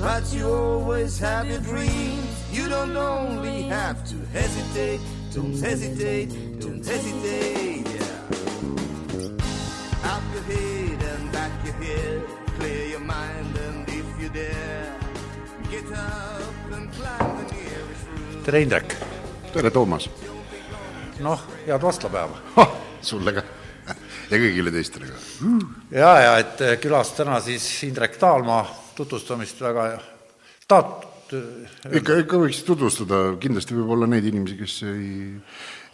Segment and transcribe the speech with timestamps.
[0.00, 2.28] But you always have your dreams.
[2.52, 5.00] You don't only have to hesitate,
[5.34, 6.28] don't hesitate,
[6.60, 7.86] don't hesitate.
[7.88, 8.14] Yeah.
[10.12, 12.22] Up your head and back your head,
[12.58, 14.94] clear your mind and if you dare,
[15.70, 18.44] get up and climb the nearest room.
[18.44, 18.96] tere, Indrek!
[19.52, 20.08] tere, Toomas!
[21.20, 22.36] noh, head vastlapäeva!
[23.00, 23.42] sulle ka
[24.30, 25.20] ja kõigile teistele ka.
[25.90, 29.90] ja, ja et külas täna siis Indrek Taalmaa tutvustamist väga
[30.68, 35.08] tahad ikka, ikka võiks tutvustada, kindlasti võib olla neid inimesi, kes ei,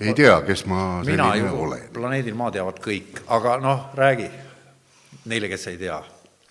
[0.02, 4.28] ei tea, kes ma mina ju planeedil Maa teavad kõik, aga noh, räägi
[5.30, 6.02] neile, kes ei tea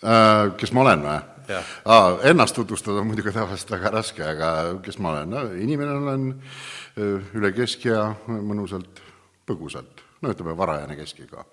[0.01, 0.55] äh,.
[0.57, 1.19] Kes ma olen või?
[1.51, 4.51] Ah, ennast tutvustada on muidugi tavaliselt väga raske, aga
[4.83, 5.45] kes ma olen no,?
[5.59, 9.01] inimene olen äh, üle keskea, mõnusalt
[9.49, 11.43] põgusalt, no ütleme, varajane keskiga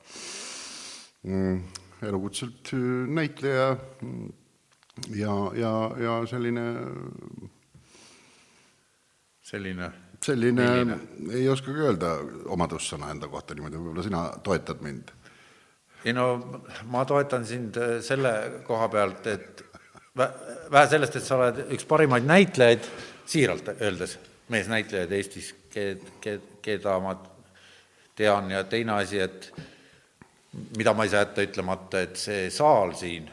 [1.26, 1.56] mm,.
[2.08, 2.84] elukutselt äh,
[3.18, 4.28] näitleja mm,
[5.14, 6.66] ja, ja, ja selline
[9.42, 10.98] selline selline, Milline?
[11.32, 12.16] ei oskagi öelda
[12.50, 15.12] omadussõna enda kohta niimoodi, võib-olla sina toetad mind?
[16.04, 16.26] ei no
[16.92, 18.32] ma toetan sind eh, selle
[18.66, 19.64] koha pealt, et
[20.18, 20.32] vä-
[20.70, 22.86] vähe sellest, et sa oled üks parimaid näitlejaid,
[23.28, 24.18] siiralt öeldes,
[24.52, 27.16] meesnäitlejaid Eestis, ked-, ked-, keda ma
[28.18, 29.50] tean ja teine asi, et
[30.76, 33.28] mida ma ei saa jätta ütlemata, et see saal siin,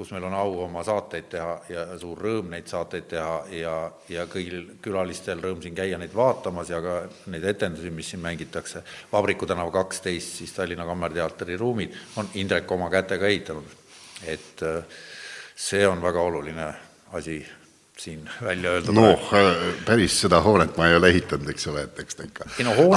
[0.00, 3.74] kus meil on au oma saateid teha ja suur rõõm neid saateid teha ja,
[4.08, 6.94] ja kõigil külalistel rõõm siin käia neid vaatamas ja ka
[7.32, 8.80] neid etendusi, mis siin mängitakse,
[9.12, 13.76] Vabriku tänava kaksteist, siis Tallinna Kammerteatri ruumid, on Indrek oma kätega ehitanud.
[14.24, 14.84] et äh,
[15.56, 16.66] see on väga oluline
[17.16, 17.38] asi
[18.00, 18.92] siin välja öelda.
[18.92, 19.28] noh,
[19.84, 22.48] päris seda hoonet ma ei ole ehitanud, eks ole, et eks ta ikka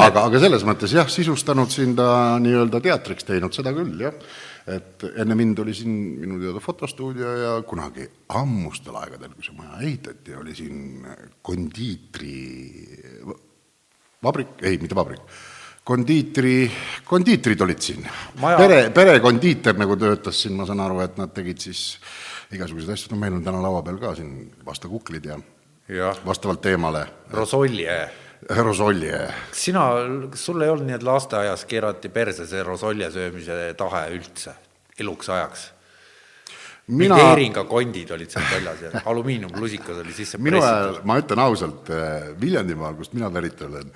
[0.06, 4.16] aga, aga selles mõttes jah, sisustanud siin ta nii-öelda teatriks teinud, seda küll, jah.
[4.68, 8.08] Et enne mind oli siin minu teada fotostuudio ja kunagi
[8.40, 11.08] ammustel aegadel, kui see maja ehitati, oli siin
[11.42, 12.38] kondiitri
[14.24, 15.24] vabrik, ei, mitte vabrik,
[15.84, 16.56] kondiitri,
[17.08, 18.08] kondiitrid olid siin.
[18.40, 21.84] Pere, perekondiiter nagu töötas siin, ma saan aru, et nad tegid siis
[22.54, 25.40] igasuguseid asju, no meil on täna laua peal ka siin vastakuklid ja
[25.92, 27.98] jah, vastavalt teemale Rosolje.
[28.50, 29.20] Rosolje.
[29.50, 29.86] kas sina,
[30.32, 34.58] kas sul ei olnud nii, et lasteaias keerati perse see rosolje söömise tahe üldse,
[35.00, 35.70] eluks ajaks?
[36.88, 41.40] mina, mingi Eeringa kondid olid seal väljas ja alumiiniumlusikas oli sisse minu ajal, ma ütlen
[41.40, 41.92] ausalt,
[42.42, 43.94] Viljandimaal, kust mina pärit olen,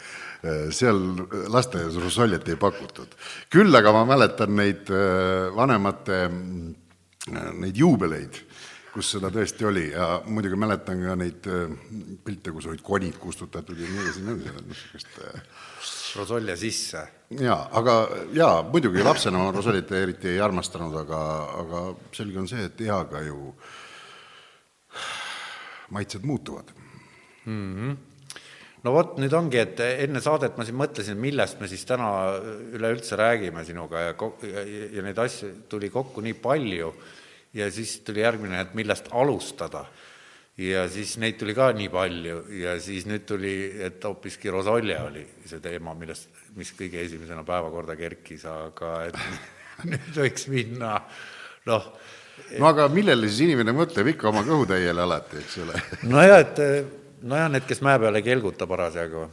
[0.71, 1.01] seal
[1.51, 3.15] lasteaias rosoljet ei pakutud.
[3.51, 6.75] küll aga ma mäletan neid eh, vanemate mm,
[7.59, 8.39] neid juubeleid,
[8.97, 11.73] kus seda tõesti oli ja muidugi mäletan ka neid eh,
[12.25, 15.43] pilte, kus olid konid kustutatud ja nii edasi, nii edasi, niisugust eh,
[16.17, 17.03] rosolje sisse.
[17.43, 17.97] jaa, aga
[18.33, 21.19] jaa, muidugi lapsena ma rosolit eriti ei armastanud, aga,
[21.61, 21.83] aga
[22.17, 23.51] selge on see, et eaga ju
[25.93, 26.73] maitsed muutuvad.
[27.47, 32.09] no vot, nüüd ongi, et enne saadet ma siin mõtlesin, millest me siis täna
[32.73, 34.17] üleüldse räägime sinuga ja,
[34.49, 34.65] ja,
[34.97, 36.91] ja neid asju tuli kokku nii palju
[37.53, 39.85] ja siis tuli järgmine, et millest alustada.
[40.57, 43.53] ja siis neid tuli ka nii palju ja siis nüüd tuli,
[43.85, 49.19] et hoopiski Rosolje oli see teema, millest, mis kõige esimesena päevakorda kerkis, aga et
[49.91, 50.95] nüüd võiks minna
[51.69, 51.91] noh,
[52.57, 55.83] no aga millele siis inimene mõtleb ikka oma kõhutäiele alati, eks ole.
[56.13, 56.63] nojah, et
[57.21, 59.27] nojah, need, kes mäe peal ei kelguta parasjagu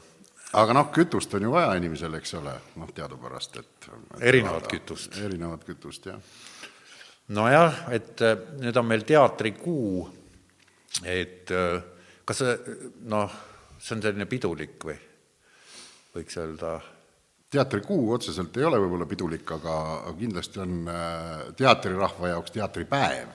[0.55, 3.89] aga noh, kütust on ju vaja inimesele, eks ole, noh, teadupärast, et,
[4.21, 5.19] Erinevat kütust.
[5.25, 6.21] erinevat kütust, jah.
[7.33, 10.05] Nojah, et äh, nüüd on meil teatrikuu,
[11.09, 11.79] et äh,
[12.27, 12.79] kas see,
[13.09, 13.37] noh,
[13.79, 14.97] see on selline pidulik või?
[16.15, 16.77] Võiks öelda,
[17.51, 19.77] teatrikuu otseselt ei ole võib-olla pidulik, aga
[20.19, 23.33] kindlasti on äh, teatrirahva jaoks teatripäev.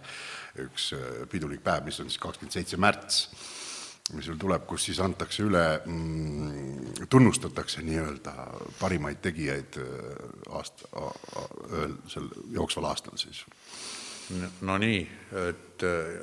[0.59, 0.89] Üks
[1.31, 3.19] pidulik päev, mis on siis kakskümmend seitse märts,
[4.15, 8.33] mis sul tuleb, kus siis antakse üle mm,, tunnustatakse nii-öelda
[8.79, 9.77] parimaid tegijaid
[10.57, 10.89] aasta,
[12.11, 12.27] sel
[12.57, 13.45] jooksval aastal siis.
[14.61, 15.01] No nii,
[15.49, 16.21] et äh,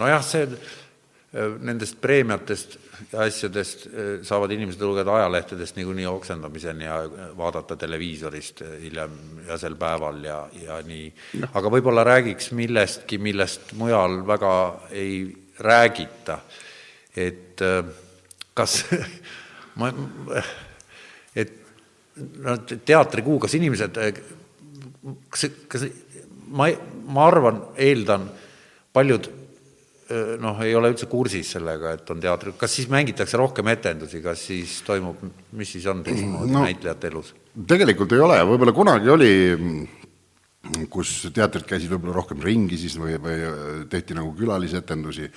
[0.00, 2.76] nojah, see äh, nendest preemiatest
[3.12, 6.98] ja asjadest äh, saavad inimesed lugeda ajalehtedest niikuinii oksendamiseni ja
[7.36, 9.16] vaadata televiisorist hiljem
[9.48, 11.12] ja sel päeval ja, ja nii.
[11.54, 14.54] aga võib-olla räägiks millestki, millest mujal väga
[14.90, 15.22] ei
[15.60, 16.40] räägita,
[17.16, 17.60] et
[18.56, 18.84] kas
[19.80, 19.90] ma,
[21.36, 21.56] et
[22.40, 23.98] no teatrikuu, kas inimesed,
[25.32, 25.84] kas, kas
[26.56, 26.70] ma,
[27.10, 28.26] ma arvan, eeldan,
[28.94, 29.30] paljud
[30.42, 34.42] noh, ei ole üldse kursis sellega, et on teatri, kas siis mängitakse rohkem etendusi, kas
[34.48, 35.20] siis toimub,
[35.54, 37.34] mis siis on teistmoodi no, näitlejate elus?
[37.70, 39.32] tegelikult ei ole, võib-olla kunagi oli
[40.92, 43.38] kus teatrid käisid võib-olla rohkem ringi siis või, või
[43.90, 45.30] tehti nagu külalisetendusi,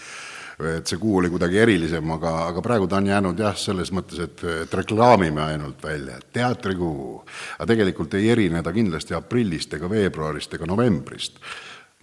[0.77, 4.21] et see kuu oli kuidagi erilisem, aga, aga praegu ta on jäänud jah, selles mõttes,
[4.23, 7.23] et, et reklaamime ainult välja, et teatrikuu.
[7.57, 11.39] aga tegelikult ei erine ta kindlasti aprillist ega veebruarist ega novembrist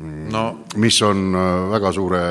[0.00, 0.44] no
[0.81, 2.23] mis on äh, väga suure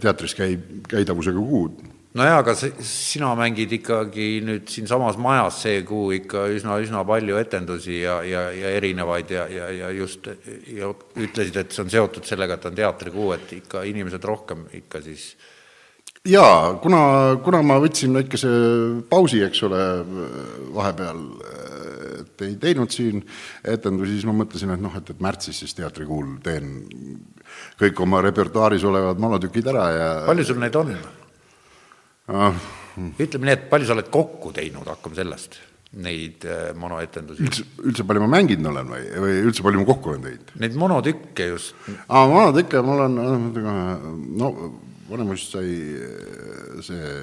[0.00, 1.80] teatris käi-, käidavusega kuud
[2.18, 8.02] nojaa, aga sina mängid ikkagi nüüd siinsamas majas see kuu ikka üsna, üsna palju etendusi
[8.02, 10.28] ja, ja, ja erinevaid ja, ja, ja just
[10.68, 15.00] ja ütlesid, et see on seotud sellega, et on teatrikuu, et ikka inimesed rohkem ikka
[15.06, 15.32] siis
[16.28, 17.00] jaa, kuna,
[17.44, 18.50] kuna ma võtsin väikese
[19.10, 19.80] pausi, eks ole,
[20.76, 21.24] vahepeal,
[22.20, 23.24] et ei teinud siin
[23.64, 26.76] etendusi, siis ma mõtlesin, et noh, et, et märtsis siis teatrikuul teen
[27.80, 30.94] kõik oma repertuaaris olevad monotükid ära ja palju sul neid on?
[32.32, 32.62] Ah..
[33.20, 35.58] ütleme nii, et palju sa oled kokku teinud, hakkame sellest,
[36.02, 37.44] neid äh, monoetendusi?
[37.46, 40.54] üldse, üldse palju ma mänginud olen või, või üldse palju ma kokku olen teinud?
[40.64, 41.76] Neid monotükke just.
[42.08, 43.20] aa, monotükke mul on,
[44.40, 44.54] no
[45.12, 45.68] Vanemuist sai
[46.00, 47.14] äh, see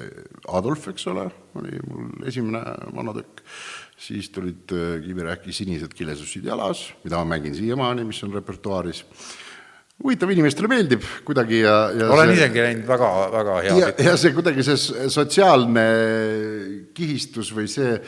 [0.54, 1.26] Adolf, eks ole,
[1.58, 2.62] oli mul esimene
[2.94, 3.42] monotükk,
[4.00, 9.02] siis tulid äh, Kivirähki Sinised kilesussid jalas, mida ma mängin siiamaani, mis on repertuaaris
[10.00, 14.14] huvitav, inimestele meeldib kuidagi ja, ja olen see, isegi näinud väga, väga hea ja, ja
[14.20, 15.84] see kuidagi see sotsiaalne
[16.96, 17.98] kihistus või see,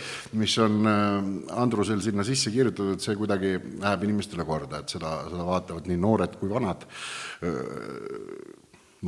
[0.41, 5.47] mis on äh, Andrusel sinna sisse kirjutatud, see kuidagi läheb inimestele korda, et seda, seda
[5.49, 7.61] vaatavad nii noored kui vanad äh,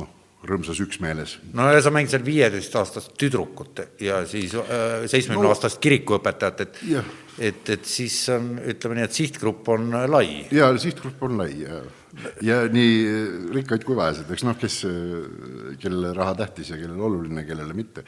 [0.01, 0.13] noh,
[0.45, 1.39] rõõmsas üksmeeles.
[1.57, 6.81] no ja sa mängid seal viieteistaastast tüdrukut ja siis äh, seitsmekümne no, aastast kirikuõpetajat, et
[7.35, 10.45] et, et siis on, ütleme nii, et sihtgrupp on lai.
[10.53, 11.81] jaa, sihtgrupp on lai ja
[12.45, 12.93] ja nii
[13.55, 14.77] rikkaid kui vaesed, eks noh, kes,
[15.81, 18.05] kellele raha tähtis ja kellele oluline, kellele mitte.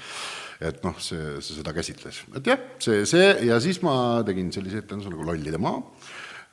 [0.64, 4.82] et noh, see, see seda käsitles, et jah, see, see ja siis ma tegin sellise
[4.82, 5.84] etenduse nagu Lollide maa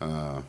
[0.05, 0.43] äh,.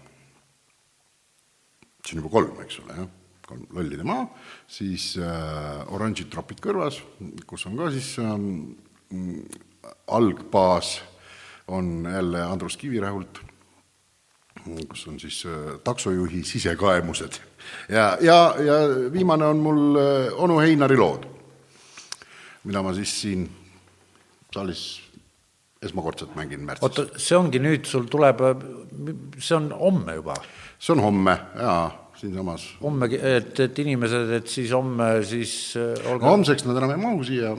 [2.06, 3.14] on juba kolm, eks ole, jah,
[3.48, 4.28] kolm Lollide maa,
[4.68, 7.00] siis äh, Oranžid tropid kõrvas,
[7.48, 8.36] kus on ka siis äh,
[10.12, 10.98] algbaas
[11.68, 13.40] on jälle Andrus Kivirähult
[14.90, 17.40] kus on siis äh, taksojuhi sisekaemused.
[17.90, 18.78] ja, ja, ja
[19.14, 21.26] viimane on mul äh, onu Heinari lood,
[22.64, 23.50] mida ma siis siin
[24.54, 25.02] saalis
[25.82, 26.84] esmakordselt mängin märtsis.
[26.84, 28.42] oota, see ongi nüüd, sul tuleb,
[29.38, 30.38] see on homme juba?
[30.80, 32.66] see on homme, jaa siinsamas.
[32.82, 36.24] homme, et, et inimesed, et siis homme siis äh, olge...
[36.24, 37.54] no homseks nad enam ei mahu siia.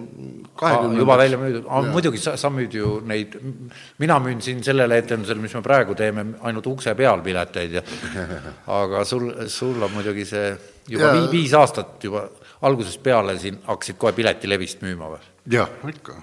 [0.96, 3.36] Juba välja müüdud, muidugi sa, sa müüd ju neid,
[4.02, 7.84] mina müün siin sellele etendusele, mis me praegu teeme, ainult ukse peal pileteid ja
[8.80, 10.54] aga sul, sul on muidugi see
[10.88, 11.26] juba ja...
[11.32, 12.28] viis aastat juba
[12.66, 15.28] algusest peale siin hakkasid kohe piletilevist müüma või?
[15.58, 16.20] jah, ikka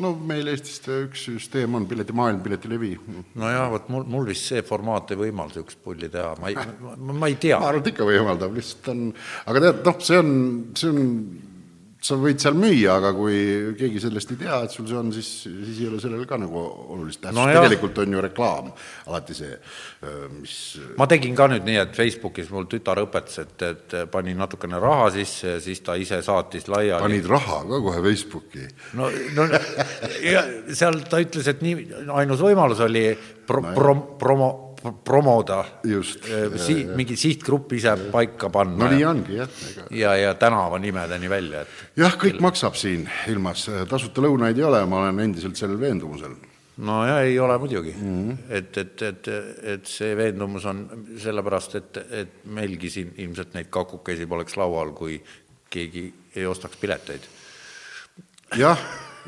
[0.00, 2.92] no meil Eestis üks süsteem on, piletimaailm, piletilevi.
[3.38, 6.56] nojah, vot mul, mul vist see formaat ei võimalda niisugust pulli teha, ma ei,
[6.96, 7.58] ma ei tea.
[7.60, 9.08] ma arvan, et ikka võimaldab, lihtsalt on,
[9.52, 10.30] aga tead, noh, see on,
[10.78, 11.02] see on
[12.02, 13.36] sa võid seal müüa, aga kui
[13.78, 16.62] keegi sellest ei tea, et sul see on, siis, siis ei ole sellel ka nagu
[16.96, 18.72] olulist tähtsust no, tegelikult on ju reklaam
[19.06, 19.58] alati see,
[20.34, 20.56] mis
[20.98, 25.12] ma tegin ka nüüd nii, et Facebookis mul tütar õpetas, et, et panin natukene raha
[25.14, 27.02] sisse ja siis ta ise saatis laiali.
[27.06, 28.66] panid raha ka kohe Facebooki?
[28.98, 29.06] no,
[29.38, 29.46] no
[30.26, 30.42] ja
[30.74, 31.86] seal ta ütles, et nii,
[32.18, 33.06] ainus võimalus oli
[33.46, 34.50] pro, pro, promo
[35.04, 38.84] promoda, äh, si-, mingi sihtgrupp ise paika panna.
[38.84, 39.58] no nii ongi jah
[39.94, 42.46] ja, ja tänavanimedeni välja, et jah, kõik kelle...
[42.48, 46.34] maksab siin ilmas, tasuta lõunaid ei ole, ma olen endiselt sellel veendumusel.
[46.82, 48.42] no ja ei ole muidugi mm, -hmm.
[48.58, 49.32] et, et, et,
[49.76, 50.84] et see veendumus on
[51.22, 55.20] sellepärast, et, et meilgi siin ilmselt neid kakukesi poleks laual, kui
[55.70, 57.28] keegi ei ostaks pileteid.
[58.58, 58.78] jah,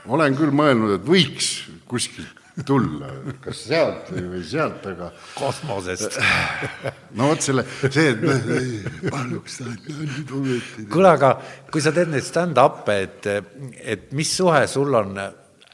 [0.06, 3.08] olen küll mõelnud, et võiks kuskilt tulla,
[3.42, 6.20] kas sealt või, sealt, aga kosmosest
[7.18, 10.84] no vot selle, see, et paluks nüüd ometi.
[10.92, 11.32] kuule, aga
[11.72, 13.28] kui sa teed neid stand-up'e, et,
[13.82, 15.18] et mis suhe sul on,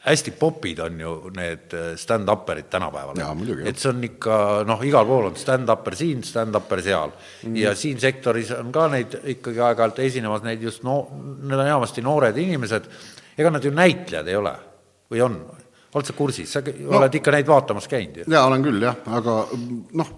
[0.06, 3.20] hästi popid on ju need stand-up'erid tänapäeval.
[3.68, 7.60] et see on ikka noh, igal pool on stand-up'er siin, stand-up'er seal mm.
[7.60, 11.02] ja siin sektoris on ka neid ikkagi aeg-ajalt esinemas neid just no,
[11.44, 12.88] need on enamasti noored inimesed,
[13.36, 14.56] ega nad ju näitlejad ei ole
[15.12, 15.42] või on?
[15.94, 18.26] Oled sa kursis, sa no, oled ikka neid vaatamas käinud ju?
[18.30, 19.36] jaa, olen küll jah, aga
[19.98, 20.12] noh,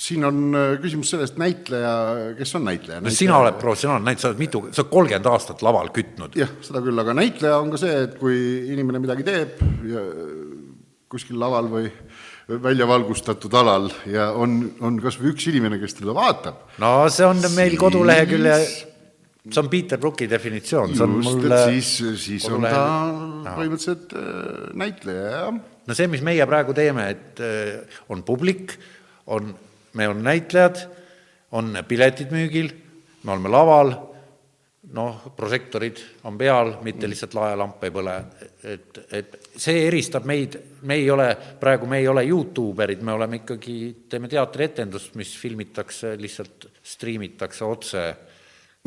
[0.00, 1.92] siin on äh, küsimus sellest, näitleja,
[2.38, 3.00] kes on näitleja?
[3.04, 6.36] no sina oled professionaalne näitleja, sa oled mitu, sa oled kolmkümmend aastat laval kütnud.
[6.38, 8.38] jah, seda küll, aga näitleja on ka see, et kui
[8.74, 10.04] inimene midagi teeb ja
[11.12, 11.86] kuskil laval või
[12.62, 16.66] välja valgustatud alal ja on, on kas või üks inimene, kes teda vaatab.
[16.82, 17.80] no see on meil siis...
[17.80, 18.58] kodulehekülje,
[19.50, 22.82] see on Peter Brooki definitsioon, see on Just, mul siis, siis on ta
[23.52, 25.60] põhimõtteliselt äh, näitleja, jah.
[25.86, 28.76] no see, mis meie praegu teeme, et äh, on publik,
[29.32, 29.54] on,
[29.98, 30.82] me on näitlejad,
[31.56, 32.72] on piletid müügil,
[33.22, 33.94] me oleme laval
[34.94, 35.98] noh, prožektorid
[36.28, 38.14] on peal, mitte lihtsalt laelamp ei põle,
[38.70, 40.54] et, et see eristab meid,
[40.86, 41.28] me ei ole,
[41.60, 43.78] praegu me ei ole Youtuberid, me oleme ikkagi,
[44.10, 48.06] teeme teatrietendust, mis filmitakse, lihtsalt striimitakse otse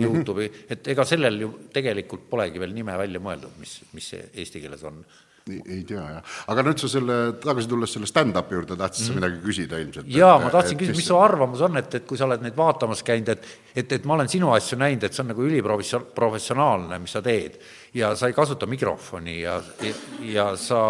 [0.05, 4.63] Youtube'i, et ega sellel ju tegelikult polegi veel nime välja mõeldud, mis, mis see eesti
[4.63, 5.03] keeles on
[5.49, 9.19] ei, tea jah, aga nüüd sa selle, tagasi tulles selle stand-up'i juurde, tahtsid sa mm.
[9.19, 10.09] midagi küsida ilmselt?
[10.13, 13.03] jaa, ma tahtsin küsida, mis su arvamus on, et, et kui sa oled neid vaatamas
[13.07, 13.47] käinud, et
[13.79, 17.57] et, et ma olen sinu asju näinud, et see on nagu üliprofessionaalne, mis sa teed
[17.97, 19.95] ja sa ei kasuta mikrofoni ja, ja,
[20.27, 20.83] ja sa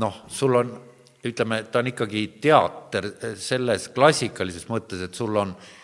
[0.00, 0.72] noh, sul on,
[1.26, 5.79] ütleme, ta on ikkagi teater selles klassikalises mõttes, et sul on eh,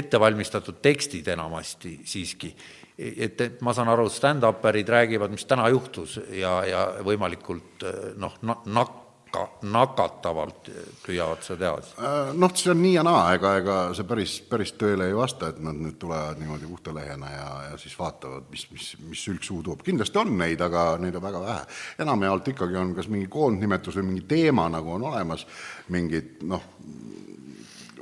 [0.00, 2.54] ettevalmistatud tekstid enamasti siiski
[3.00, 7.84] et, et ma saan aru, stand-up'erid räägivad, mis täna juhtus ja, ja võimalikult
[8.20, 10.70] noh, nakka, nakatavalt
[11.04, 11.94] püüavad seda teha.
[12.04, 15.52] Äh, noh, see on nii ja naa, ega, ega see päris, päris tõele ei vasta,
[15.52, 19.46] et nad nüüd tulevad niimoodi puhta lehena ja, ja siis vaatavad, mis, mis, mis sülg
[19.46, 19.84] suu toob.
[19.86, 21.68] kindlasti on neid, aga neid on väga vähe.
[22.04, 25.46] enamjaolt ikkagi on kas mingi koondnimetus või mingi teema nagu on olemas,
[25.88, 26.68] mingid noh,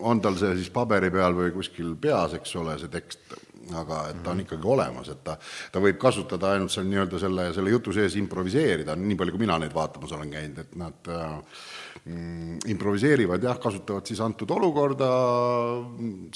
[0.00, 3.36] on tal see siis paberi peal või kuskil peas, eks ole, see tekst
[3.76, 5.36] aga et ta on ikkagi olemas, et ta,
[5.72, 9.58] ta võib kasutada ainult seal nii-öelda selle, selle jutu sees improviseerida, nii palju, kui mina
[9.60, 11.62] neid vaatamas olen käinud, et nad äh,
[12.04, 15.10] mm, improviseerivad jah, kasutavad siis antud olukorda,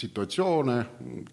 [0.01, 0.79] situatsioone,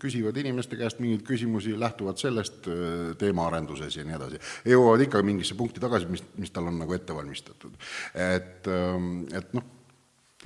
[0.02, 4.44] küsivad inimeste käest mingeid küsimusi, lähtuvad sellest äh, teemaarenduses ja nii edasi.
[4.76, 7.76] jõuavad ikka mingisse punkti tagasi, mis, mis tal on nagu ette valmistatud.
[8.16, 9.66] et, ähm, et noh,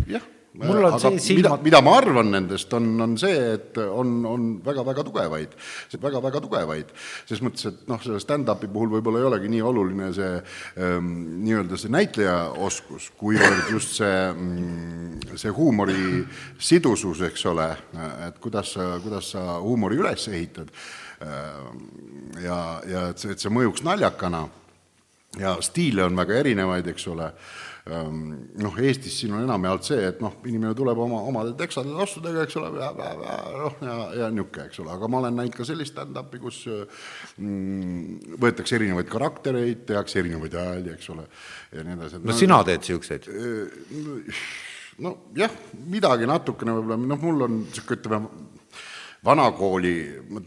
[0.07, 4.11] jah mul on see silmad mida, mida ma arvan nendest, on, on see, et on,
[4.29, 5.55] on väga-väga tugevaid,
[6.01, 6.93] väga-väga tugevaid.
[7.29, 11.11] ses mõttes, et noh, selle stand-up'i puhul võib-olla ei olegi nii oluline see ähm,
[11.43, 16.23] nii-öelda see näitlejaoskus, kuivõrd just see mm,, see huumori
[16.61, 17.69] sidusus, eks ole,
[18.27, 20.69] et kuidas sa, kuidas sa huumori üles ehitad.
[21.23, 21.85] Ähm,
[22.43, 24.47] ja, ja et see, et see mõjuks naljakana.
[25.41, 27.25] Ja stiile on väga erinevaid, eks ole.
[27.25, 32.45] Ehm, noh, Eestis siin on enamjaolt see, et noh, inimene tuleb oma, omade teksade tossudega,
[32.45, 36.39] eks ole, noh, ja, ja niisugune, eks ole, aga ma olen näinud ka sellist stand-up'i,
[36.43, 41.27] kus mm, võetakse erinevaid karaktereid, tehakse erinevaid hääli, eks ole,
[41.75, 42.21] ja nii edasi.
[42.21, 43.27] no, no sina teed niisuguseid?
[45.03, 45.59] nojah,
[45.91, 48.52] midagi natukene võib-olla, noh, mul on niisugune, ütleme,
[49.23, 49.93] vanakooli,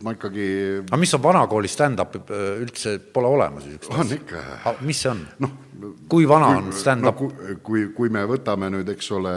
[0.04, 0.46] ma ikkagi
[0.82, 2.18] aga mis on vanakooli stand-up,
[2.60, 4.74] üldse pole olemas on ikka.
[4.84, 5.22] mis see on?
[5.40, 5.54] noh,
[6.10, 7.30] kui vana kui, on stand-up no,?
[7.30, 9.34] kui, kui, kui me võtame nüüd, eks ole,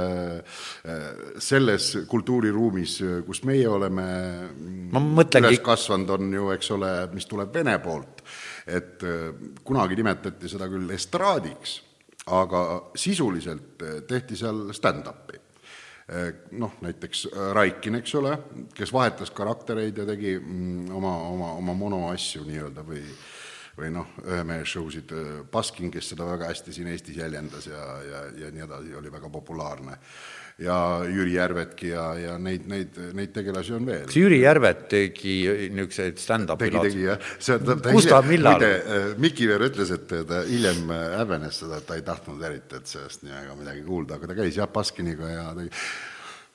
[1.40, 4.08] selles kultuuriruumis, kus meie oleme
[4.92, 5.54] mõtlengi...
[5.54, 8.24] üles kasvanud, on ju, eks ole, mis tuleb Vene poolt,
[8.68, 9.06] et
[9.66, 11.80] kunagi nimetati seda küll estraadiks,
[12.36, 12.66] aga
[13.00, 15.39] sisuliselt tehti seal stand-up'i
[16.52, 18.38] noh, näiteks äh, Raikin, eks ole,
[18.76, 23.04] kes vahetas karaktereid ja tegi mm, oma, oma, oma monoasju nii-öelda või
[23.80, 25.14] või noh, ühe mehe show sid,
[25.52, 29.12] Baskin, äh, kes seda väga hästi siin Eestis jäljendas ja, ja, ja nii edasi, oli
[29.12, 29.96] väga populaarne.
[30.60, 34.06] Ja Jüri Järvetki ja, ja neid, neid, neid tegelasi on veel.
[34.10, 35.36] kas Jüri Järvet tegi
[35.72, 37.26] niisuguseid stand-up'i tegi, tegi jah.
[37.90, 38.66] kus ta, millal?
[38.68, 42.92] Äh, Miki Veer ütles, et ta hiljem häbenes seda, et ta ei tahtnud eriti, et
[42.92, 45.72] sellest nii väga midagi kuulda, aga ta käis jah, Baskiniga ja tegi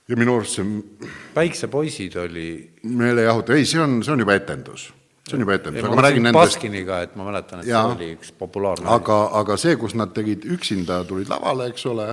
[0.09, 2.49] ja minu arust see päiksepoisid oli
[2.85, 4.91] meelejahutus, ei, see on, see on juba etendus
[5.25, 7.97] see on juba etendus, aga ma räägin nendest Baskiniga, et ma mäletan, et ja, see
[7.97, 12.11] oli üks populaarne aga, aga see, kus nad tegid üksinda, tulid lavale, eks ole,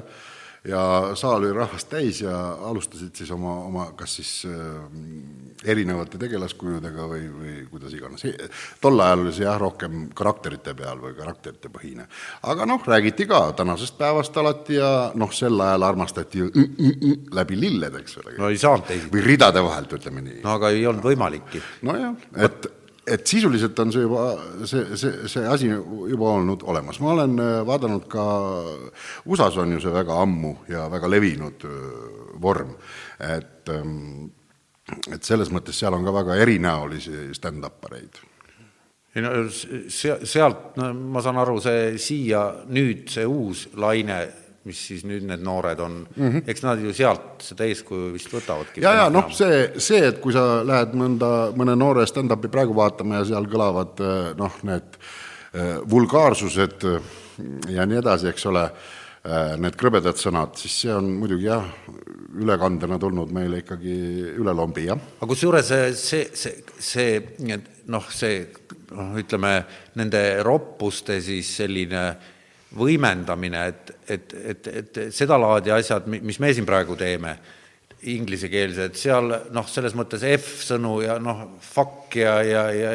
[0.67, 2.35] ja saal oli rahvast täis ja
[2.69, 4.59] alustasid siis oma, oma kas siis äh,
[5.65, 8.25] erinevate tegelaskujudega või, või kuidas iganes.
[8.81, 12.05] tol ajal oli see jah, rohkem karakterite peal või karakterite põhine.
[12.43, 16.51] aga noh, räägiti ka tänasest päevast alati ja noh, sel ajal armastati ju
[17.33, 18.35] läbi lillede, eks ole.
[18.37, 19.13] no ei saanud teisiti.
[19.15, 20.43] või ridade vahelt, ütleme nii.
[20.45, 21.63] no aga ei olnud võimalikki.
[21.89, 22.69] nojah, et
[23.11, 24.25] et sisuliselt on see juba,
[24.69, 28.25] see, see, see asi juba olnud olemas, ma olen äh, vaadanud ka,
[29.25, 31.79] USA-s on ju see väga ammu ja väga levinud äh,
[32.41, 32.75] vorm,
[33.19, 34.31] et ähm,
[35.11, 38.19] et selles mõttes seal on ka väga erinäolisi stand-up-areid
[39.15, 44.21] ei no se-, sealt, no ma saan aru, see siia nüüd, see uus laine
[44.67, 46.43] mis siis nüüd need noored on mm, -hmm.
[46.53, 48.83] eks nad ju sealt seda eeskuju vist võtavadki.
[48.83, 53.21] ja, ja noh, see, see, et kui sa lähed mõnda, mõne noore stand-up'i praegu vaatama
[53.21, 54.97] ja seal kõlavad äh, noh, need
[55.55, 56.85] äh, vulgaarsused
[57.73, 58.69] ja nii edasi, eks ole,
[59.61, 61.65] need krõbedad sõnad, siis see on muidugi jah,
[62.41, 63.95] ülekandena tulnud meile ikkagi
[64.33, 64.99] üle lombi, jah.
[65.19, 68.45] aga kusjuures see, see, see noh, see
[68.91, 69.53] noh, ütleme
[69.99, 72.05] nende roppuste siis selline
[72.77, 77.35] võimendamine, et, et, et, et sedalaadi asjad, mis me siin praegu teeme,
[78.09, 82.93] inglisekeelsed, seal noh, selles mõttes F-sõnu ja noh, fuck ja, ja, ja,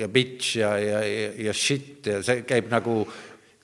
[0.00, 1.02] ja bitch ja, ja,
[1.38, 3.04] ja, shit ja see käib nagu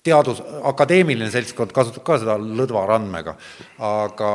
[0.07, 0.39] teadus,
[0.71, 3.35] akadeemiline seltskond kasutab ka seda lõdva randmega,
[3.83, 4.31] aga,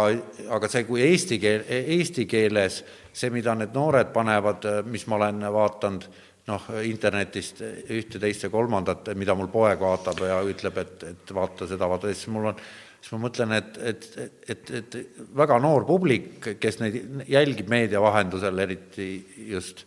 [0.57, 2.81] aga see, kui eesti keel, eesti keeles
[3.13, 6.09] see, mida need noored panevad, mis ma olen vaadanud,
[6.49, 11.67] noh, internetist ühte, teist ja kolmandat, mida mul poeg vaatab ja ütleb, et, et vaata
[11.69, 12.61] seda, vaata, siis mul on,
[13.01, 14.07] siis ma mõtlen, et, et,
[14.49, 14.97] et, et
[15.37, 19.11] väga noor publik, kes neid jälgib meedia vahendusel, eriti
[19.51, 19.85] just,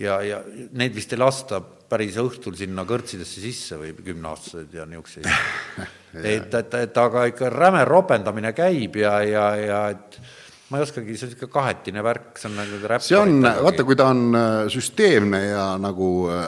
[0.00, 0.42] ja, ja
[0.78, 5.28] neid vist ei lasta päris õhtul sinna kõrtsidesse sisse või kümneaastased ja niisuguseid
[6.34, 10.16] et, et, et aga ikka räme ropendamine käib ja, ja, ja et
[10.72, 13.04] ma ei oskagi, see on niisugune kahetine värk, see on nagu räpp.
[13.04, 16.46] see on, vaata, kui ta on äh, süsteemne ja nagu äh,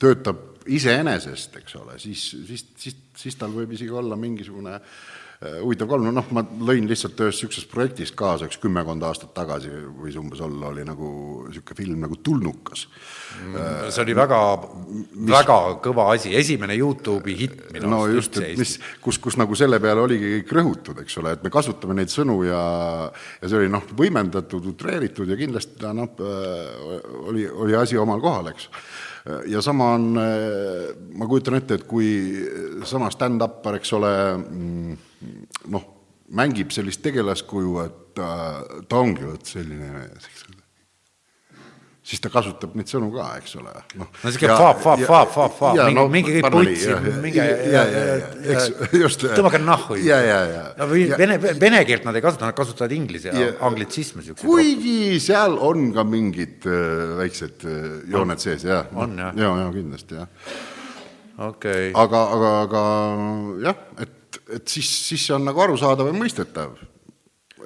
[0.00, 5.13] töötab iseenesest, eks ole, siis, siis, siis, siis tal võib isegi olla mingisugune äh, Äh,
[5.42, 10.16] huvitav kolm, noh, ma lõin lihtsalt ühest niisugusest projektist kaasa üks kümmekond aastat tagasi, võis
[10.20, 11.08] umbes olla, oli nagu
[11.48, 13.90] niisugune film nagu Tulnukas mm,.
[13.92, 18.76] see oli väga mis..., väga kõva asi, esimene Youtube'i hitt minu no just, et mis,
[19.04, 22.40] kus, kus nagu selle peale oligi kõik rõhutud, eks ole, et me kasutame neid sõnu
[22.48, 22.62] ja
[23.42, 28.22] ja see oli noh, võimendatud, utreeritud ja kindlasti ta noh, äh, oli, oli asi omal
[28.24, 28.70] kohal, eks
[29.48, 30.10] ja sama on,
[31.16, 32.08] ma kujutan ette, et kui
[32.84, 34.96] sama stand-upper, eks ole, mm,
[35.72, 35.86] noh,
[36.34, 38.28] mängib sellist tegelaskuju, et ta,
[38.88, 40.64] ta ongi vot selline mees, eks ole
[42.04, 43.72] siis ta kasutab neid sõnu ka, eks ole.
[43.96, 46.90] noh, no niisugune faap, faap, faap, faap, faap, mingi no,, mingi kõik putsi,
[47.22, 48.16] minge ja, ja, ja,
[48.52, 49.24] eks just.
[49.24, 49.96] tõmmake nahhu.
[50.04, 50.64] ja, ja, ja.
[50.80, 55.56] no või vene, vene keelt nad ei kasuta, nad kasutavad inglise ja, anglitsisme kuigi seal
[55.64, 58.92] on ka mingid äh, väiksed äh, jooned sees, jah.
[58.92, 59.32] on, jah?
[59.40, 60.52] ja, ja kindlasti, jah.
[61.38, 61.94] okei okay..
[62.04, 62.84] aga, aga, aga
[63.64, 64.20] jah, et
[64.56, 66.74] et siis, siis see on nagu arusaadav ja mõistetav.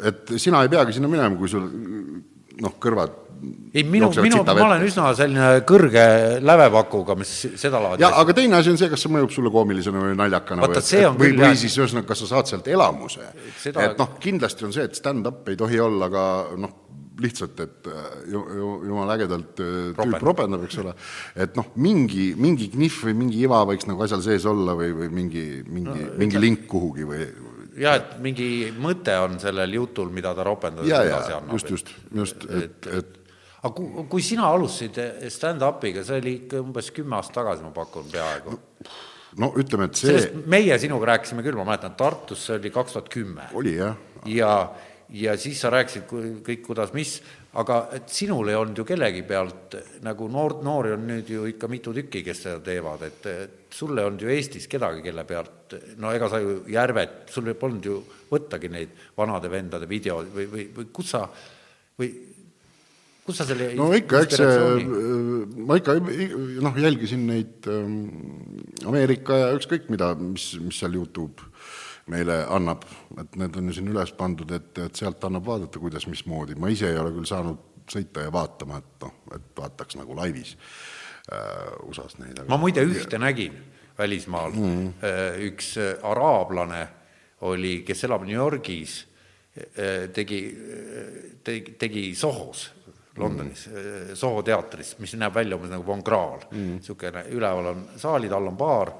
[0.09, 1.65] et sina ei peagi sinna minema, kui sul
[2.59, 3.25] noh, kõrvad
[3.73, 6.05] ei, minu, minu, ma olen üsna selline kõrge
[6.43, 10.17] lävepakuga, mis sedalaadi jaa, aga teine asi on see, kas see mõjub sulle koomilisena või
[10.19, 13.31] naljakana Vaata, või, et, või, või siis ühesõnaga, kas sa saad sealt elamuse.
[13.63, 13.87] Seda....
[13.87, 16.25] et noh, kindlasti on see, et stand-up ei tohi olla ka
[16.59, 16.75] noh,
[17.23, 20.95] lihtsalt, et äh, ju, ju, jumala ägedalt äh, tüüp ropendab, eks ole,
[21.35, 25.13] et noh, mingi, mingi knihv või mingi iva võiks nagu asjal sees olla või, või
[25.21, 27.23] mingi, mingi no,, mingi link kuhugi või
[27.79, 31.55] jah, et mingi mõte on sellel jutul, mida ta ropendades edasi annab.
[31.57, 33.15] just, just, just, et, et, et
[33.59, 38.07] aga kui, kui sina alustasid stand-up'iga, see oli ikka umbes kümme aastat tagasi, ma pakun,
[38.13, 38.61] peaaegu no,
[39.43, 42.95] no ütleme, et see sellest meie sinuga rääkisime küll, ma mäletan, Tartus see oli kaks
[42.95, 43.51] tuhat kümme.
[43.59, 43.99] oli jah.
[44.23, 44.53] ja, ja
[45.41, 46.05] siis sa rääkisid
[46.45, 47.15] kõik, kuidas, mis,
[47.61, 51.71] aga et sinul ei olnud ju kellegi pealt, nagu noor, noori on nüüd ju ikka
[51.73, 55.79] mitu tükki, kes seda teevad, et, et sul ei olnud ju Eestis kedagi, kelle pealt,
[56.03, 60.67] no ega sa ju Järvet, sul polnud ju võttagi neid vanade vendade videoid või, või,
[60.77, 61.25] või kus sa,
[61.99, 62.13] või
[63.25, 64.85] kus sa selle no ikka, eks see,
[65.69, 68.01] ma ikka noh, jälgisin neid ähm,
[68.89, 71.48] Ameerika ja ükskõik mida, mis, mis seal Youtube
[72.13, 72.85] meile annab,
[73.21, 76.71] et need on ju siin üles pandud, et, et sealt annab vaadata, kuidas, mismoodi, ma
[76.73, 80.55] ise ei ole küll saanud sõita ja vaatama, et noh, et vaataks nagu laivis
[81.33, 82.41] äh, USA-s neid.
[82.49, 83.23] ma muide ühte ja.
[83.23, 83.57] nägin
[83.99, 85.45] välismaal mm, -hmm.
[85.49, 86.87] üks äh, araablane
[87.49, 89.07] oli, kes elab New Yorgis,
[89.57, 90.43] äh, tegi,
[91.45, 92.71] tegi, tegi Sohos
[93.19, 97.89] Londonis mm., Soho teatris, mis näeb välja umbes nagu Von Krahl mm., niisugune, üleval on
[97.97, 98.93] saalid, all on baar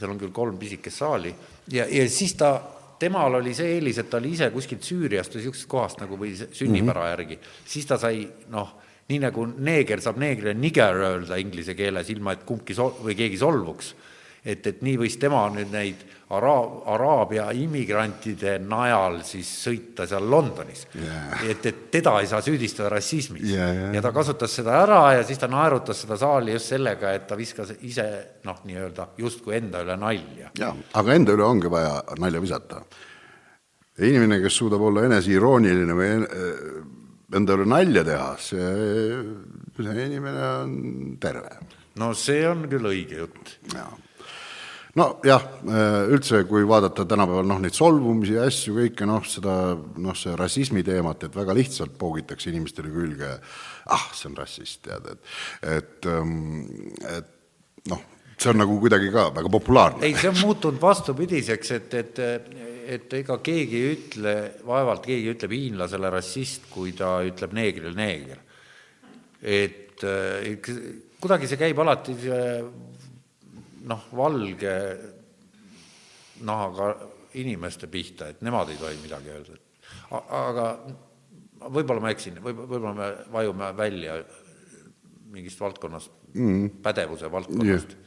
[0.00, 1.32] seal on küll kolm pisikest saali
[1.72, 2.52] ja, ja siis ta,
[2.98, 6.34] temal oli see eelis, et ta oli ise kuskilt Süüriast või niisugusest kohast nagu või
[6.36, 7.10] sünnipära mm -hmm.
[7.10, 8.76] järgi, siis ta sai noh,
[9.08, 13.38] nii nagu neeger saab neegrile niger öelda inglise keeles, ilma et kumbki sol- või keegi
[13.38, 13.94] solvuks
[14.44, 20.84] et, et nii võis tema nüüd neid Araab, Araabia immigrantide najal siis sõita seal Londonis
[20.94, 21.40] yeah..
[21.50, 23.72] et, et teda ei saa süüdistada rassismis yeah,.
[23.74, 23.94] Yeah.
[23.98, 27.38] ja ta kasutas seda ära ja siis ta naerutas seda saali just sellega, et ta
[27.38, 28.04] viskas ise
[28.46, 30.52] noh, nii-öelda justkui enda üle nalja.
[30.58, 32.82] jaa, aga enda üle ongi vaja nalja visata.
[33.98, 36.12] inimene, kes suudab olla eneseirooniline või
[37.40, 38.68] enda üle nalja teha, see,
[39.80, 40.78] see inimene on
[41.18, 41.58] terve.
[41.98, 43.56] no see on küll õige jutt.
[43.74, 43.90] jaa
[44.98, 45.44] nojah,
[46.10, 50.82] üldse, kui vaadata tänapäeval noh, neid solvumisi ja asju, kõike noh, seda noh, see rassismi
[50.86, 53.36] teemat, et väga lihtsalt poogitakse inimestele külge,
[53.94, 55.36] ah, see on rassist, tead, et,
[55.76, 56.10] et,
[57.14, 58.02] et noh,
[58.40, 60.04] see on nagu kuidagi ka väga populaarne.
[60.08, 62.22] ei, see on muutunud vastupidiseks, et, et,
[62.96, 68.42] et ega keegi ei ütle, vaevalt keegi ütleb hiinlasele rassist, kui ta ütleb neegrile neeger.
[69.40, 70.02] et
[71.20, 72.16] kuidagi see käib alati
[73.88, 74.74] noh, valge
[76.46, 76.90] nahaga
[77.40, 79.58] inimeste pihta, et nemad ei tohi midagi öelda.
[80.10, 80.66] aga
[81.70, 84.20] võib-olla ma eksin, võib, võib-olla me vajume välja
[85.30, 88.06] mingist valdkonnast mm., pädevuse valdkonnast yeah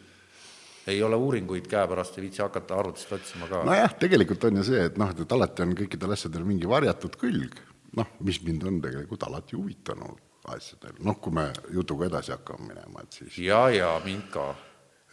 [0.87, 3.63] ei ole uuringuid käepärast, ei viitsi hakata arvutist otsima ka.
[3.63, 7.55] nojah, tegelikult on ju see, et noh, et alati on kõikidel asjadel mingi varjatud külg,
[7.99, 10.19] noh, mis mind on tegelikult alati huvitanud
[10.53, 14.49] asjadel, noh, kui me jutuga edasi hakkame minema, et siis ja, ja mind ka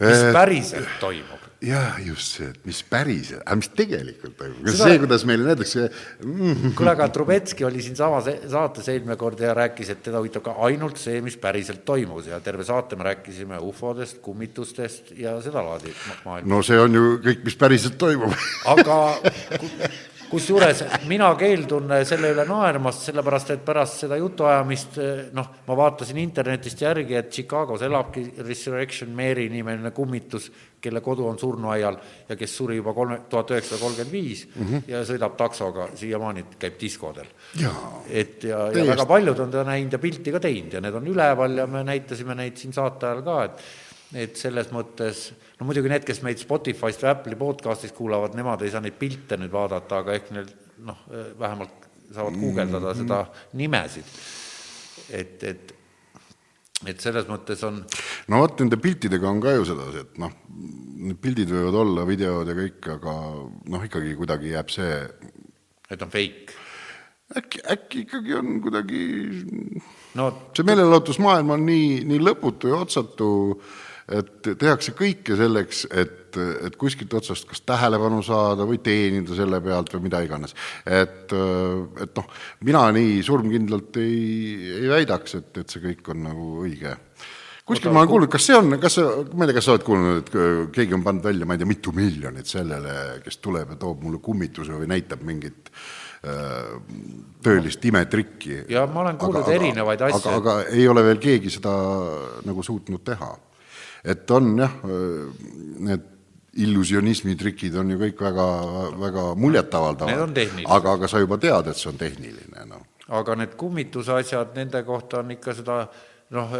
[0.00, 1.46] mis päriselt toimub.
[1.60, 4.88] jaa, just see, et mis päriselt, aga mis tegelikult toimub, kas Seda...
[4.88, 5.86] see, kuidas meile näidatakse
[6.24, 6.74] mm.
[6.78, 11.00] kuule, aga Trubetski oli siinsamas saates eelmine kord ja rääkis, et teda huvitab ka ainult
[11.00, 15.92] see, mis päriselt toimus ja terve saate me rääkisime ufodest, kummitustest ja sedalaadi
[16.24, 16.48] maailma.
[16.54, 18.32] no see on ju kõik, mis päriselt toimub
[18.72, 19.00] aga
[20.30, 24.98] kusjuures mina keeldun selle üle naermast, sellepärast et pärast seda jutuajamist
[25.36, 31.38] noh, ma vaatasin internetist järgi, et Chicagos elabki Resurrection Mary nimeline kummitus, kelle kodu on
[31.38, 34.86] surnuaial ja kes suri juba kolme, tuhat üheksasada kolmkümmend viis mhm.
[34.88, 37.28] ja sõidab taksoga, siiamaani käib diskodel.
[38.08, 41.12] et ja, ja väga paljud on ta näinud ja pilti ka teinud ja need on
[41.12, 43.64] üleval ja me näitasime neid siin saate ajal ka, et
[44.18, 48.72] et selles mõttes, no muidugi need, kes meid Spotify'st või Apple'i podcast'ist kuulavad, nemad ei
[48.72, 50.48] saa neid pilte nüüd vaadata, aga ehk neil
[50.86, 51.02] noh,
[51.38, 53.02] vähemalt saavad guugeldada mm -hmm.
[53.02, 54.04] seda nimesid.
[55.10, 55.74] et, et,
[56.86, 57.84] et selles mõttes on
[58.28, 60.32] no vot, nende piltidega on ka ju sedasi, et noh,
[61.06, 63.14] need pildid võivad olla, videod ja kõik, aga
[63.74, 64.96] noh, ikkagi kuidagi jääb see
[65.90, 66.58] et on fake?
[67.36, 69.04] äkki, äkki ikkagi on kuidagi
[70.14, 76.38] no see meelelahutusmaailm on nii, nii lõputu ja otsatu äh, et tehakse kõike selleks, et,
[76.66, 80.56] et kuskilt otsast kas tähelepanu saada või teenida selle pealt või mida iganes.
[80.84, 82.32] et, et noh,
[82.66, 86.96] mina nii surmkindlalt ei, ei väidaks, et, et see kõik on nagu õige
[87.70, 89.86] kuskil ma olen kuulnud, kas see on, kas sa, ma ei tea, kas sa oled
[89.86, 92.94] kuulnud, et keegi on pannud välja, ma ei tea, mitu miljonit sellele,
[93.24, 96.72] kes tuleb ja toob mulle kummituse või näitab mingit äh,
[97.44, 98.64] tõelist imetrikki.
[98.72, 100.34] ja ma olen kuulnud aga, erinevaid asju.
[100.40, 101.76] aga ei ole veel keegi seda
[102.48, 103.30] nagu suutnud teha
[104.04, 104.76] et on jah,
[105.80, 106.06] need
[106.60, 108.46] illusionismi trikid on ju kõik väga,
[108.98, 112.86] väga muljetavaldavad, aga, aga sa juba tead, et see on tehniline, noh.
[113.20, 115.84] aga need kummituse asjad, nende kohta on ikka seda
[116.34, 116.56] noh,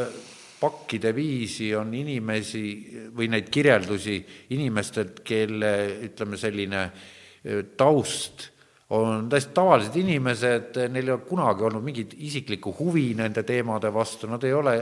[0.61, 2.65] pakkide viisi on inimesi
[3.17, 4.19] või neid kirjeldusi
[4.55, 5.73] inimestelt, kelle
[6.11, 6.85] ütleme, selline
[7.81, 8.51] taust
[8.91, 14.27] on täiesti tavalised inimesed, neil ei ole kunagi olnud mingit isiklikku huvi nende teemade vastu,
[14.31, 14.75] nad ei ole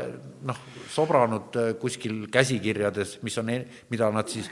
[0.48, 3.52] noh, sobranud kuskil käsikirjades, mis on,
[3.92, 4.48] mida nad siis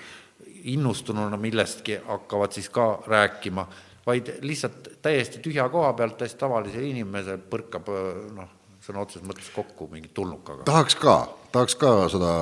[0.66, 3.66] innustununa millestki hakkavad siis ka rääkima,
[4.06, 7.88] vaid lihtsalt täiesti tühja koha pealt täiesti tavalise inimese põrkab
[8.36, 8.52] noh,
[8.84, 10.66] sõna otseses mõttes kokku mingi tulnukaga.
[10.68, 11.16] tahaks ka,
[11.54, 12.32] tahaks ka seda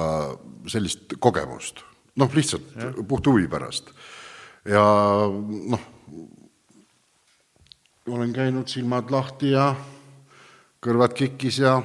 [0.71, 1.85] sellist kogemust,
[2.21, 2.93] noh, lihtsalt ja.
[3.09, 3.95] puht huvi pärast.
[4.69, 4.85] ja
[5.31, 5.91] noh,
[8.09, 9.75] olen käinud silmad lahti ja
[10.85, 11.79] kõrvad kikkis ja,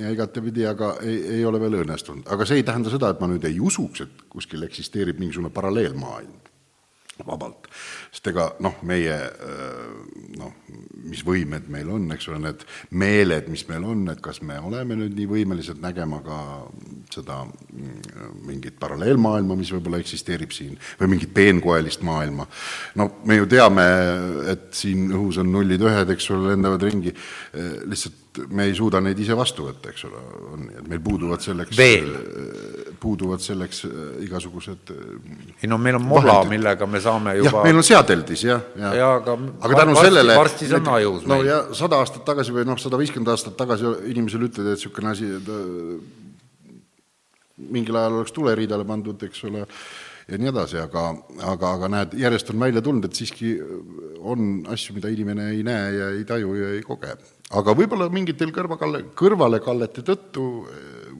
[0.00, 2.26] ja igatepidi, aga ei, ei ole veel õnnestunud.
[2.26, 6.53] aga see ei tähenda seda, et ma nüüd ei usuks, et kuskil eksisteerib mingisugune paralleelmaailm
[7.22, 7.68] vabalt.
[8.10, 9.14] sest ega noh, meie
[10.38, 10.54] noh,
[11.04, 12.64] mis võimed meil on, eks ole, need
[12.98, 16.40] meeled, mis meil on, et kas me oleme nüüd nii võimelised nägema ka
[17.14, 22.48] seda mm, mingit paralleelmaailma, mis võib-olla eksisteerib siin, või mingit peenkoelist maailma.
[22.98, 23.86] no me ju teame,
[24.54, 27.14] et siin õhus on nullid-ühed, eks ole, lendavad ringi,
[27.86, 30.22] lihtsalt me ei suuda neid ise vastu võtta, eks ole,
[30.54, 32.10] on et meil puuduvad selleks veel
[33.02, 33.84] puuduvad selleks
[34.24, 34.92] igasugused
[35.60, 38.98] ei no meil on mola, millega me saame juba jah, meil on seadeldis jah, jah
[38.98, 41.50] ja, aga, aga tänu varsti, sellele varsti see on ajus no meil.
[41.52, 45.30] ja sada aastat tagasi või noh, sada viiskümmend aastat tagasi inimesele ütled, et niisugune asi
[45.38, 45.54] et,
[47.56, 49.62] mingil ajal oleks tuleriidale pandud, eks ole,
[50.28, 51.06] ja nii edasi, aga,
[51.52, 53.54] aga, aga näed, järjest on välja tulnud, et siiski
[54.24, 57.14] on asju, mida inimene ei näe ja ei taju ja ei koge.
[57.50, 60.46] Aga võib-olla mingitel kõrvakalle, kõrvalekallete tõttu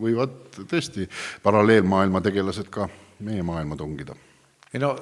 [0.01, 1.09] võivad tõesti
[1.43, 2.89] paralleelmaailma tegelased ka
[3.25, 4.17] meie maailma tungida.
[4.73, 4.97] ei no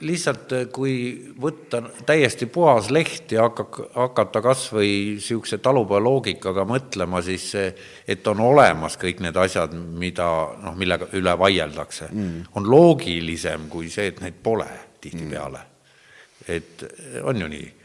[0.00, 0.96] lihtsalt kui
[1.40, 8.42] võtta täiesti puhas leht ja hakka, hakata kas või niisuguse talupojaloogikaga mõtlema, siis et on
[8.44, 10.28] olemas kõik need asjad, mida
[10.62, 14.68] noh, millega üle vaieldakse mm., on loogilisem kui see, et neid pole
[15.00, 16.54] tihtipeale mm..
[16.58, 16.86] et
[17.24, 17.75] on ju nii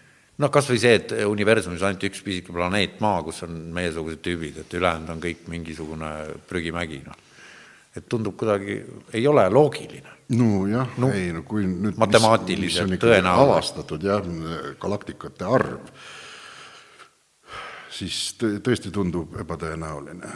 [0.42, 4.62] noh, kas või see, et universumis ainult üks pisike planeet Maa, kus on meiesugused tüübid,
[4.64, 6.12] et ülejäänud on kõik mingisugune
[6.50, 7.20] prügimägi, noh.
[7.96, 8.80] et tundub kuidagi,
[9.14, 10.18] ei ole loogiline.
[10.32, 13.36] nojah no,, ei no kui nüüd matemaatiliselt tõenäoline.
[13.46, 14.32] avastatud jah,
[14.80, 15.92] galaktikate arv,
[17.92, 20.36] siis tõesti tundub ebatõenäoline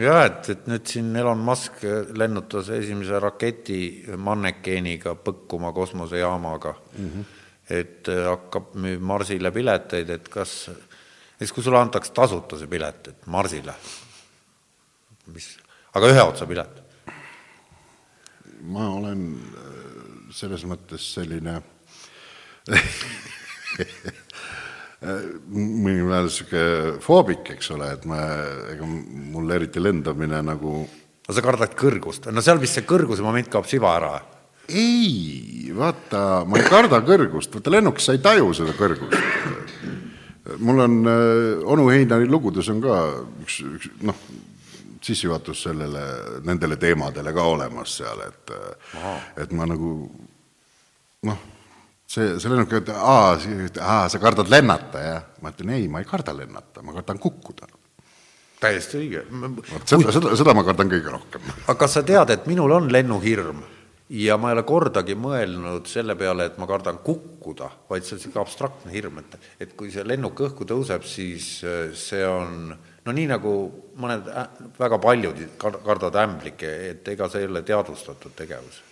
[0.00, 1.84] jah, et, et nüüd siin Elon Musk
[2.16, 3.82] lennutas esimese raketi
[4.16, 7.12] mannekeeniga põkkuma kosmosejaamaga mm.
[7.12, 7.36] -hmm
[7.70, 10.70] et äh, hakkab müüb Marsile pileteid, et kas,
[11.38, 13.74] siis kui sulle antaks tasuta see pilet, et Marsile,
[15.34, 15.52] mis,
[15.94, 16.74] aga ühe otsa pilet?
[18.60, 21.54] ma olen äh, selles mõttes selline
[25.00, 28.18] määral niisugune foobik, eks ole, et ma,
[28.74, 33.48] ega mul eriti lendamine nagu no sa kardad kõrgust, no seal vist see kõrguse moment
[33.48, 34.18] kaob siva ära
[34.70, 39.16] ei, vaata, ma ei karda kõrgust, vaata lennukis sa ei taju seda kõrgust.
[40.58, 43.00] mul on äh,, onu Heinari lugudes on ka
[43.44, 44.24] üks, üks noh,
[45.00, 46.02] sissejuhatus sellele,
[46.44, 48.54] nendele teemadele ka olemas seal, et
[48.98, 49.14] Aha.
[49.44, 49.94] et ma nagu
[51.28, 51.42] noh,
[52.06, 53.36] see, see lennuk, et aa,
[53.80, 55.28] aa, sa kardad lennata, jah?
[55.40, 57.70] ma ütlen ei, ma ei karda lennata, ma kardan kukkuda
[58.60, 59.24] täiesti õige.
[59.88, 61.52] seda, seda, seda ma kardan kõige rohkem.
[61.64, 63.62] aga kas sa tead, et minul on lennuhirm?
[64.10, 68.20] Ja ma ei ole kordagi mõelnud selle peale, et ma kardan kukkuda, vaid see on
[68.20, 73.14] niisugune abstraktne hirm, et, et kui see lennuk õhku tõuseb, siis äh, see on no
[73.14, 73.54] nii, nagu
[74.02, 74.26] mõned,
[74.78, 78.82] väga paljud kardavad ämblikke, et ega see ei ole teadvustatud tegevus.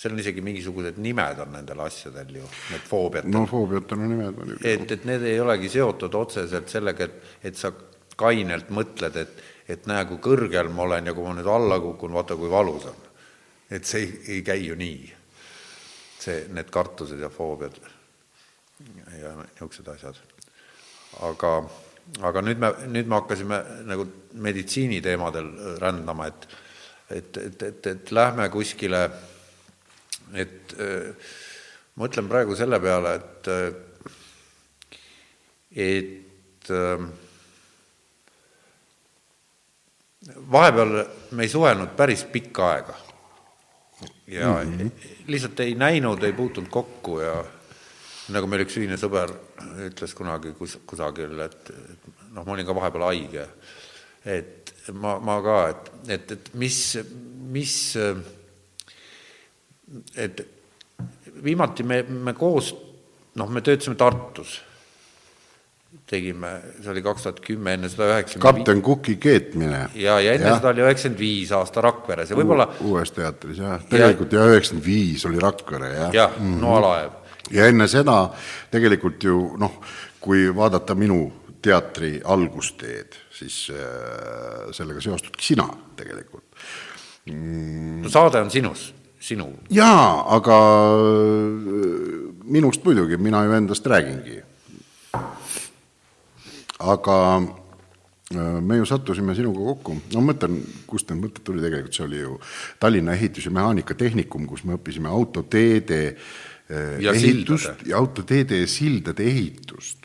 [0.00, 3.26] seal on isegi mingisugused nimed on nendel asjadel ju, need foobiad.
[3.28, 4.68] no foobiatel on nimed muidugi.
[4.70, 7.74] et, et need ei olegi seotud otseselt sellega, et, et sa
[8.20, 12.14] kainelt mõtled, et, et näe, kui kõrgel ma olen ja kui ma nüüd alla kukun,
[12.14, 13.09] vaata kui valus on
[13.70, 15.16] et see ei, ei käi ju nii.
[16.20, 17.78] see, need kartused ja foobiad
[19.20, 20.18] ja niisugused asjad.
[21.26, 21.52] aga,
[22.28, 26.48] aga nüüd me, nüüd me hakkasime nagu meditsiiniteemadel rändama, et
[27.10, 29.00] et, et, et, et lähme kuskile,
[30.38, 33.48] et ma mõtlen praegu selle peale, et
[35.74, 36.70] et
[40.54, 40.94] vahepeal
[41.34, 43.09] me ei suhelnud päris pikka aega
[44.30, 44.90] ja mm -hmm.
[45.26, 47.44] lihtsalt ei näinud, ei puutunud kokku ja
[48.28, 49.32] nagu meil üks ühine sõber
[49.86, 53.46] ütles kunagi kus, kusagil, et, et noh, ma olin ka vahepeal haige,
[54.24, 56.78] et ma, ma ka, et, et, et mis,
[57.50, 57.76] mis,
[60.14, 60.46] et
[61.42, 62.74] viimati me, me koos,
[63.34, 64.60] noh, me töötasime Tartus
[66.10, 66.50] tegime,
[66.82, 69.80] see oli kaks tuhat kümme, enne seda üheksakümmend kapten Kuki keetmine.
[69.94, 70.56] ja, ja enne ja.
[70.58, 75.26] seda oli üheksakümmend viis aasta Rakveres ja võib-olla uues teatris jah, tegelikult ja üheksakümmend viis
[75.28, 76.14] oli Rakvere jah.
[76.14, 77.10] jah mm -hmm., Noalaev.
[77.50, 78.18] ja enne seda
[78.70, 79.80] tegelikult ju noh,
[80.20, 81.20] kui vaadata minu
[81.62, 86.44] teatri algusteed, siis äh, sellega seostudki sina tegelikult
[87.26, 88.02] mm..
[88.02, 89.50] no saade on sinus, sinu.
[89.70, 90.60] jaa, aga
[90.94, 94.42] äh, minust muidugi, mina ju endast räägingi
[96.80, 101.96] aga äh, me ju sattusime sinuga kokku, no ma mõtlen, kust need mõtted tuli tegelikult,
[101.96, 102.36] see oli ju
[102.82, 107.90] Tallinna Ehitus- ja Mehaanikatehnikum, kus me õppisime autoteede äh, ja ehitust sildade.
[107.90, 109.99] ja autoteede ja sildade ehitust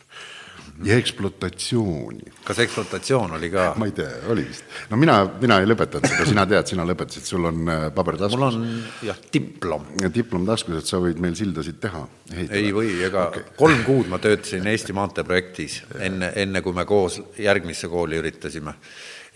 [0.84, 2.32] ja ekspluatatsiooni.
[2.44, 3.66] kas ekspluatatsioon oli ka?
[3.76, 4.64] ma ei tea, oli vist.
[4.90, 8.38] no mina, mina ei lõpetanud seda, sina tead, sina lõpetasid, sul on äh, paber taskus.
[8.38, 8.66] mul on
[9.06, 9.86] jah, diplom.
[10.14, 12.02] diplom taskus, et sa võid meil sildasid teha.
[12.46, 13.46] ei või, ega okay.
[13.58, 18.76] kolm kuud ma töötasin Eesti Maantee projektis, enne, enne kui me koos järgmisse kooli üritasime,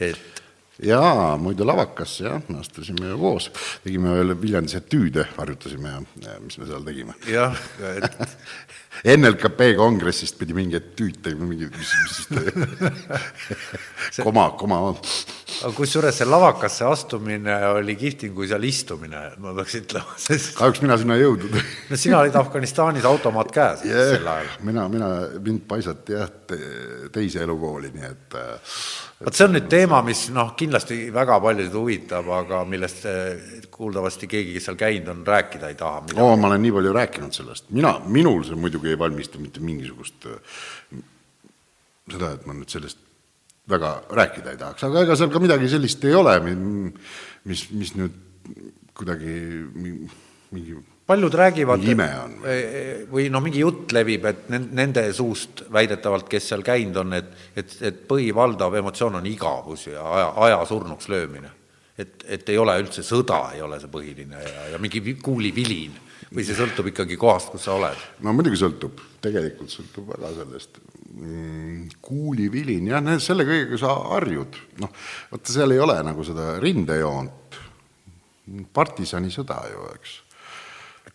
[0.01, 0.41] et
[0.85, 3.49] jaa, muide Lavakasse jah, me astusime ju koos,
[3.85, 7.17] tegime veel Viljandis etüüde, harjutasime ja mis me seal tegime.
[7.29, 7.57] jah,
[7.97, 8.37] et
[9.05, 12.19] NLKP kongressist pidi mingi etüüd tegema, mingi, mis, mis
[14.27, 14.81] koma, koma.
[14.91, 20.83] aga kusjuures see lavakasse astumine oli kihvtim kui seal istumine, ma peaks ütlema, sest kahjuks
[20.85, 21.57] mina sinna ei jõudnud
[21.91, 24.51] no sina olid Afganistanis automaat käes yeah, sel ajal.
[24.69, 26.61] mina, mina, mind paisati jah te,
[27.15, 28.77] teise elukooli, nii et äh,
[29.25, 33.05] vot see on nüüd teema, mis noh, kindlasti väga paljusid huvitab, aga millest
[33.75, 36.03] kuuldavasti keegi, kes seal käinud on, rääkida ei taha.
[36.17, 40.29] oo, ma olen nii palju rääkinud sellest, mina, minul see muidugi ei valmista mitte mingisugust
[42.11, 43.01] seda, et ma nüüd sellest
[43.71, 46.39] väga rääkida ei tahaks, aga ega seal ka midagi sellist ei ole,
[47.45, 48.17] mis, mis nüüd
[48.97, 49.37] kuidagi
[50.51, 50.81] mingi
[51.11, 52.35] paljud räägivad, ime on.
[53.11, 57.75] või noh, mingi jutt levib, et nende suust väidetavalt, kes seal käinud on, et, et,
[57.89, 61.51] et põhivaldav emotsioon on igavus ja aja, aja surnuks löömine.
[61.99, 65.99] et, et ei ole üldse sõda, ei ole see põhiline ja, ja mingi kuulivilin
[66.31, 68.07] või see sõltub ikkagi kohast, kus sa oled?
[68.23, 72.01] no muidugi sõltub, tegelikult sõltub väga sellest mm,.
[72.07, 74.95] kuulivilin, jah, selle kõigega sa harjud, noh,
[75.35, 77.63] vaata seal ei ole nagu seda rindejoont,
[78.75, 80.19] partisanisõda ju, eks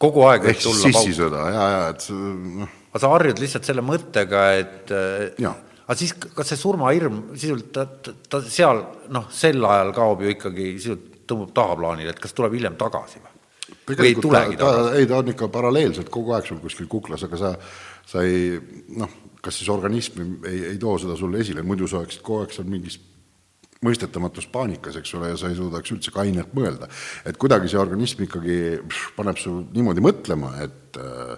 [0.01, 2.73] kogu aeg ehk siis sissisõda ja, ja et noh.
[2.91, 8.41] aga sa harjud lihtsalt selle mõttega, et aga siis, kas see surmahirm sisuliselt ta, ta
[8.43, 8.83] seal
[9.15, 13.33] noh, sel ajal kaob ju ikkagi, sisuliselt tõmbab tahaplaanile, et kas tuleb hiljem tagasi või?
[13.89, 14.95] või ei tulegi ta, tagasi?
[14.99, 17.53] ei, ta on ikka paralleelselt kogu aeg sul kuskil kuklas, aga sa,
[18.05, 18.55] sa ei
[18.99, 22.55] noh, kas siis organism ei, ei too seda sulle esile, muidu sa oleksid kogu aeg
[22.55, 22.99] seal mingis
[23.85, 26.89] mõistetamatus paanikas, eks ole, ja sa ei suudaks üldse kainelt mõelda.
[27.25, 28.59] et kuidagi see organism ikkagi
[29.17, 31.35] paneb su niimoodi mõtlema, et äh,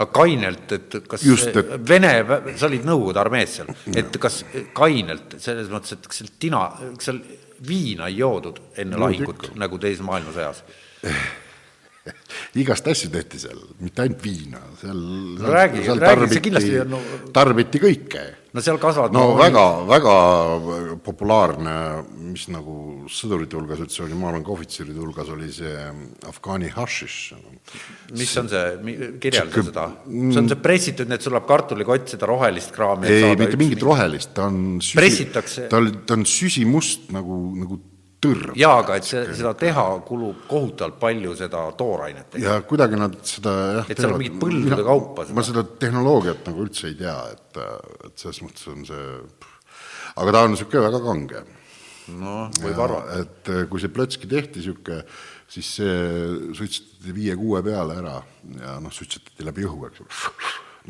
[0.00, 1.76] aga kainelt, et kas Just, et...
[1.88, 2.14] Vene,
[2.56, 4.40] sa olid Nõukogude armees seal, et kas
[4.76, 6.64] kainelt, selles mõttes, et kas seal tina,
[6.96, 7.20] kas seal
[7.66, 10.64] viina ei joodud enne no, lahingut, nagu teises maailmasõjas?
[12.62, 17.00] igast asju tehti seal, mitte ainult viina, seal no räägi, räägi, see kindlasti on no,
[17.36, 18.24] tarbiti kõike.
[18.54, 20.14] No seal kasvavad no, no väga, väga
[21.04, 21.74] populaarne,
[22.30, 22.76] mis nagu
[23.10, 25.74] sõdurite hulgas üldse oli, ma arvan, ka ohvitseride hulgas oli see
[26.30, 27.18] Afgaani hašiš.
[28.18, 32.30] mis on see, kirjelda seda, see on see pressitud, nii et sul läheb kartulikott seda
[32.30, 37.80] rohelist kraami ei, mitte mingit rohelist, ta on süsi, ta, ta on süsimust nagu, nagu
[38.20, 38.54] tõrv.
[38.58, 42.36] jaa, aga et see, seda teha kulub kohutavalt palju seda toorainet.
[42.42, 45.38] ja kuidagi nad seda jah et seal on mingit põldude kaupa seda.
[45.38, 47.62] ma seda tehnoloogiat nagu üldse ei tea, et,
[48.08, 49.08] et selles mõttes on see,
[50.20, 51.44] aga ta on niisugune väga kange.
[52.20, 53.20] noh, võib arvata.
[53.24, 55.02] et eh, kui see plötski tehti niisugune,
[55.50, 55.98] siis see
[56.56, 58.16] suitsetati viie-kuue peale ära
[58.60, 60.10] ja noh, suitsetati läbi õhu, eks ju.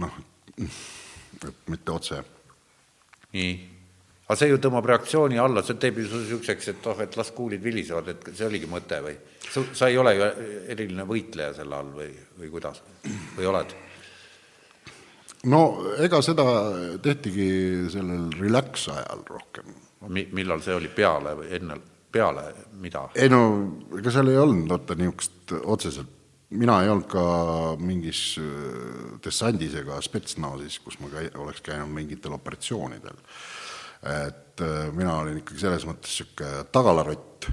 [0.03, 0.23] noh,
[0.61, 2.25] et mitte otse.
[3.37, 3.80] nii
[4.31, 7.62] aga see ju tõmbab reaktsiooni alla, see teeb ju niisuguseks, et oh, et las kuulid
[7.64, 9.16] vilisevad, et see oligi mõte või?
[9.51, 10.27] sa ei ole ju
[10.71, 12.79] eriline võitleja selle all või, või kuidas,
[13.35, 13.75] või oled?
[15.51, 15.62] no
[16.07, 16.45] ega seda
[17.03, 17.51] tehtigi
[17.90, 19.75] sellel relax ajal rohkem.
[20.07, 21.81] Mi-, millal see oli, peale või enne,
[22.12, 22.47] peale
[22.79, 23.09] mida?
[23.19, 23.43] ei no
[23.99, 26.19] ega seal ei olnud vaata niisugust otseselt
[26.51, 27.25] mina ei olnud ka
[27.83, 33.19] mingis äh, dessandis ega spetsnazis, kus ma käi-, oleks käinud mingitel operatsioonidel
[34.02, 37.48] et äh, mina olin ikkagi selles mõttes niisugune tagalarott.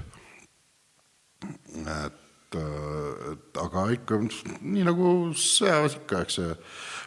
[1.78, 6.56] et, äh, et aga ikka nii nagu sõjaväes ikka, eks see,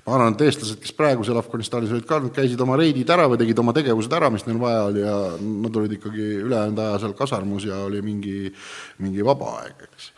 [0.06, 3.28] ma arvan, et eestlased, kes praegu seal Afganistanis olid ka, nad käisid oma reidid ära
[3.32, 7.02] või tegid oma tegevused ära, mis neil vaja oli ja nad olid ikkagi ülejäänud aja
[7.04, 8.54] seal kasarmus ja oli mingi,
[9.02, 10.12] mingi vaba aeg, eks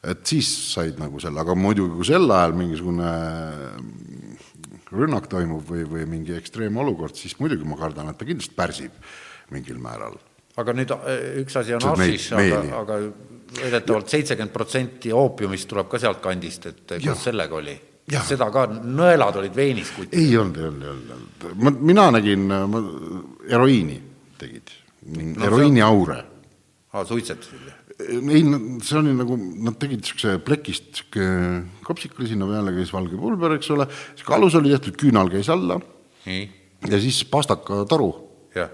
[0.00, 3.10] et siis said nagu selle, aga muidugi kui sel ajal mingisugune
[4.94, 8.96] rünnak toimub või, või mingi ekstreemolukord, siis muidugi ma kardan, et ta kindlasti pärsib
[9.54, 10.18] mingil määral.
[10.60, 12.98] aga nüüd äh, üks asi on Arsis, aga, aga
[13.60, 17.22] väidetavalt seitsekümmend protsenti oopiumist tuleb ka sealtkandist, et kuidas ja.
[17.30, 17.78] sellega oli?
[18.26, 22.48] seda ka, nõelad olid veenis kuid ei olnud, ei olnud, ei olnud, ma, mina nägin,
[22.50, 22.80] ma
[23.50, 24.00] heroiini
[24.40, 24.72] tegid,
[25.44, 26.18] heroiini aure.
[26.92, 27.69] aa, suitsetasid?
[28.08, 28.42] Ei,
[28.86, 29.36] see oli nagu,
[29.66, 34.38] nad tegid niisuguse plekist niisugune kopsik oli sinna peale, käis valge pulber, eks ole, niisugune
[34.38, 35.78] alus oli tehtud, küünal käis alla
[36.26, 36.42] Nii.
[36.90, 38.10] ja siis pastakatoru.
[38.54, 38.70] jah,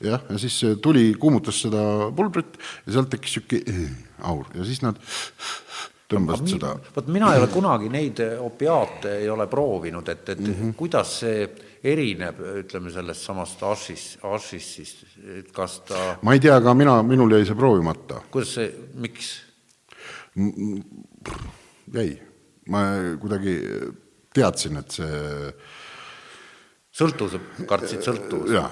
[0.00, 3.90] ja siis tuli, kuumutas seda pulbrit ja sealt tekkis niisugune
[4.24, 5.00] aur ja siis nad
[6.10, 6.74] tõmbasid seda.
[6.96, 10.74] vot mina ei ole kunagi neid opiaate ei ole proovinud, et, et mm -hmm.
[10.78, 11.46] kuidas see
[11.84, 15.04] erineb, ütleme, sellest samast Ashis, Ashissist,
[15.38, 18.22] et kas ta ma ei tea, aga mina, minul jäi see proovimata.
[18.34, 18.70] kuidas see,
[19.00, 19.34] miks?
[21.94, 22.08] jäi,
[22.72, 22.84] ma
[23.22, 23.58] kuidagi
[24.34, 25.18] teadsin, et see
[26.94, 28.04] sõltuvuse, kartsid
[28.54, 28.68] ja.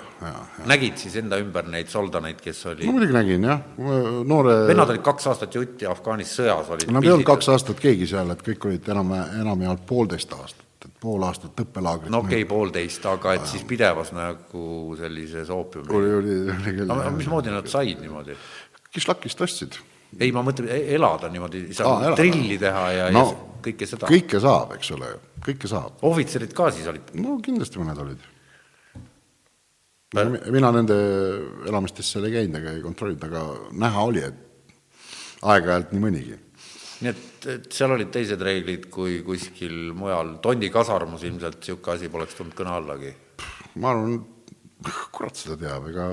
[0.71, 3.65] nägid siis enda ümber neid soldaneid, kes oli no muidugi nägin, jah,
[4.29, 8.07] noore vennad olid kaks aastat jutti Afganis sõjas olid Nad ei olnud kaks aastat keegi
[8.15, 9.11] seal, et kõik olid enam,
[9.43, 12.11] enamjaolt poolteist aastat et pool aastat õppelaagrit.
[12.13, 15.95] no okei okay,, poolteist, aga et siis pidevas nagu sellises oopiumi.
[15.99, 16.93] oli, oli, oli küll.
[16.97, 18.37] aga mismoodi nad said niimoodi?
[18.93, 19.79] kišlakist ostsid.
[20.19, 21.65] ei, ma mõtlen e-, elada niimoodi,
[22.19, 24.11] trilli teha ja, no, ja kõike seda.
[24.11, 25.11] kõike saab, eks ole,
[25.47, 25.99] kõike saab.
[26.09, 27.13] ohvitserid ka siis olid?
[27.19, 28.31] no kindlasti mõned olid.
[30.53, 30.97] mina nende
[31.69, 33.45] elamistesse ei käinud ega ei kontrollinud, aga
[33.85, 34.49] näha oli, et
[35.43, 36.39] aeg-ajalt nii mõnigi
[37.03, 42.11] nii et, et seal olid teised reeglid kui kuskil mujal, Tondi kasarmus ilmselt niisugune asi
[42.13, 43.15] poleks tulnud kõne allagi?
[43.83, 44.19] ma arvan,
[45.15, 46.09] kurat seda teab, ega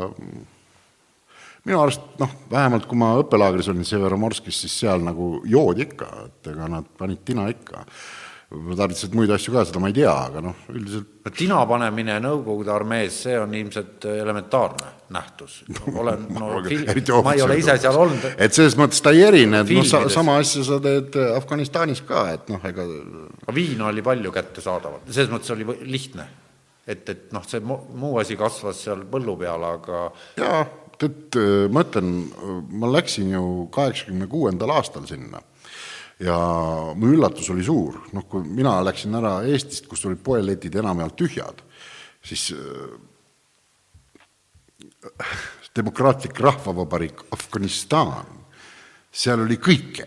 [1.66, 6.52] minu arust noh, vähemalt kui ma õppelaagris olin Severomorskis, siis seal nagu joodi ikka, et
[6.54, 7.84] ega nad panid tina ikka.
[8.50, 12.72] Tarvitasid muid asju ka, seda ma ei tea, aga noh, üldiselt no tina panemine Nõukogude
[12.74, 15.60] armees, see on ilmselt elementaarne nähtus.
[16.02, 16.90] olen, no fil-,
[17.26, 18.26] ma ei ole ise seal olnud.
[18.34, 22.50] et selles mõttes ta ei erine, et noh, sama asja sa teed Afganistanis ka, et
[22.50, 22.88] noh, ega
[23.54, 26.26] viina oli palju kättesaadaval, selles mõttes oli lihtne.
[26.90, 30.08] et, et noh, see mu- muu asi kasvas seal põllu peal, aga
[30.42, 30.66] jaa,
[30.98, 31.38] tead,
[31.70, 32.18] ma ütlen,
[32.82, 33.46] ma läksin ju
[33.78, 35.46] kaheksakümne kuuendal aastal sinna
[36.20, 36.38] ja
[36.96, 41.64] mu üllatus oli suur, noh, kui mina läksin ära Eestist, kus olid poeletid enamjaolt tühjad,
[42.26, 42.60] siis äh,
[45.80, 48.26] demokraatlik rahvavabariik Afganistan,
[49.12, 50.06] seal oli kõike,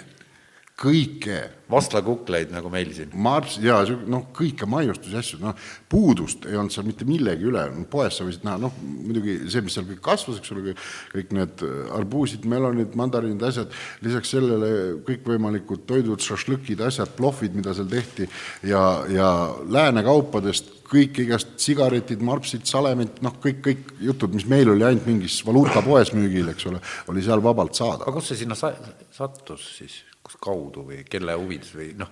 [0.83, 1.37] kõike
[1.73, 3.13] vastlakukleid, nagu meil siin.
[3.15, 3.79] marps ja
[4.11, 5.55] noh, kõike maiustusi asju, noh,
[5.89, 7.63] puudust ei olnud seal mitte millegi üle,
[7.93, 10.75] poes sa võisid näha, noh, muidugi see, mis seal kõik kasvas, eks ole,
[11.15, 11.65] kõik need
[11.97, 13.73] arbuusid, melonid, mandariinid, asjad,
[14.05, 14.73] lisaks sellele
[15.07, 18.29] kõikvõimalikud toidud, šašlõkid, asjad, plohvid, mida seal tehti
[18.69, 19.33] ja, ja
[19.71, 25.09] lääne kaupadest kõik igast sigaretid, marpsid, salemid, noh, kõik, kõik jutud, mis meil oli ainult
[25.09, 28.05] mingis valuutapoes müügil, eks ole, oli seal vabalt saada.
[28.05, 28.75] aga kus see sinna sa-,
[29.15, 30.03] sattus siis,
[30.43, 32.11] kaudu või kelle huvides või noh,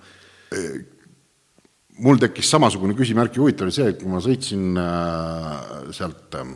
[2.01, 5.59] mul tekkis samasugune küsimärk ja huvitav oli see, et kui ma sõitsin äh,
[5.95, 6.53] sealt äh,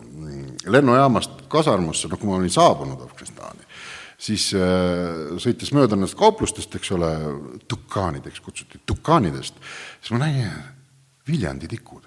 [0.72, 3.68] lennujaamast kasarmusse, noh, kui ma olin saabunud Afganistani,
[4.18, 7.12] siis äh, sõites mööda nendest kauplustest, eks ole,
[7.72, 9.62] tukaanideks kutsuti, tukaanidest,
[10.00, 10.52] siis ma nägin
[11.26, 12.04] Viljandi tikud.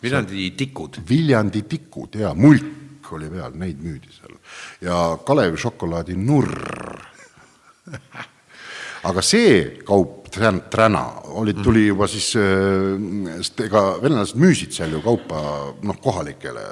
[0.00, 1.02] Viljandi tikud.
[1.08, 4.38] Viljandi tikud ja mulk oli peal, neid müüdi seal.
[4.82, 4.94] ja
[5.26, 7.13] Kalevi šokolaadi nurr
[9.08, 11.04] aga see kaup, träna,
[11.38, 15.40] olid, tuli juba siis, sest ega venelased müüsid seal ju kaupa
[15.86, 16.64] noh, kohalikele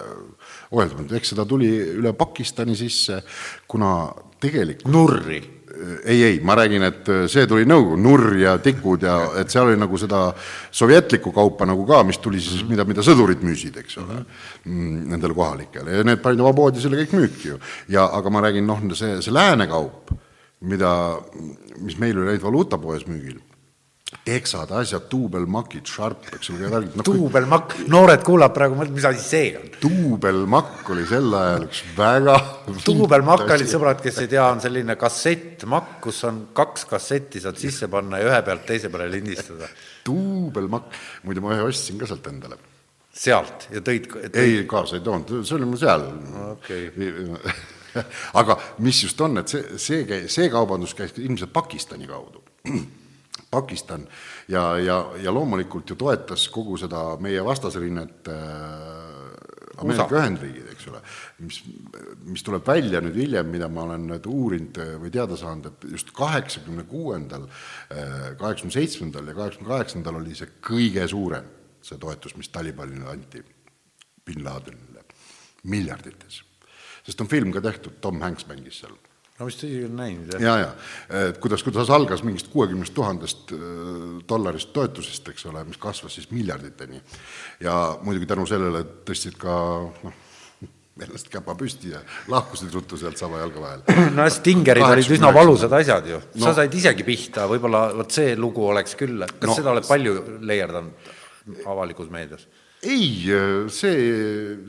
[0.73, 1.71] ohjeldamata, eks seda tuli
[2.01, 3.21] üle Pakistani sisse,
[3.71, 3.93] kuna
[4.43, 5.43] tegelikult nurri.
[6.05, 9.79] ei, ei, ma räägin, et see tuli Nõukogude nurr ja tikud ja et seal oli
[9.81, 10.27] nagu seda
[10.71, 15.35] sovjetlikku kaupa nagu ka, mis tuli siis, mida, mida sõdurid müüsid, eks ole mm,, nendele
[15.35, 17.59] kohalikele ja need panid oma poodi selle kõik müüki ju.
[17.95, 20.13] ja aga ma räägin, noh, see, see lääne kaup,
[20.63, 20.93] mida,
[21.83, 23.41] mis meil oli ainult valuutapoes müügil,
[24.23, 29.25] teksad, asjad, duubelmakid, Sharp, eks ole, värgid no, duubelmakk, noored kuulavad praegu, mõtlevad, mis asi
[29.25, 29.71] see on.
[29.83, 32.37] duubelmakk oli sel ajal üks väga
[32.87, 37.89] duubelmakk olid sõbrad, kes ei tea, on selline kassettmakk, kus on kaks kassetti saad sisse
[37.93, 39.71] panna ja ühe pealt teise peale lindistada.
[40.07, 42.61] duubelmakk, muide ma ühe ostsin ka sealt endale.
[43.13, 44.43] sealt ja tõid, tõid...?
[44.45, 46.11] ei, kaasa ei toonud, see oli mul seal
[46.53, 46.91] Okei.
[48.41, 52.43] aga mis just on, et see, see, see kaubandus käis ilmselt Pakistani kaudu.
[53.53, 54.07] Pakistan
[54.49, 59.03] ja, ja, ja loomulikult ju toetas kogu seda meie vastasrinnet äh,
[59.83, 61.01] Ameerika Ühendriigid, eks ole,
[61.43, 61.59] mis,
[62.29, 65.89] mis tuleb välja nüüd hiljem, mida ma olen nüüd uurinud äh, või teada saanud, et
[65.97, 67.49] just kaheksakümne kuuendal,
[67.93, 71.49] äh, kaheksakümne seitsmendal ja kaheksakümne kaheksandal oli see kõige suurem,
[71.83, 73.43] see toetus, mis Talibanile anti
[74.29, 75.05] bin Ladenile,
[75.73, 76.43] miljardites.
[77.07, 78.95] Sest on film ka tehtud, Tom Hanks mängis seal
[79.43, 80.43] no vist ei ole näinud, jah.
[80.43, 83.63] ja, ja et kuidas, kuidas algas mingist kuuekümnest tuhandest äh,
[84.29, 87.01] dollarist toetusest, eks ole, mis kasvas siis miljarditeni.
[87.61, 89.57] ja muidugi tänu sellele tõstsid ka
[90.05, 90.21] noh,
[90.99, 93.85] venelased käpa püsti ja lahkusid ruttu sealt sama jalga vahel.
[94.19, 98.37] no Stingerid olid üsna valusad asjad ju no., sa said isegi pihta, võib-olla vot see
[98.39, 99.55] lugu oleks küll, kas no.
[99.55, 99.59] No.
[99.59, 101.11] seda oled palju leierdanud
[101.67, 102.47] avalikus meedias?
[102.83, 103.09] ei,
[103.71, 103.99] see,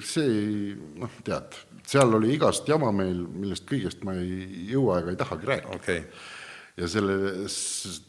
[0.05, 1.59] see noh, tead,
[1.93, 6.03] seal oli igast jama meil, millest kõigest ma ei jõua ega ei tahagi rääkida okei,
[6.77, 7.17] ja selle,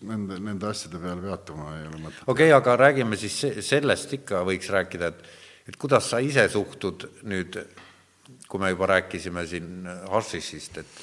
[0.09, 2.27] nende, nende asjade peale peatuma ei ole mõtet.
[2.35, 5.33] okei, aga räägime siis se- sellest ikka võiks rääkida, et
[5.69, 7.59] et kuidas sa ise suhtud nüüd,
[8.49, 10.99] kui me juba rääkisime siin hašišist, et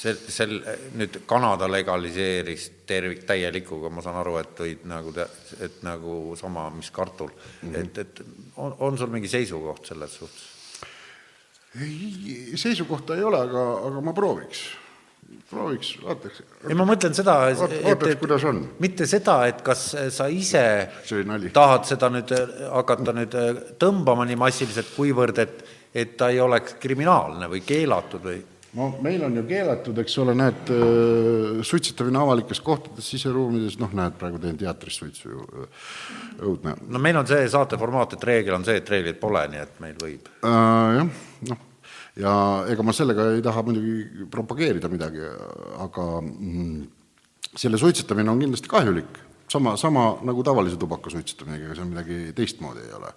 [0.00, 0.56] see, sel,
[0.98, 5.14] nüüd Kanada legaliseeris tervik täielikuga, ma saan aru, et võid nagu,
[5.60, 7.76] et nagu sama, mis kartul mm, -hmm.
[7.84, 8.22] et, et
[8.56, 10.49] on, on sul mingi seisukoht selles suhtes?
[11.78, 14.62] ei, seisukohta ei ole, aga, aga ma prooviks.
[15.50, 16.42] prooviks, vaataks.
[16.68, 17.36] ei, ma mõtlen seda,
[18.18, 18.62] kuidas on.
[18.82, 20.64] mitte seda, et kas sa ise
[21.54, 25.62] tahad seda nüüd äh, hakata nüüd äh, tõmbama nii massiliselt, kuivõrd et,
[25.94, 28.40] et ta ei oleks kriminaalne või keelatud või
[28.78, 30.70] no meil on ju keelatud, eks ole, näed,
[31.66, 35.66] suitsetamine avalikes kohtades, siseruumides, noh, näed, praegu teen teatris suitsu ju,
[36.50, 39.64] õudne no meil on see saate formaat, et reegel on see, et reegleid pole, nii
[39.64, 41.00] et meil võib äh,.
[41.00, 41.10] jah,
[41.50, 41.66] noh,
[42.20, 42.36] ja
[42.70, 45.26] ega ma sellega ei taha muidugi propageerida midagi,
[45.82, 46.80] aga mm,
[47.56, 52.86] selle suitsetamine on kindlasti kahjulik, sama, sama nagu tavalise tubaka suitsetamine, ega seal midagi teistmoodi
[52.86, 53.14] ei ole.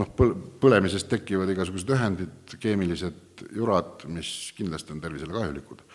[0.00, 5.86] Noh, põl-, põlemisest tekivad igasugused ühendid, keemilised jurad, mis kindlasti on tervisele kahjulikud.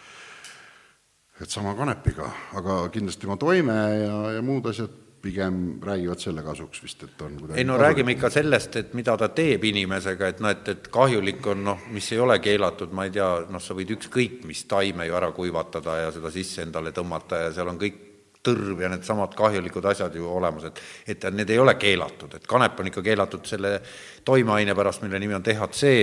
[1.40, 2.28] et sama kanepiga,
[2.60, 4.92] aga kindlasti tema toime ja, ja muud asjad
[5.22, 7.82] pigem räägivad selle kasuks vist, et on ei no kasulik.
[7.82, 11.88] räägime ikka sellest, et mida ta teeb inimesega, et noh, et, et kahjulik on noh,
[11.96, 15.32] mis ei ole keelatud, ma ei tea, noh, sa võid ükskõik mis taime ju ära
[15.36, 18.09] kuivatada ja seda sisse endale tõmmata ja seal on kõik
[18.50, 20.84] tõrv ja needsamad kahjulikud asjad ju olemas, et
[21.16, 23.80] et need ei ole keelatud, et kanep on ikka keelatud selle
[24.26, 25.96] toimeaine pärast, mille nimi on DHC,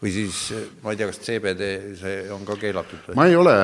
[0.00, 0.38] või siis
[0.80, 1.66] ma ei tea, kas CBD,
[2.00, 3.18] see on ka keelatud või?
[3.18, 3.54] ma ei ole,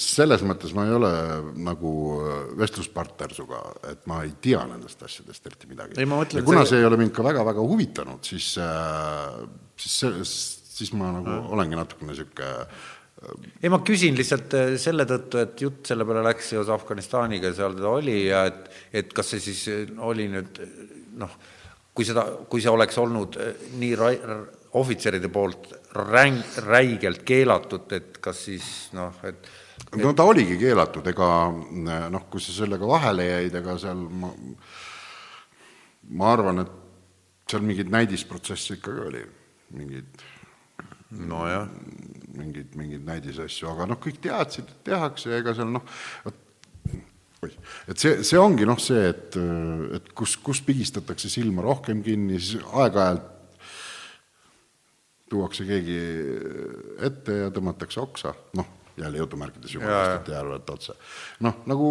[0.00, 1.12] selles mõttes ma ei ole
[1.66, 1.92] nagu
[2.60, 3.60] vestluspartner sinuga,
[3.90, 6.00] et ma ei tea nendest asjadest eriti midagi.
[6.00, 6.08] ja
[6.46, 6.72] kuna see...
[6.72, 9.44] see ei ole mind ka väga-väga huvitanud, siis, äh,
[9.76, 11.40] siis siis ma nagu ja.
[11.54, 12.50] olengi natukene niisugune
[13.62, 17.76] ei, ma küsin lihtsalt äh, selle tõttu, et jutt selle peale läks seoses Afganistaniga, seal
[17.78, 18.68] ta oli ja et,
[19.02, 20.60] et kas see siis äh, oli nüüd
[21.20, 21.36] noh,
[21.94, 24.38] kui seda, kui see oleks olnud äh, nii ra-,
[24.80, 29.50] ohvitseride poolt räng-, räigelt keelatud, et kas siis noh, et
[29.92, 29.98] et...
[30.00, 34.30] no ta oligi keelatud, ega noh, kui sa sellega vahele jäid, ega seal ma,
[36.16, 36.78] ma arvan, et
[37.52, 39.24] seal mingeid näidisprotsesse ikkagi oli,
[39.76, 40.28] mingeid
[41.28, 41.68] nojah
[42.36, 45.84] mingeid, mingeid näidisasju, aga noh, kõik teadsid, et tehakse ega seal noh,
[46.24, 46.38] vot
[47.90, 49.36] et see, see ongi noh, see, et,
[49.98, 53.30] et kus, kus pigistatakse silma rohkem kinni, siis aeg-ajalt
[55.32, 55.98] tuuakse keegi
[57.08, 58.70] ette ja tõmmatakse oksa, noh,
[59.00, 60.94] jälle jutumärkides jumalast, et jäävad otsa.
[61.42, 61.88] noh, nagu,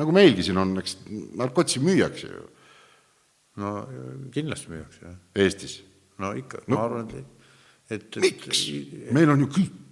[0.00, 0.98] nagu meilgi siin on, eks
[1.36, 2.44] narkotsi müüakse ju.
[3.62, 3.72] no
[4.34, 5.18] kindlasti müüakse, jah.
[5.44, 5.78] Eestis?
[6.18, 7.35] no ikka no,, ma arvan, et
[7.90, 8.64] et, miks?
[9.14, 9.82] meil on ju kõik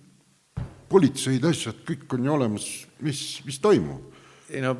[0.91, 2.67] politseid, asjad, kõik on ju olemas,
[3.05, 4.11] mis, mis toimub?
[4.55, 4.75] ei no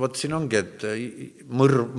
[0.00, 0.84] vot siin ongi, et
[1.52, 1.90] mõrv,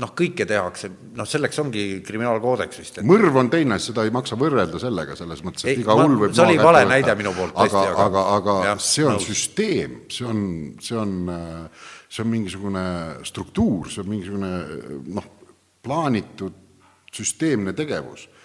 [0.00, 3.06] noh, kõike tehakse, noh, selleks ongi kriminaalkoodeks vist et....
[3.06, 6.34] mõrv on teine, seda ei maksa võrrelda sellega, selles mõttes, et ei, iga hull võib
[6.36, 6.92] see oli vale võtta.
[6.92, 9.28] näide minu poolt tõesti, aga, aga, aga, jah, see on nõus.
[9.28, 10.42] süsteem, see on,
[10.86, 11.14] see on,
[12.08, 12.84] see on mingisugune
[13.30, 14.52] struktuur, see on mingisugune
[15.18, 15.30] noh,
[15.84, 16.60] plaanitud
[17.16, 18.39] süsteemne tegevus Äh,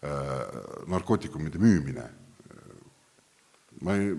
[0.00, 2.06] narkootikumide müümine.
[3.84, 4.14] ma ei,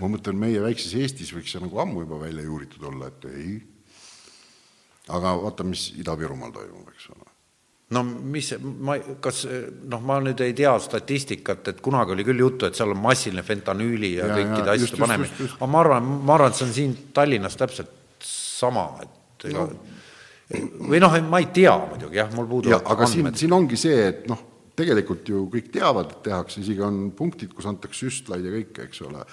[0.00, 3.56] ma mõtlen, meie väikses Eestis võiks see nagu ammu juba välja juuritud olla, et ei.
[5.08, 7.30] aga vaata, mis Ida-Virumaal toimub, eks ole
[7.94, 12.66] no mis, ma, kas noh, ma nüüd ei tea statistikat, et kunagi oli küll juttu,
[12.66, 16.50] et seal on massiline fentanüüli ja, ja kõikide asjade panemine, aga ma arvan, ma arvan,
[16.50, 17.94] et see on siin Tallinnas täpselt
[18.26, 19.94] sama, et ega no.
[20.90, 23.34] või noh, ma ei tea muidugi jah, mul puuduvad aga andmed.
[23.36, 24.42] siin, siin ongi see, et noh
[24.76, 29.02] tegelikult ju kõik teavad, et tehakse, isegi on punktid, kus antakse süstlaid ja kõike, eks
[29.08, 29.24] ole,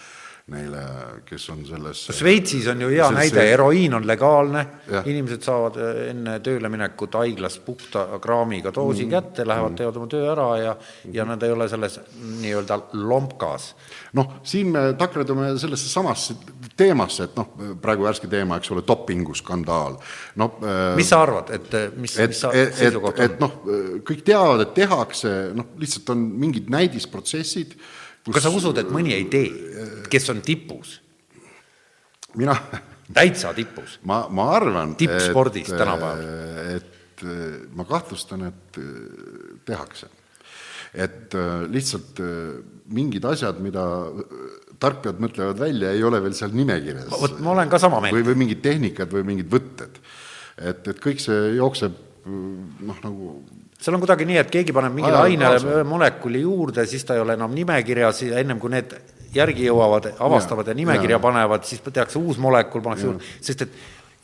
[0.51, 0.79] neile,
[1.23, 4.63] kes on selles Šveitsis on ju hea näide, heroiin on legaalne,
[5.07, 9.13] inimesed saavad äh, enne tööle minekut haiglas puhta kraamiga doosi mm.
[9.13, 11.13] kätte, lähevad mm., teevad oma töö ära ja mm.
[11.15, 11.95] ja nad ei ole selles
[12.41, 13.69] nii-öelda lomkas.
[14.19, 16.35] noh, siin me takerdume sellesse samasse
[16.75, 19.95] teemasse, et noh, praegu värske teema, eks ole, dopinguskandaal.
[20.43, 23.31] no äh, mis sa arvad, et mis, mis sa et, seisukoht on?
[23.31, 23.59] et noh,
[24.03, 27.79] kõik teavad, et tehakse, noh, lihtsalt on mingid näidisprotsessid,
[28.23, 29.51] kus kas sa usud, et mõni ei tee,
[30.11, 30.99] kes on tipus?
[32.39, 32.55] mina
[33.13, 33.99] täitsa tipus?
[34.09, 36.25] ma, ma arvan tippspordis tänapäeval.
[36.77, 37.23] et
[37.75, 38.79] ma kahtlustan, et
[39.65, 40.09] tehakse.
[40.93, 41.35] et
[41.71, 42.21] lihtsalt
[42.93, 43.85] mingid asjad, mida
[44.83, 47.11] tarkpead mõtlevad välja, ei ole veel seal nimekirjas.
[47.11, 48.17] vot ma olen ka sama meelt.
[48.17, 49.99] või, või mingid tehnikad või mingid võtted.
[50.57, 53.35] et, et kõik see jookseb noh, nagu
[53.83, 57.35] seal on kuidagi nii, et keegi paneb mingile ainele molekuli juurde, siis ta ei ole
[57.35, 58.95] enam nimekirjas ja ennem kui need
[59.33, 61.23] järgi jõuavad, avastavad ja, ja nimekirja ja.
[61.23, 63.75] panevad, siis tehakse uus molekul, pannakse juurde, sest et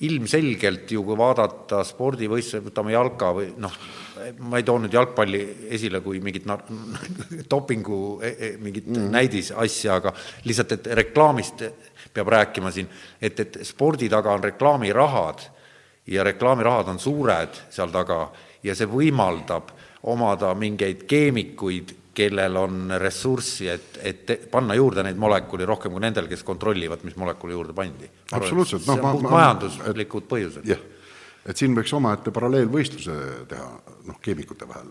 [0.07, 3.73] ilmselgelt ju, kui vaadata spordivõistlusi, võtame jalka või noh,
[4.47, 5.41] ma ei too nüüd jalgpalli
[5.75, 6.47] esile kui mingit
[7.51, 9.09] dopingu e, e, mingit mm.
[9.15, 10.13] näidisasja, aga
[10.47, 11.65] lihtsalt, et reklaamist
[12.15, 12.87] peab rääkima siin,
[13.21, 15.43] et, et spordi taga on reklaamirahad
[16.09, 18.29] ja reklaamirahad on suured seal taga
[18.63, 19.73] ja see võimaldab
[20.09, 26.27] omada mingeid keemikuid, kellel on ressurssi, et, et panna juurde neid molekuli rohkem kui nendel,
[26.27, 28.09] kes kontrollivad, mis molekuli juurde pandi.
[28.35, 30.67] absoluutselt, noh, ma, ma majanduslikud põhjused.
[30.67, 30.81] jah,
[31.47, 33.15] et siin võiks omaette paralleelvõistluse
[33.49, 33.67] teha,
[34.09, 34.89] noh, keemikute vahel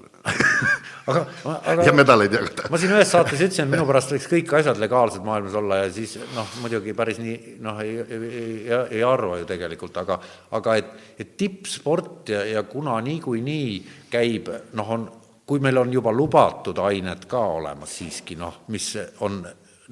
[1.10, 2.68] aga, aga ja medaleid jagada.
[2.72, 5.90] ma siin ühes saates ütlesin, et minu pärast võiks kõik asjad legaalsed maailmas olla ja
[5.92, 8.58] siis noh, muidugi päris nii noh, ei, ei, ei,
[8.98, 10.18] ei arva ju tegelikult, aga
[10.58, 13.72] aga et, et tippsport ja, ja kuna niikuinii
[14.12, 15.08] käib, noh, on,
[15.48, 18.94] kui meil on juba lubatud ained ka olemas siiski noh, mis
[19.24, 19.42] on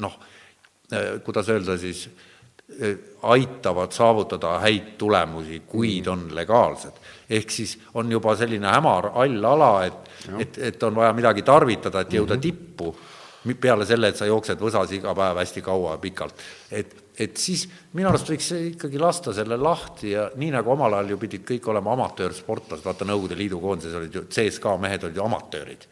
[0.03, 0.17] noh,
[1.25, 2.33] kuidas öelda siis, eh,
[3.23, 6.93] aitavad saavutada häid tulemusi, kuid on legaalsed.
[7.31, 12.01] ehk siis on juba selline hämar hall ala, et, et, et on vaja midagi tarvitada,
[12.01, 12.43] et jõuda mm -hmm.
[12.43, 12.97] tippu,
[13.61, 16.35] peale selle, et sa jooksed võsas iga päev hästi kaua ja pikalt.
[16.71, 21.11] et, et siis minu arust võiks ikkagi lasta selle lahti ja nii nagu omal ajal
[21.11, 25.23] ju pidid kõik olema amatöörsportlased, vaata Nõukogude Liidu koondises olid ju, CSKA mehed olid ju
[25.23, 25.87] amatöörid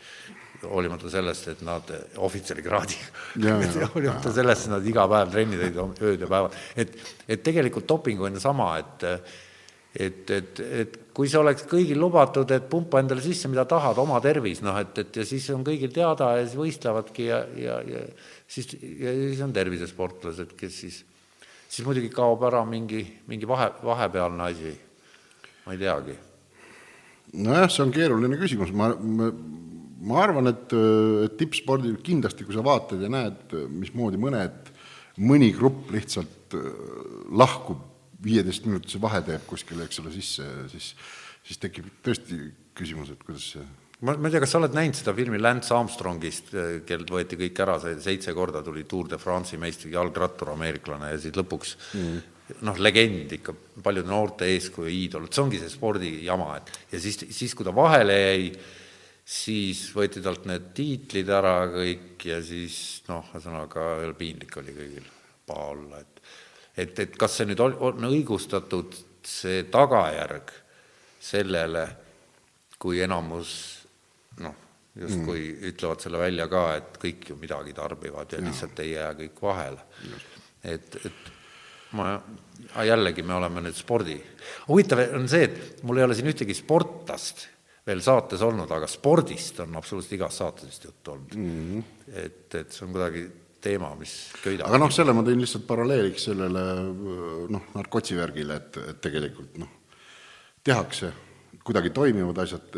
[0.68, 3.08] hoolimata sellest, et nad ohvitserikraadiga,
[3.94, 6.94] hoolimata sellest, et nad iga päev trenni tegid ööd ja päevad, et,
[7.28, 9.08] et tegelikult doping on sama, et
[9.94, 14.18] et, et, et kui see oleks kõigil lubatud, et pumpa endale sisse, mida tahad, oma
[14.22, 18.02] tervis, noh et, et ja siis on kõigil teada ja siis võistlevadki ja, ja, ja
[18.50, 21.00] siis, ja siis on tervisesportlased, kes siis,
[21.68, 24.74] siis muidugi kaob ära mingi, mingi vahe, vahepealne asi,
[25.64, 26.18] ma ei teagi.
[27.46, 29.30] nojah, see on keeruline küsimus, ma, ma
[30.04, 30.74] ma arvan, et,
[31.26, 34.72] et tippspordil kindlasti, kui sa vaatad ja näed, mismoodi mõned,
[35.24, 36.66] mõni grupp lihtsalt äh,
[37.34, 37.82] lahkub,
[38.24, 40.92] viieteistminutise vahe teeb kuskile, eks ole, sisse, siis,
[41.44, 42.38] siis tekib tõesti
[42.76, 43.64] küsimus, et kuidas see
[44.04, 46.52] ma, ma ei tea, kas sa oled näinud seda filmi Lance Armstrongist,
[46.88, 51.20] kellelt võeti kõik ära, see seitse korda tuli Tour de France'i meistri jalgrattur, ameeriklane ja
[51.20, 52.22] siis lõpuks mm.
[52.68, 57.54] noh, legend ikka, paljude noorte eeskuju, iidol, see ongi see spordijama, et ja siis, siis
[57.56, 58.48] kui ta vahele jäi,
[59.24, 62.76] siis võeti talt need tiitlid ära kõik ja siis
[63.08, 63.86] noh, ühesõnaga
[64.18, 65.06] piinlik oli kõigil
[65.48, 66.14] paha olla, et
[66.76, 70.50] et, et kas see nüüd on, on õigustatud, see tagajärg
[71.22, 71.84] sellele,
[72.82, 73.52] kui enamus
[74.42, 74.56] noh,
[74.98, 75.68] justkui mm.
[75.70, 78.48] ütlevad selle välja ka, et kõik ju midagi tarbivad ja, ja.
[78.48, 79.86] lihtsalt ei jää kõik vahele.
[80.64, 81.32] et, et
[81.96, 82.18] ma,
[82.84, 84.18] jällegi me oleme nüüd spordi,
[84.68, 87.48] huvitav on see, et mul ei ole siin ühtegi sportlast
[87.84, 91.50] veel saates olnud, aga spordist on absoluutselt igas saates vist juttu olnud mm.
[91.50, 91.82] -hmm.
[92.24, 93.24] et, et see on kuidagi
[93.64, 94.68] teema, mis köidab.
[94.68, 96.64] aga noh, selle ma tõin lihtsalt paralleeliks sellele
[97.52, 99.70] noh, narkotsi värgile, et, et tegelikult noh,
[100.64, 101.12] tehakse,
[101.64, 102.76] kuidagi toimivad asjad,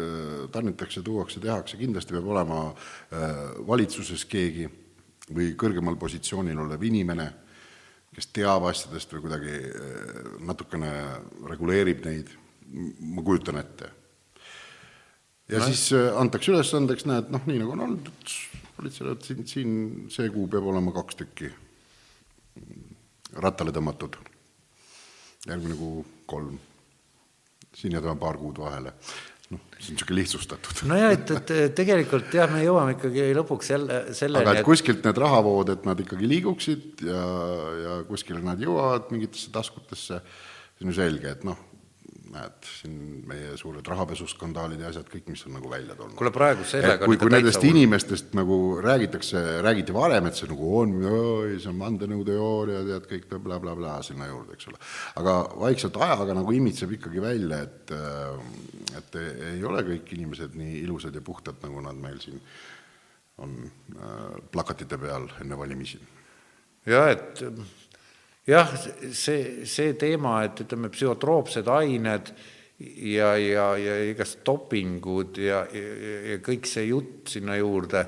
[0.55, 3.33] tarnitakse, tuuakse, tehakse, kindlasti peab olema äh,
[3.67, 4.69] valitsuses keegi
[5.35, 7.27] või kõrgemal positsioonil olev inimene,
[8.15, 10.91] kes teab asjadest või kuidagi äh, natukene
[11.51, 12.35] reguleerib neid,
[12.67, 13.91] ma kujutan ette
[15.53, 15.69] ja no.
[15.71, 18.35] siis äh, antakse ülesandeks, näed, noh, nii nagu on olnud, et
[18.77, 19.77] politseile, et siin, siin
[20.13, 21.53] see kuu peab olema kaks tükki
[23.43, 24.19] rattale tõmmatud.
[25.47, 26.59] järgmine kuu kolm.
[27.77, 28.93] siin jätame paar kuud vahele.
[29.51, 30.83] noh, see on niisugune lihtsustatud.
[30.91, 35.07] nojah, et, et tegelikult jah, me jõuame ikkagi lõpuks jälle selleni, aga et, et kuskilt
[35.07, 37.23] need rahavood, et nad ikkagi liiguksid ja,
[37.85, 40.21] ja kuskile nad jõuavad mingitesse taskutesse,
[40.77, 41.61] see on ju selge, et noh,
[42.37, 46.16] näed, siin meie suured rahapesuskandaalid ja asjad, kõik, mis on nagu välja tulnud.
[46.18, 47.72] kuule, praegu sellega kui, kui nendest hull.
[47.72, 50.95] inimestest nagu räägitakse, räägiti varem, et see nagu on,
[51.57, 54.80] see on vandenõuteooria, tead, kõik blablabla bla, sinna juurde, eks ole.
[55.22, 57.95] aga vaikselt ajaga nagu imitseb ikkagi välja, et
[58.97, 62.41] et ei ole kõik inimesed nii ilusad ja puhtad, nagu nad meil siin
[63.45, 66.01] on äh, plakatite peal enne valimisi.
[66.87, 67.43] jah, et
[68.47, 68.71] jah,
[69.13, 72.33] see, see teema, et ütleme, psühhotroopsed ained
[72.79, 78.05] ja, ja, ja igast dopingud ja, ja, ja kõik see jutt sinna juurde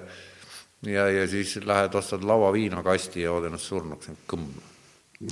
[0.86, 4.51] ja, ja siis lähed, ostad lauaviina kasti ja jood ennast surnuks, kõmm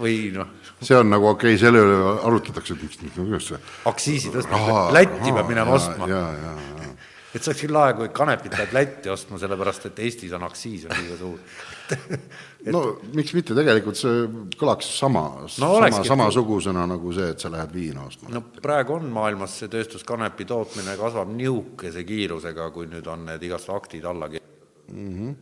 [0.00, 0.54] või noh.
[0.80, 3.60] see on nagu okei okay,, selle üle arutatakse, et miks, kuidas see.
[3.90, 6.08] aktsiisi tõstmine, Lätti peab minema ostma.
[6.08, 6.69] ja, ja, ja
[7.30, 10.86] et see oleks küll lahe, kui kanepit läheb Lätti ostma, sellepärast et Eestis on aktsiis
[10.88, 11.36] on liiga suur
[11.94, 12.72] et...
[12.74, 12.82] no
[13.16, 14.24] miks mitte, tegelikult see
[14.60, 18.32] kõlaks sama no,, sama, samasugusena nagu see, et sa lähed viina ostma.
[18.34, 23.70] no praegu on maailmas see tööstuskanepi tootmine kasvab nihukese kiirusega, kui nüüd on need igast
[23.74, 25.14] aktid alla kirjutatud mm.
[25.14, 25.38] -hmm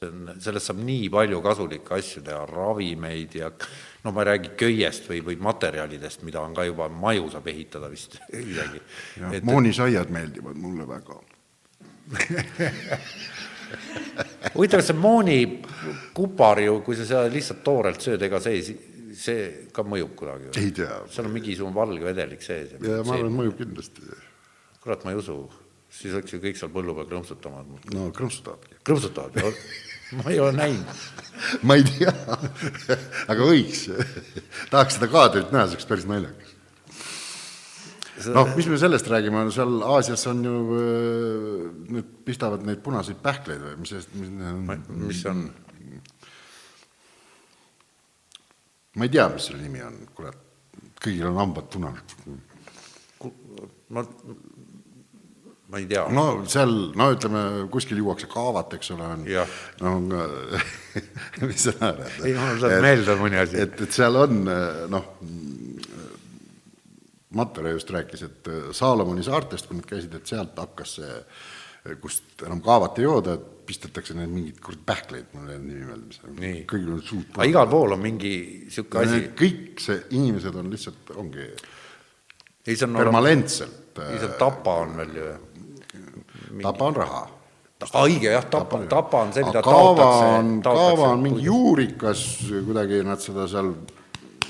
[0.00, 3.50] see on, sellest saab nii palju kasulikke asju teha, ravimeid ja
[4.04, 7.90] no ma ei räägi köiest või, või materjalidest, mida on ka juba, maju saab ehitada
[7.92, 8.80] vist isegi.
[9.32, 9.44] Et...
[9.44, 11.20] moonisaiad meeldivad mulle väga
[14.54, 18.62] huvitav, see moonikupar ju, kui sa seda lihtsalt toorelt sööd, ega see ei,
[19.20, 19.44] see
[19.74, 20.50] ka mõjub kuidagi?
[20.58, 20.94] ei tea.
[21.12, 22.68] seal on mingisugune valge vedelik sees.
[22.74, 24.00] ja ma arvan, mõjub kindlasti.
[24.82, 25.36] kurat, ma ei usu,
[25.92, 27.58] siis oleks ju kõik seal põllu peal krõmpsutama.
[27.94, 28.72] no krõmpsutavadki.
[28.86, 29.38] krõmpsutavad
[30.18, 31.20] ma ei ole näinud
[31.66, 32.12] ma ei tea
[33.30, 33.86] aga võiks
[34.72, 36.54] tahaks seda kaadrit näha, see oleks päris naljakas.
[38.34, 41.64] noh, mis me sellest räägime, seal Aasias on ju, äh,
[41.96, 45.02] nüüd pistavad neid punaseid pähkleid või mis, mis need on?
[45.06, 45.48] mis on?
[48.96, 50.38] ma ei tea, mis selle nimi on, kurat,
[51.00, 52.16] kõigil on hambad punased.
[53.90, 54.04] ma
[55.70, 56.04] ma ei tea.
[56.14, 59.22] no seal, no ütleme, kuskil juuakse kaavat, eks ole, on,
[59.84, 59.92] no
[61.50, 62.18] mis sa naerad?
[62.24, 63.60] Ei, mul tuleb meelde mõni asi.
[63.62, 64.42] et, et seal on
[64.90, 65.08] noh,
[67.38, 71.18] Matvere just rääkis, et Saalomoni saartest, kui nad käisid, et sealt hakkas see,
[72.02, 75.86] kust enam kaavat ei jooda, et pistetakse need mingid kurat pähkleid, mul ei jäänud nimi
[75.86, 78.32] meelde, mis kõigil on suud aga igal pool on mingi
[78.64, 81.46] niisugune asi, kõik see, inimesed on lihtsalt, ongi
[82.66, 85.28] ei see on permanentselt ei see on Tapa on veel ju.
[86.62, 87.22] tapa on raha.
[88.02, 90.60] õige jah, Tapa, Tapa on see, mida taotakse.
[90.66, 92.24] kaava on mingi juurikas,
[92.66, 93.72] kuidagi nad seda seal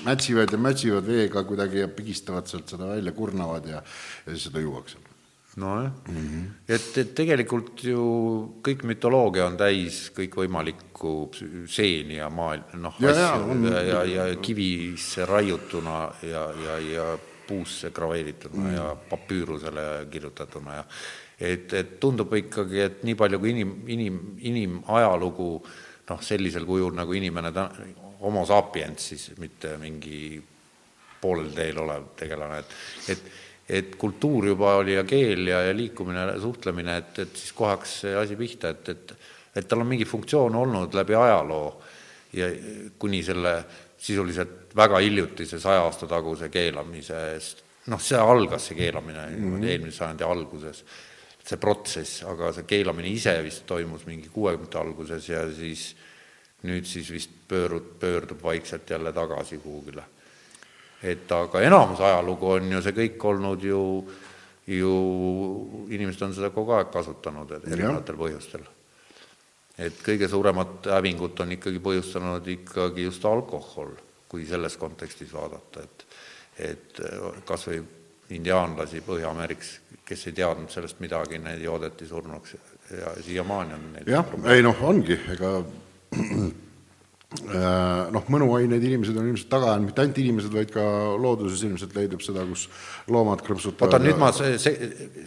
[0.04, 3.82] mätsivad ja mätsivad veega kuidagi ja pigistavad sealt seda välja, kurnavad ja,
[4.26, 4.96] ja siis seda juuakse.
[5.56, 6.44] nojah mm -hmm.
[6.68, 8.02] et, et tegelikult ju
[8.62, 11.30] kõik mütoloogia on täis kõikvõimalikku
[11.66, 16.78] seeni ja maailm, noh, Ja, ja, asju on- ja, ja, ja kivisse raiutuna ja, ja,
[16.78, 17.18] ja
[17.50, 18.76] puusse graveerituna mm.
[18.76, 20.84] ja papüürusele kirjutatuna ja
[21.40, 24.20] et, et tundub ikkagi, et nii palju kui inim, inim,
[24.50, 25.50] inimajalugu
[26.10, 27.70] noh, sellisel kujul nagu inimene ta-,
[28.20, 30.40] homo sapiens siis, mitte mingi
[31.20, 32.76] poolel teel olev tegelane, et,
[33.16, 33.30] et
[33.70, 37.92] et kultuur juba oli ja keel ja, ja liikumine, suhtlemine, et, et siis kohe hakkas
[38.00, 39.12] see asi pihta, et, et
[39.54, 41.68] et tal on mingi funktsioon olnud läbi ajaloo
[42.38, 42.48] ja
[42.98, 43.54] kuni selle
[44.00, 49.66] sisuliselt väga hiljutise saja aasta taguse keelamisest, noh, see algas, see keelamine mm -hmm.
[49.68, 50.84] eelmise sajandi alguses,
[51.44, 55.94] see protsess, aga see keelamine ise vist toimus mingi kuuekümnendate alguses ja siis
[56.62, 60.04] nüüd siis vist pöörud, pöördub vaikselt jälle tagasi kuhugile
[61.02, 63.80] et aga enamus ajalugu on ju see kõik olnud ju,
[64.68, 64.92] ju
[65.88, 68.66] inimesed on seda kogu aeg kasutanud erinevatel põhjustel.
[69.80, 73.94] Et kõige suuremat hävingut on ikkagi põhjustanud ikkagi just alkohol,
[74.30, 76.06] kui selles kontekstis vaadata, et
[76.60, 76.98] et
[77.48, 77.78] kas või
[78.36, 79.70] indiaanlasi Põhja-Ameerikas,
[80.04, 82.56] kes ei teadnud sellest midagi, need joodeti surnuks.
[82.90, 85.54] Ja siiamaani on neil jah, ei noh, ongi, ega
[86.12, 86.50] Äh,
[87.30, 90.82] noh, mõnuaineid inimesed on ilmselt taga ajanud, mitte ainult inimesed, vaid ka
[91.14, 92.64] looduses ilmselt leidub seda, kus
[93.10, 93.86] loomad krõpsutavad.
[93.86, 94.74] oota, nüüd ma se-, se-,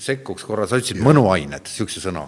[0.04, 2.26] sekkuks korra, sa ütlesid mõnuained, niisuguse sõna.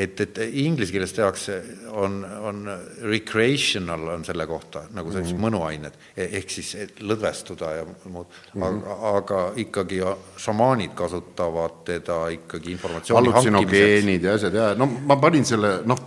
[0.00, 1.58] et, et inglise keeles tehakse,
[1.92, 2.62] on, on
[3.04, 5.50] recreational on selle kohta, nagu sa ütlesid mm, -hmm.
[5.50, 6.00] mõnuained,
[6.40, 6.72] ehk siis
[7.04, 8.64] lõdvestuda ja muud mm, -hmm.
[8.70, 10.00] aga, aga ikkagi
[10.40, 14.24] šamaanid kasutavad teda ikkagi informatsiooni hankimiseks.
[14.24, 16.00] ja asjad ja no ma panin selle, noh,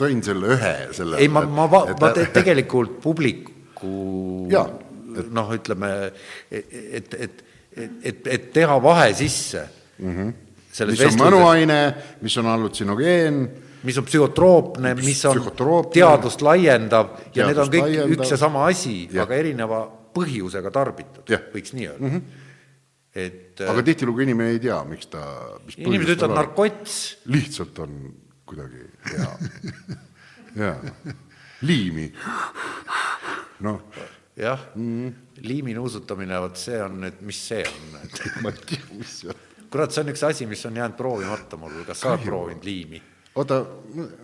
[0.00, 3.94] tõin selle ühe selle ei, ma, ma, ma, ma te, tegelikult publiku
[4.54, 4.66] Jaa,
[5.30, 5.90] noh, ütleme,
[6.50, 7.42] et, et, et,
[7.76, 9.64] et, et teha vahe sisse
[9.98, 10.12] mm.
[10.16, 10.90] -hmm.
[10.90, 11.80] mis on mõnuaine,
[12.22, 13.40] mis on hallutsinogeen,
[13.86, 15.40] mis on psühhotroopne, mis on
[15.92, 18.14] teadust laiendav ja need on teadust kõik laiendav.
[18.18, 19.82] üks ja sama asi, aga erineva
[20.14, 22.14] põhjusega tarbitud, võiks nii öelda mm.
[22.14, 22.22] -hmm.
[23.14, 25.22] et aga tihtilugu inimene ei tea, miks ta,
[25.66, 26.98] mis inimesed ütlevad narkots,
[27.30, 27.96] lihtsalt on
[28.50, 29.32] kuidagi hea
[30.58, 30.76] jaa,
[31.62, 32.10] liimi.
[33.66, 33.82] noh,
[34.36, 38.82] jah mm liimi nuusutamine, vot see on nüüd, mis see on et ma ei tea,
[38.98, 39.46] mis see on.
[39.72, 43.00] kurat, see on üks asi, mis on jäänud proovimata mul, kas sa oled proovinud liimi?
[43.40, 43.62] oota,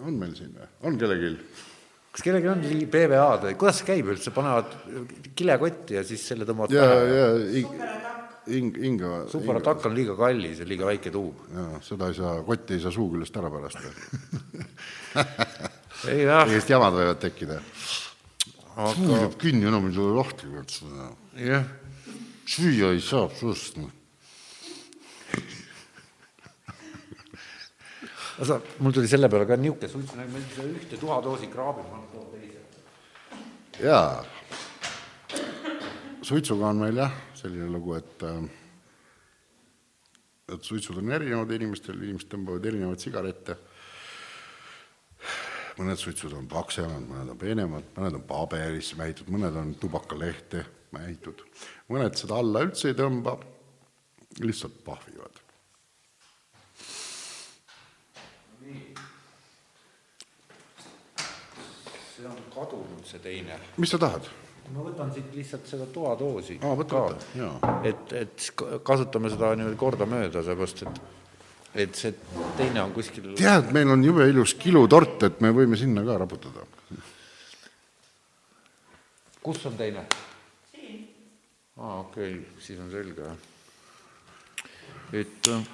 [0.05, 1.33] on meil siin või, on kellelgi?
[2.12, 4.77] kas kellelgi on lii-, PVA-d või kuidas see käib üldse, panevad
[5.39, 7.16] kilekotti ja siis selle tõmbavad ja, pähe?
[7.20, 7.31] ja
[7.62, 7.87] ing-,
[8.47, 9.26] ing-, Inga.
[9.30, 11.11] superatakk on liiga kallis ja liiga väike
[11.55, 13.78] jaa, seda ei saa, kotti ei saa suu küljest ära pärast.
[16.12, 17.57] ei jah, sellist jamad võivad tekkida.
[18.76, 20.44] suu aga jääb kinni, enam ei tule lahti
[21.42, 21.64] jah,
[22.47, 23.74] süüa ei saa sust.
[28.44, 32.26] sa, mul tuli selle peale ka niisugune suits, ma seda ühte tuhadoosi kraabin, ma toon
[32.34, 32.61] teise.
[33.82, 34.24] jaa,
[36.26, 37.12] suitsuga on meil jah,
[37.47, 38.47] selline lugu, et äh,
[40.47, 43.57] et suitsud on erinevad inimestel, inimesed tõmbavad erinevaid sigarette.
[45.76, 50.62] mõned suitsud on paksemad, mõned on peenemad, mõned on paberisse mähitud, mõned on tubakalehte
[50.94, 51.42] mähitud,
[51.92, 53.36] mõned seda alla üldse ei tõmba,
[54.40, 55.42] lihtsalt pahvivad.
[62.16, 63.59] see on kadunud, see teine.
[63.76, 64.45] mis sa tahad?
[64.74, 67.02] Ma võtan siit lihtsalt seda toadoosi Aa, võta, ka.
[67.12, 67.74] võta, jaa.
[67.86, 68.48] et, et
[68.86, 71.04] kasutame seda niimoodi kordamööda, sellepärast et
[71.76, 72.14] et see
[72.56, 76.64] teine on kuskil tead, meil on jube ilus kilutort, et me võime sinna ka raputada.
[79.44, 80.06] kus on teine?
[80.72, 81.02] siin.
[81.76, 83.36] aa, okei okay,, siis on selge, jah.
[85.20, 85.68] et äh,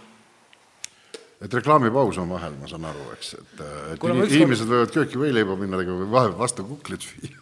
[1.42, 4.92] et reklaamipaus on vahel, ma saan aru, eks, et, et ma ini- ükskord- inimesed võivad
[4.98, 7.38] kööki võileiba minna tegema või vahel vastu kuklit viia.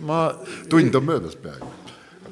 [0.00, 0.34] Ma
[0.68, 1.66] tund on möödas peaaegu.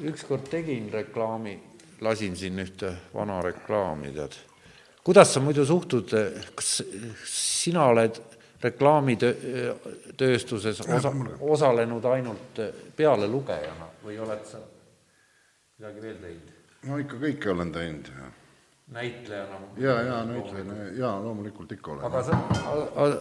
[0.01, 1.59] ükskord tegin reklaami,
[2.01, 4.31] lasin siin ühte vana reklaami, tead,
[5.03, 6.09] kuidas sa muidu suhtud,
[6.55, 6.83] kas
[7.25, 8.21] sina oled
[8.63, 12.59] reklaamitööstuses osa, osalenud ainult
[12.95, 14.57] pealelugejana või oled sa
[15.77, 16.51] midagi veel teinud?
[16.87, 18.25] no ikka kõike olen teinud ja
[18.97, 19.57] näitlejana?
[19.77, 22.05] ja, ja näitlejana ja loomulikult ikka olen.
[22.05, 22.31] aga sa,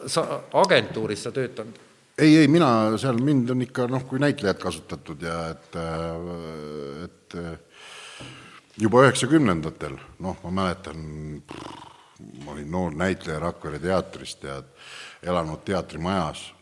[0.07, 1.86] sa agentuuris sa töötanud?
[2.19, 5.79] Ei, ei mina seal, mind on ikka noh, kui näitlejat kasutatud ja et,
[7.05, 7.37] et
[8.81, 11.03] juba üheksakümnendatel, noh, ma mäletan,
[12.45, 14.63] ma olin noor näitleja Rakvere teatrist ja
[15.23, 16.53] elanud teatrimajas.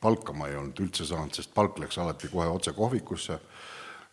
[0.00, 3.38] palka ma ei olnud üldse saanud, sest palk läks alati kohe otse kohvikusse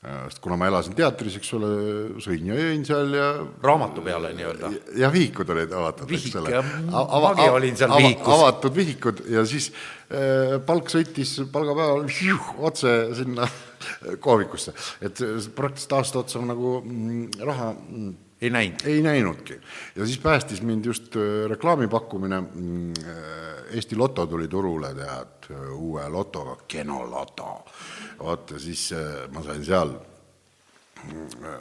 [0.05, 1.69] sest kuna ma elasin teatris, eks ole,
[2.23, 3.29] sõin ja jõin seal ja
[3.63, 4.71] raamatu peale nii-öelda?
[5.01, 6.61] ja vihikud olid avatud, eks ole.
[6.91, 8.33] magi olin seal vihikus.
[8.35, 12.05] avatud vihikud ja siis äh, palk sõitis palgapäeval
[12.69, 13.49] otse sinna
[14.25, 15.23] kohvikusse, et
[15.55, 18.85] praktiliselt aasta otsa nagu mm, raha mm, ei näinud?
[18.85, 19.59] ei näinudki.
[19.95, 25.49] ja siis päästis mind just äh, reklaami pakkumine, mm, äh, Eesti Loto tuli turule, tead,
[25.73, 27.65] uue lotoga, Genoloto
[28.19, 29.95] vot ja siis äh, ma sain seal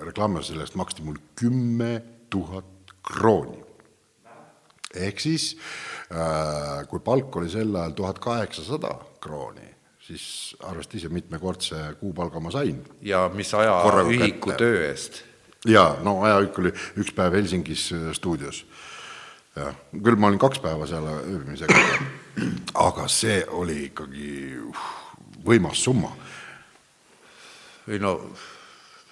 [0.04, 3.60] reklaami, selle eest maksti mul kümme tuhat krooni.
[4.94, 5.56] ehk siis
[6.12, 9.66] äh, kui palk oli sel ajal tuhat kaheksasada krooni,
[10.00, 12.82] siis arvesta ise, mitmekordse kuupalga ma sain.
[13.02, 15.24] ja mis ajaühiku töö eest?
[15.68, 18.64] Jaa, no ajaühik oli üks päev Helsingis äh, stuudios.
[19.56, 21.78] jah, küll ma olin kaks päeva seal ööbimisega,
[22.88, 24.86] aga see oli ikkagi uh,
[25.46, 26.10] võimas summa
[27.84, 28.14] või no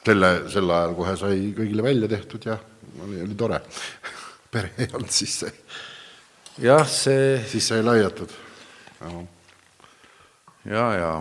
[0.05, 2.57] selle, sel ajal kohe sai kõigile välja tehtud ja
[3.05, 3.61] oli, oli tore.
[4.53, 5.53] pere ei olnud sisse.
[6.59, 8.33] jah, see siis sai laiatud.
[10.65, 11.13] ja, ja.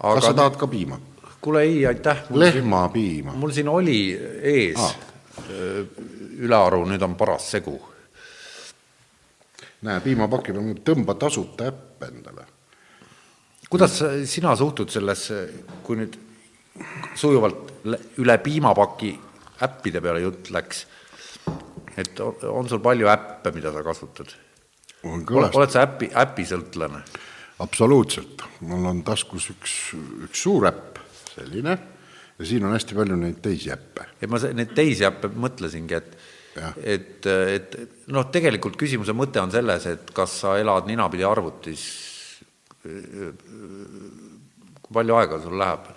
[0.00, 0.14] Aga...
[0.16, 0.98] kas sa tahad ka piima?
[1.40, 2.24] Kuule ei, aitäh.
[2.30, 3.32] lehmapiima.
[3.32, 4.00] mul siin oli
[4.42, 4.94] ees ah.
[6.38, 7.76] ülearu, nüüd on paras segu.
[9.82, 12.48] näe, piimapaki peal tõmba tasuta äpp endale
[13.70, 15.40] kuidas sina suhtud sellesse,
[15.86, 16.16] kui nüüd
[17.18, 17.86] sujuvalt
[18.20, 19.12] üle piimapaki
[19.62, 20.84] äppide peale jutt läks,
[22.00, 24.32] et on sul palju äppe, mida sa kasutad?
[25.04, 27.02] oled sa äpi, äpisõltlane?
[27.60, 29.76] absoluutselt, mul on taskus üks,
[30.26, 30.99] üks suur äpp,
[31.34, 31.78] selline,
[32.38, 34.08] ja siin on hästi palju neid teisi äppe.
[34.20, 36.20] ja ma neid teisi äppe mõtlesingi, et
[36.50, 36.72] Ja.
[36.82, 37.76] et, et
[38.10, 41.84] noh, tegelikult küsimuse mõte on selles, et kas sa elad ninapidi arvutis
[42.82, 42.96] kui
[44.96, 45.90] palju aega sul läheb?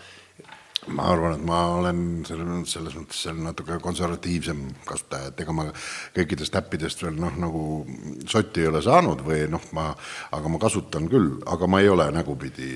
[0.87, 5.67] Ma arvan, et ma olen selles, selles mõttes seal natuke konservatiivsem kasutaja, et ega ma
[6.15, 7.63] kõikidest äppidest veel noh, nagu
[8.29, 9.89] sotti ei ole saanud või noh, ma,
[10.35, 12.71] aga ma kasutan küll, aga ma ei ole nägupidi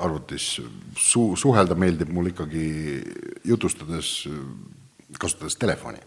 [0.00, 0.52] arvutis
[0.96, 2.66] su-, suhelda meeldib mul ikkagi
[3.48, 4.14] jutustades,
[5.18, 6.02] kasutades telefoni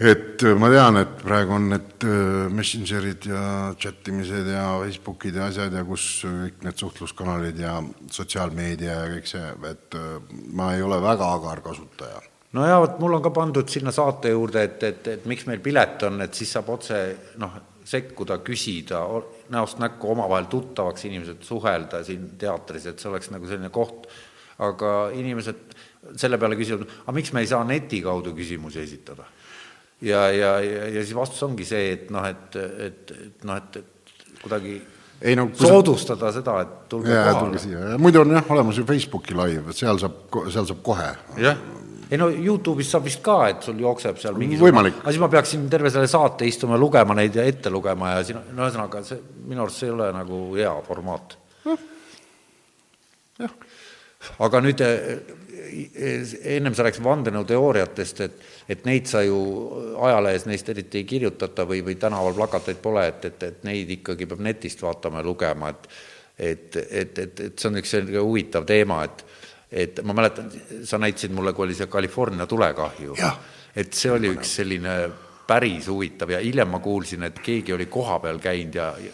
[0.00, 3.42] et äh, ma tean, et praegu on need äh, messengerid ja
[3.80, 7.74] chat imised ja Facebookid ja asjad ja kus kõik need suhtluskanalid ja
[8.08, 10.14] sotsiaalmeedia ja kõik see, et äh,
[10.56, 12.22] ma ei ole väga agar kasutaja.
[12.56, 15.60] no jaa, vot mul on ka pandud sinna saate juurde, et, et, et miks meil
[15.60, 17.02] pilet on, et siis saab otse
[17.42, 17.58] noh,
[17.90, 19.02] sekkuda, küsida,
[19.52, 24.08] näost näkku omavahel tuttavaks inimesed, suhelda siin teatris, et see oleks nagu selline koht,
[24.64, 25.76] aga inimesed
[26.20, 29.28] selle peale küsivad, aga miks me ei saa neti kaudu küsimusi esitada
[30.02, 33.82] ja, ja, ja, ja siis vastus ongi see, et noh, et, et, et noh, et,
[33.82, 34.78] et kuidagi
[35.20, 36.38] ei no soodustada sa...
[36.40, 37.98] seda, et tulge jaa, kohale.
[38.00, 41.10] muidu on jah olemas ju Facebooki live, seal saab, seal saab kohe.
[41.40, 41.58] jah,
[42.10, 45.66] ei no Youtube'is saab vist ka, et sul jookseb seal mingisugune aga siis ma peaksin
[45.72, 49.20] terve selle saate istuma ja lugema neid ja ette lugema ja siin, no ühesõnaga, see,
[49.50, 51.36] minu arust see ei ole nagu hea formaat.
[53.40, 53.52] jah.
[54.46, 58.40] aga nüüd ennem sa rääkisid vandenõuteooriatest, et,
[58.70, 59.38] et neid sa ju
[59.98, 64.28] ajalehes neist eriti ei kirjutata või, või tänaval plakateid pole, et, et, et neid ikkagi
[64.30, 65.92] peab netist vaatama ja lugema, et
[66.40, 69.24] et, et, et, et see on üks selline huvitav teema, et
[69.70, 70.48] et ma mäletan,
[70.88, 73.16] sa näitasid mulle, kui oli see California tulekahju,
[73.76, 74.94] et see oli üks selline
[75.46, 79.12] päris huvitav ja hiljem ma kuulsin, et keegi oli kohapeal käinud ja, ja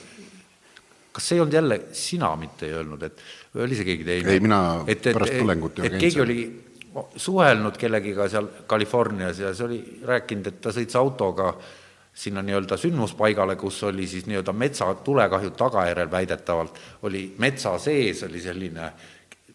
[1.16, 3.20] kas see ei olnud jälle, sina mitte ei öelnud, et
[3.54, 4.32] või oli see keegi teine?
[4.32, 6.40] ei, mina et, et, pärast tulengut et keegi oli
[7.16, 11.53] suhelnud kellegiga seal Californias ja see oli rääkinud, et ta sõits autoga
[12.16, 18.92] sinna nii-öelda sündmuspaigale, kus oli siis nii-öelda metsatulekahju tagajärjel väidetavalt, oli metsa sees oli selline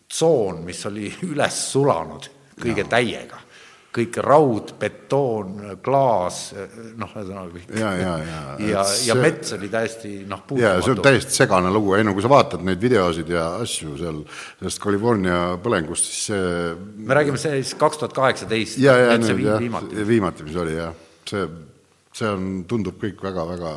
[0.07, 2.29] tsoon, mis oli üles sulanud
[2.61, 2.91] kõige ja.
[2.97, 3.41] täiega.
[3.91, 6.39] Kõik raud, betoon, klaas,
[6.99, 7.73] noh, ühesõnaga kõik.
[7.81, 8.41] ja, ja, ja.
[8.69, 12.31] ja, ja mets oli täiesti noh, ja see on täiesti segane lugu, enne kui sa
[12.31, 14.21] vaatad neid videosid ja asju seal
[14.59, 16.77] sellest California põlengust, siis see
[17.07, 18.79] me räägime siis kaks tuhat kaheksateist.
[18.81, 19.59] ja nüüd jah,
[20.07, 20.95] viimati, mis oli jah,
[21.27, 21.45] see
[22.11, 23.69] see on, tundub kõik väga-väga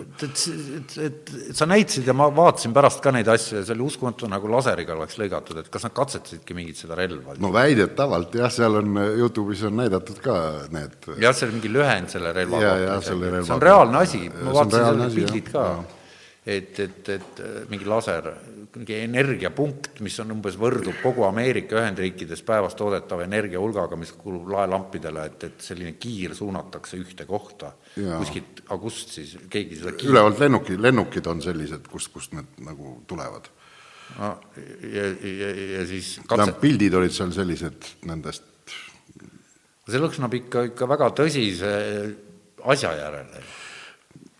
[0.00, 0.44] et, et,
[0.80, 4.30] et, et, sa näitasid ja ma vaatasin pärast ka neid asju ja see oli uskumatu,
[4.32, 7.36] nagu laseriga oleks lõigatud, et kas nad katsetasidki mingit seda relva?
[7.40, 10.36] no väidetavalt jah, seal on, Youtube'is on näidatud ka
[10.72, 12.98] need jah, see oli mingi lühend selle relva kohta.
[13.10, 15.66] see on reaalne asi, ma vaatasin seal pildid ka,
[16.56, 18.32] et, et, et mingi laser
[18.76, 24.50] mingi energiapunkt, mis on umbes, võrdub kogu Ameerika Ühendriikides päevas toodetava energia hulgaga, mis kulub
[24.52, 30.12] laelampidele, et, et selline kiir suunatakse ühte kohta kuskilt august siis, keegi seda kiir...
[30.14, 33.50] ülevalt lennuki, lennukid on sellised, kust, kust need nagu tulevad
[34.18, 34.36] no,.
[34.86, 36.54] ja, ja, ja siis katse...
[36.62, 38.46] pildid olid seal sellised nendest
[39.90, 41.72] see lõhnab ikka, ikka väga tõsise
[42.70, 43.42] asja järele.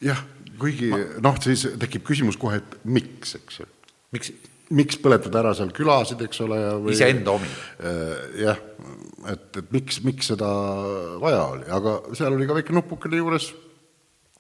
[0.07, 0.23] jah,
[0.61, 1.03] kuigi ma...
[1.27, 3.71] noh, siis tekib küsimus kohe, et miks, eks ju
[4.15, 4.33] miks?
[4.71, 7.49] miks põletada ära seal külasid, eks ole, ja või iseenda omi?
[7.83, 8.13] Äh,
[8.45, 8.61] jah,
[9.33, 10.51] et, et miks, miks seda
[11.23, 13.51] vaja oli, aga seal oli ka väike nupukene juures,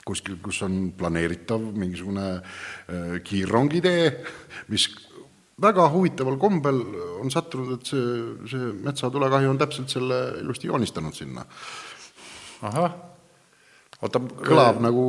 [0.07, 4.07] kuskil, kus on planeeritav mingisugune äh, kiirrongitee,
[4.71, 4.87] mis
[5.61, 6.79] väga huvitaval kombel
[7.21, 11.45] on sattunud, et see, see metsatulekahju on täpselt selle ilusti joonistanud sinna.
[12.63, 13.10] ahah
[14.01, 15.05] oota kõlab äh, nagu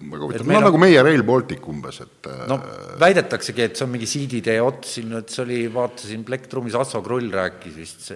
[0.00, 0.64] väga huvitav, no on...
[0.64, 2.56] nagu meie Rail Baltic umbes, et no
[3.00, 7.28] väidetaksegi, et see on mingi siiditee ots siin, et see oli, vaatasin Plektrumis, Asso Krull
[7.34, 8.08] rääkis vist,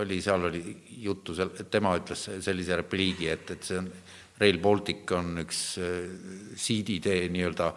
[0.00, 0.64] oli, seal oli
[1.04, 3.88] juttu seal, tema ütles sellise repliigi, et, et see on,
[4.42, 5.96] Rail Baltic on üks äh,
[6.58, 7.70] siiditee nii-öelda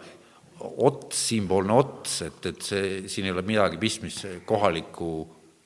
[0.66, 5.10] ots, sümboolne ots, et, et see, siin ei ole midagi pistmist kohaliku,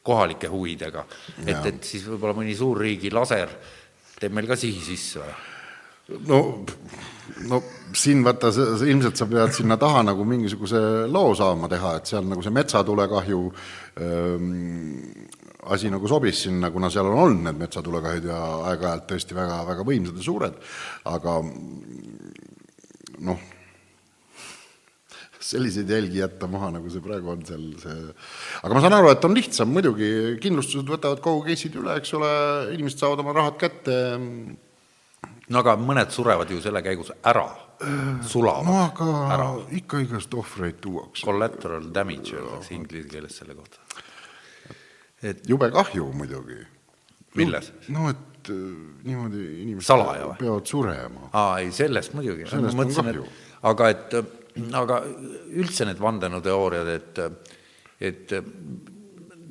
[0.05, 1.05] kohalike huvidega.
[1.47, 3.53] et, et siis võib-olla mõni suurriigi laser
[4.21, 5.33] teeb meil ka sihi sisse või?
[6.29, 6.41] No,
[7.51, 7.61] no
[7.97, 8.51] siin vaata,
[8.87, 10.81] ilmselt sa pead sinna taha nagu mingisuguse
[11.11, 13.45] loo saama teha, et seal nagu see metsatulekahju
[14.01, 14.51] ähm,
[15.71, 18.41] asi nagu sobis sinna, kuna seal on olnud need metsatulekahjud ja
[18.71, 20.61] aeg-ajalt tõesti väga, väga võimsad ja suured,
[21.11, 21.37] aga
[23.27, 23.43] noh,
[25.51, 27.99] selliseid jälgi jätta maha, nagu see praegu on seal, see
[28.63, 29.71] aga ma saan aru, et on lihtsam.
[29.75, 30.11] Muidugi,
[30.43, 32.33] kindlustused võtavad kogu case'id üle, eks ole,
[32.77, 33.97] inimesed saavad oma rahad kätte
[35.51, 37.47] no aga mõned surevad ju selle käigus ära,
[38.29, 39.49] sulavad no aga ära.
[39.81, 41.27] ikka igast ohvreid tuuakse.
[41.27, 43.79] Collateral damage öeldakse inglise keeles selle kohta.
[45.23, 46.61] et jube kahju muidugi.
[47.35, 48.09] milles no,?
[48.11, 48.59] et äh,
[49.05, 51.31] niimoodi inimesed Salaja, peavad surema.
[51.33, 52.47] aa, ei sellest muidugi.
[52.51, 54.19] mõtlesin, et aga et,
[54.73, 55.03] aga
[55.51, 57.25] üldse need vandenõuteooriad, et
[58.01, 58.33] et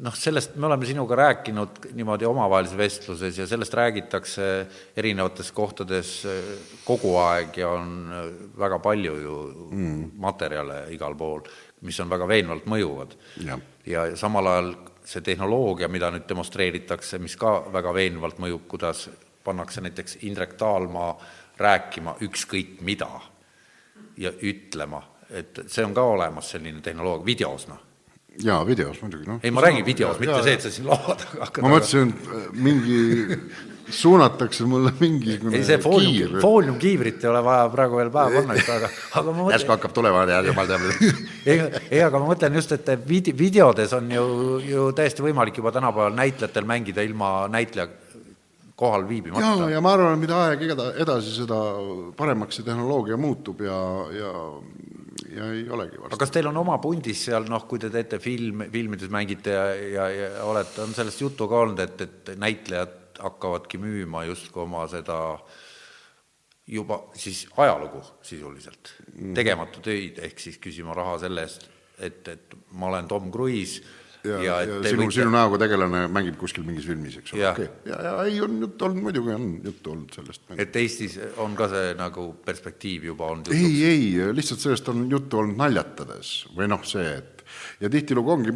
[0.03, 4.43] noh, sellest me oleme sinuga rääkinud niimoodi omavahelises vestluses ja sellest räägitakse
[4.97, 6.51] erinevates kohtades eh,
[6.85, 8.29] kogu aeg ja on eh,
[8.59, 9.39] väga palju ju
[9.71, 10.11] mm.
[10.21, 11.43] materjale igal pool,
[11.81, 13.17] mis on väga veenvalt mõjuvad.
[13.45, 14.71] ja, ja samal ajal
[15.09, 19.07] see tehnoloogia, mida nüüd demonstreeritakse, mis ka väga veenvalt mõjub, kuidas
[19.43, 21.15] pannakse näiteks Indrek Taalmaa
[21.57, 23.09] rääkima ükskõik mida
[24.17, 27.88] ja ütlema, et see on ka olemas, selline tehnoloogia videos, noh
[28.43, 29.41] jaa, videos muidugi, noh.
[29.43, 32.13] ei, ma räägin videos, mitte ja, see, et sa siin laua taga hakkad ma mõtlesin,
[32.13, 32.99] äh, mingi,
[33.99, 38.91] suunatakse mulle mingisugune ei, see foolium, fooliumkiivrit ei ole vaja praegu veel päeva panna, aga,
[39.21, 40.85] aga ma mõtlen järsku hakkab tulema jumal teab
[41.49, 44.27] ei, ei, aga ma mõtlen just, et vide-, videodes on ju,
[44.67, 47.89] ju täiesti võimalik juba tänapäeval näitlejatel mängida ilma näitleja
[48.79, 49.55] kohal viibimata.
[49.65, 50.63] ja, ja ma arvan, et mida aeg
[51.03, 51.57] edasi, seda
[52.17, 53.79] paremaks see tehnoloogia muutub ja,
[54.15, 54.31] ja
[55.27, 56.11] ja ei olegi varsti.
[56.13, 59.65] aga kas teil on oma pundis seal, noh, kui te teete film, filmides mängite ja,
[59.75, 64.85] ja, ja olete, on sellest juttu ka olnud, et, et näitlejad hakkavadki müüma justkui oma
[64.91, 65.19] seda
[66.69, 71.65] juba siis ajalugu sisuliselt mm., tegemata töid, ehk siis küsima raha selle eest,
[71.99, 73.81] et, et ma olen Tom Cruise
[74.23, 77.69] ja, ja, ja sinu võite..., sinu näoga tegelane mängib kuskil mingis filmis, eks ole, okei
[77.69, 77.91] okay..
[77.91, 80.45] ja, ja ei, on juttu olnud, muidugi on juttu olnud sellest.
[80.57, 83.69] et Eestis on ka see nagu perspektiiv juba olnud jutuks?
[83.69, 87.45] ei, ei, lihtsalt sellest on juttu olnud naljatades või noh, see, et
[87.83, 88.55] ja tihtilugu ongi,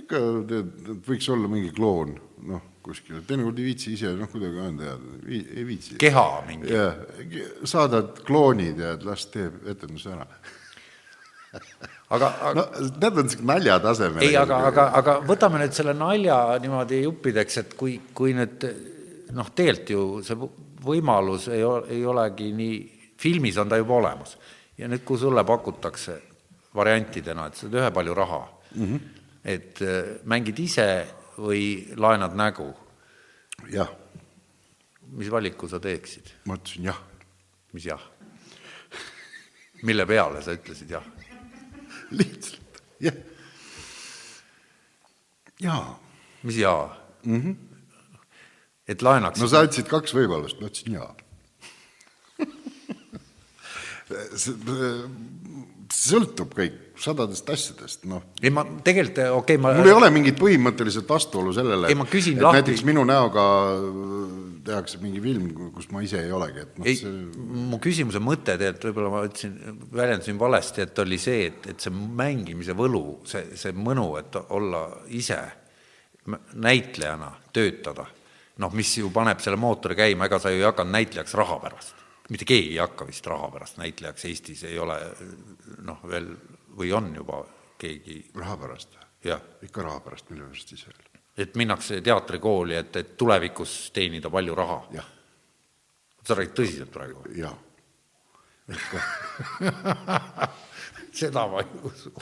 [0.00, 0.74] ikka tead,
[1.06, 2.14] võiks olla mingi kloon,
[2.50, 4.94] noh, kuskil, teinekord ei viitsi ise noh, kuidagi anda
[5.28, 5.98] ei viitsi.
[6.00, 7.44] keha mingi.
[7.68, 10.26] saadad kloonid ja las teeb etenduse ära
[12.14, 12.64] aga, aga no
[13.02, 14.24] need on niisugune naljatasemel.
[14.26, 18.66] ei, aga, aga, aga võtame nüüd selle nalja niimoodi juppideks, et kui, kui nüüd
[19.34, 20.50] noh, tegelikult ju see
[20.84, 22.80] võimalus ei ole, ei olegi nii,
[23.20, 24.36] filmis on ta juba olemas.
[24.78, 26.18] ja nüüd, kui sulle pakutakse
[26.74, 28.42] variantidena, et sa saad ühepalju raha
[28.74, 29.00] mm, -hmm.
[29.44, 30.86] et äh, mängid ise
[31.38, 32.70] või laenad nägu
[33.68, 33.90] jah,
[35.12, 36.34] mis valiku sa teeksid?
[36.44, 37.00] ma ütlesin jah.
[37.72, 38.00] mis jah?
[39.82, 41.04] mille peale sa ütlesid jah?
[42.18, 43.14] lihtsalt, jah.
[45.60, 45.98] jaa.
[46.42, 47.40] mis jaa mm?
[47.40, 47.56] -hmm.
[48.88, 51.14] et laenaks no sa ütlesid kaks võimalust, ma ütlesin jaa.
[56.00, 58.22] sõltub kõik sadadest asjadest, noh.
[58.42, 62.06] ei ma tegelikult, okei okay,, ma mul ei ole mingit põhimõtteliselt vastuolu sellele, Ei, ma
[62.10, 63.44] küsin et lahti- näiteks minu näoga
[64.64, 67.12] tehakse mingi film, kus ma ise ei olegi, et noh, ei see,
[67.70, 69.56] mu küsimuse mõte tegelikult võib-olla ma ütlesin,
[69.96, 74.84] väljendasin valesti, et oli see, et, et see mängimise võlu, see, see mõnu, et olla
[75.16, 75.40] ise
[76.60, 78.06] näitlejana, töötada,
[78.60, 81.96] noh, mis ju paneb selle mootori käima, ega sa ju ei hakanud näitlejaks raha pärast.
[82.30, 84.98] mitte keegi ei hakka vist raha pärast näitlejaks, Eestis ei ole
[85.82, 86.28] noh, veel
[86.76, 87.44] või on juba
[87.78, 88.98] keegi raha pärast.
[89.24, 90.96] jah, ikka raha pärast, mille pärast siis veel.
[91.36, 94.82] et minnakse teatrikooli, et, et tulevikus teenida palju raha.
[94.92, 95.08] jah,
[96.24, 97.24] sa räägid tõsiselt praegu?
[97.36, 97.56] jaa.
[101.20, 102.12] seda ma ei usu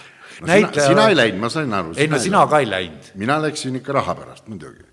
[0.40, 1.92] no sina, sina ei läinud, ma sain aru.
[1.96, 3.11] ei no sina ka ei läinud.
[3.20, 4.88] mina läksin ikka raha pärast muidugi.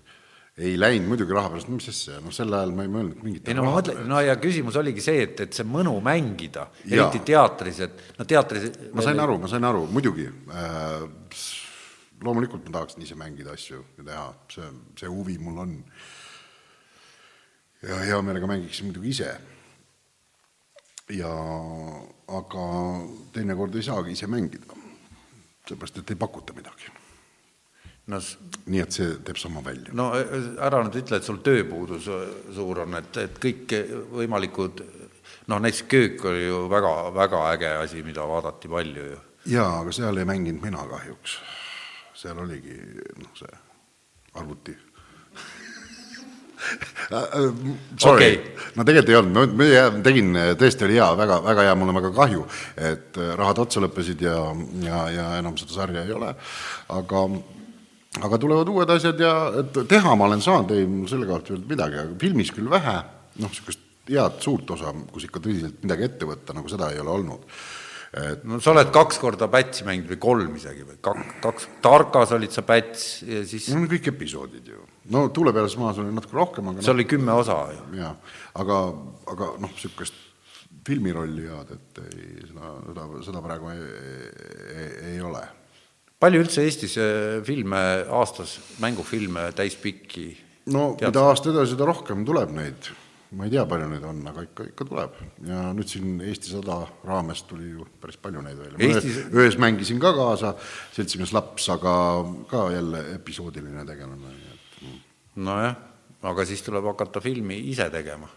[0.56, 3.56] Ei läinud muidugi raha pärast, mis asja, noh sel ajal ma ei mõelnud mingit ei
[3.58, 7.82] no ma mõtlen, no ja küsimus oligi see, et, et see mõnu mängida, eriti teatris,
[7.84, 11.04] et no teatris ma sain aru, ma sain aru, muidugi äh,.
[12.24, 15.76] loomulikult ma tahaksin ise mängida asju ja teha, see, see huvi mul on.
[17.84, 19.34] ja hea meelega mängiksin muidugi ise.
[21.12, 21.34] ja
[22.40, 22.70] aga
[23.36, 24.80] teinekord ei saagi ise mängida,
[25.68, 26.96] seepärast et ei pakuta midagi.
[28.12, 28.20] No,
[28.70, 29.94] nii et see teeb sama välja.
[29.96, 32.08] no ära nüüd ütle, et sul tööpuudus
[32.54, 33.76] suur on, et, et kõik
[34.14, 34.82] võimalikud
[35.50, 39.20] noh, näiteks köök oli ju väga, väga äge asi, mida vaadati palju ju.
[39.56, 41.38] jaa, aga seal ei mänginud mina kahjuks.
[42.16, 42.76] seal oligi
[43.22, 43.56] noh, see
[44.36, 44.76] arvuti.
[48.00, 48.38] Sorry okay.,
[48.74, 49.66] no tegelikult ei olnud, ma
[50.02, 52.46] tegin, tõesti oli hea, väga, väga hea, mul on väga kahju,
[52.88, 54.38] et äh, rahad otsa lõppesid ja,
[54.82, 56.32] ja, ja enam seda sarja ei ole,
[56.96, 57.22] aga
[58.24, 61.58] aga tulevad uued asjad ja et teha ma olen saanud, ei mul selle kohta ei
[61.58, 62.94] olnud midagi, aga filmis küll vähe,
[63.40, 67.12] noh, niisugust head suurt osa, kus ikka tõsiselt midagi ette võtta, nagu seda ei ole
[67.16, 67.58] olnud.
[68.16, 72.32] et no sa oled kaks korda pätsi mänginud või kolm isegi või kaks, kaks, Tarkas
[72.32, 74.84] olid sa päts ja siis on kõik episoodid ju.
[75.12, 77.82] no Tuule peales maas oli natuke rohkem, aga see oli kümme osa ju.
[77.98, 78.14] jaa,
[78.62, 78.78] aga,
[79.34, 80.22] aga noh, niisugust
[80.86, 83.86] filmirolli head, et ei, seda, seda, seda praegu ei,
[84.70, 85.42] ei, ei ole.
[86.22, 90.30] Palju üldse Eestis äh, filme aastas, mängufilme täispikki
[90.72, 92.90] no Tead mida aasta edasi, seda rohkem tuleb neid.
[93.36, 95.18] ma ei tea, palju neid on, aga ikka, ikka tuleb.
[95.46, 98.78] ja nüüd siin Eesti sada raames tuli ju päris palju neid välja.
[98.78, 100.54] Eestis- öös mängisin ka kaasa,
[100.96, 101.92] seltsimees Laps, aga
[102.50, 104.34] ka jälle episoodiline tegelane,
[105.36, 105.76] nojah,
[106.22, 108.28] aga siis tuleb hakata filmi ise tegema.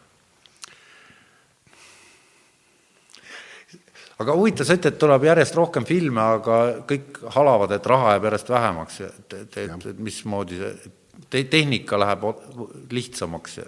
[4.20, 8.53] Aga huvitav, ütled, et tuleb järjest rohkem filme, aga kõik halavad, et raha jääb järjest
[8.53, 10.95] vähemaks, et, et, et, et mismoodi see
[11.30, 12.26] te, tehnika läheb
[12.91, 13.65] lihtsamaks ja,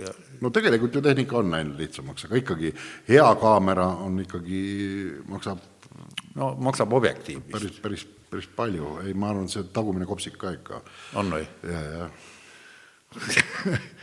[0.00, 0.12] ja
[0.42, 2.74] no tegelikult ju tehnika on läinud lihtsamaks, aga ikkagi
[3.08, 4.60] hea kaamera on ikkagi,
[5.30, 5.62] maksab
[6.38, 10.80] no maksab objektiiv päris, päris, päris palju, ei, ma arvan, see tagumine kopsik ka ikka.
[11.20, 11.46] On või?
[11.70, 12.08] ja, ja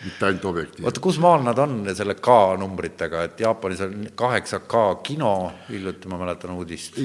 [0.06, 0.86] mitte ainult objektiiv.
[0.88, 5.34] oota, kus maal nad on selle K-numbritega, et Jaapanis on kaheksa K kino,
[5.70, 7.00] hiljuti ma mäletan uudist.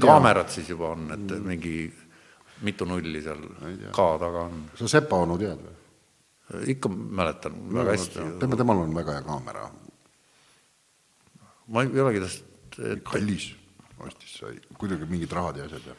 [0.00, 1.74] Kaamerad siis juba on, et mingi
[2.66, 3.42] mitu nulli seal
[3.90, 4.64] K taga on?
[4.78, 5.76] sa Sepa onu tead või?
[6.74, 8.26] ikka mäletan väga hästi.
[8.40, 9.68] tema, temal on väga hea kaamera,
[11.70, 12.44] ma ei olegi tast,
[13.06, 13.52] kallis,
[14.02, 15.94] ostis sai kuidagi mingid rahad ja asjad ja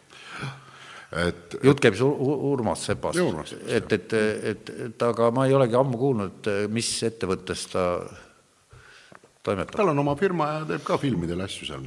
[1.12, 3.20] et jutt käib Urmas Sepast
[3.68, 4.14] et, et,
[4.54, 7.86] et, et aga ma ei olegi ammu kuulnud, mis ettevõttes ta
[9.44, 9.76] toimetab.
[9.76, 11.86] tal on oma firma ja teeb ka filmidele asju seal.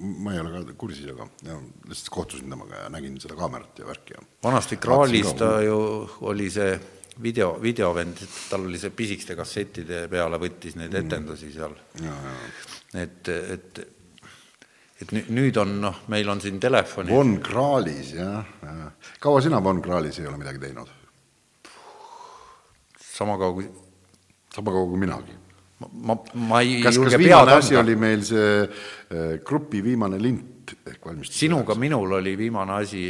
[0.00, 3.88] ma ei ole ka kursis, aga ja, lihtsalt kohtusin temaga ja nägin seda kaamerat ja
[3.88, 5.78] värki ja vanasti Kraalis ta ju
[6.28, 6.74] oli see
[7.22, 11.76] video, videovend, tal oli see pisikeste kassettide peale võttis neid etendusi seal.
[12.94, 13.84] et, et,
[15.02, 18.90] et nü- nüüd on noh, meil on siin telefoni, Von Krahlis jah ja.,
[19.20, 20.88] kaua sina Von Krahlis ei ole midagi teinud?
[23.14, 23.68] sama kaua kui
[24.54, 25.34] sama kaua kui minagi.
[25.80, 27.80] ma, ma, ma ei kas, kas julge viimane pead anda.
[27.80, 31.38] oli meil see äh, grupi viimane lint ehk valmistus?
[31.38, 33.04] sinuga minul oli viimane asi,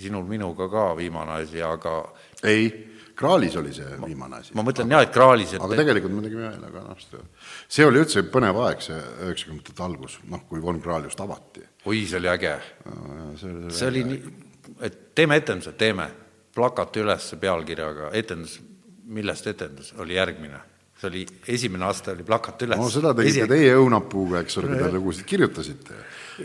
[0.00, 1.98] sinul minuga ka viimane asi, aga
[2.44, 2.70] ei,
[3.16, 4.52] Krahlis oli see viimane asi.
[4.56, 7.00] ma mõtlen jah, et Kraalis, et aga tegelikult me tegime veel, aga noh,
[7.68, 11.64] see- oli üldse põnev aeg, see üheksakümnendate algus, noh, kui Von Krahl just avati.
[11.86, 12.54] oi, see oli äge.
[13.40, 14.36] see oli see oli nii,
[14.88, 16.08] et teeme etenduse, teeme,
[16.56, 18.58] plakati üles pealkirjaga etendus,
[19.06, 20.60] millest etendus, oli järgmine.
[20.96, 22.78] see oli, esimene aste oli plakat üles.
[22.80, 23.48] no seda tegite Esi...
[23.48, 25.98] teie õunapuuga, eks ole, kui te lugusid kirjutasite.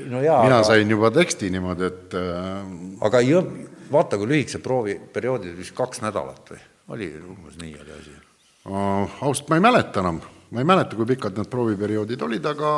[0.07, 0.63] no mina aga...
[0.71, 2.73] sain juba teksti niimoodi, et äh...
[3.07, 6.61] aga jõ-, vaata, kui lühikesed prooviperioodid, vist kaks nädalat või?
[6.91, 9.21] oli umbes nii oli asi uh,?
[9.21, 12.73] ausalt, ma ei mäleta enam, ma ei mäleta, kui pikad need prooviperioodid olid, aga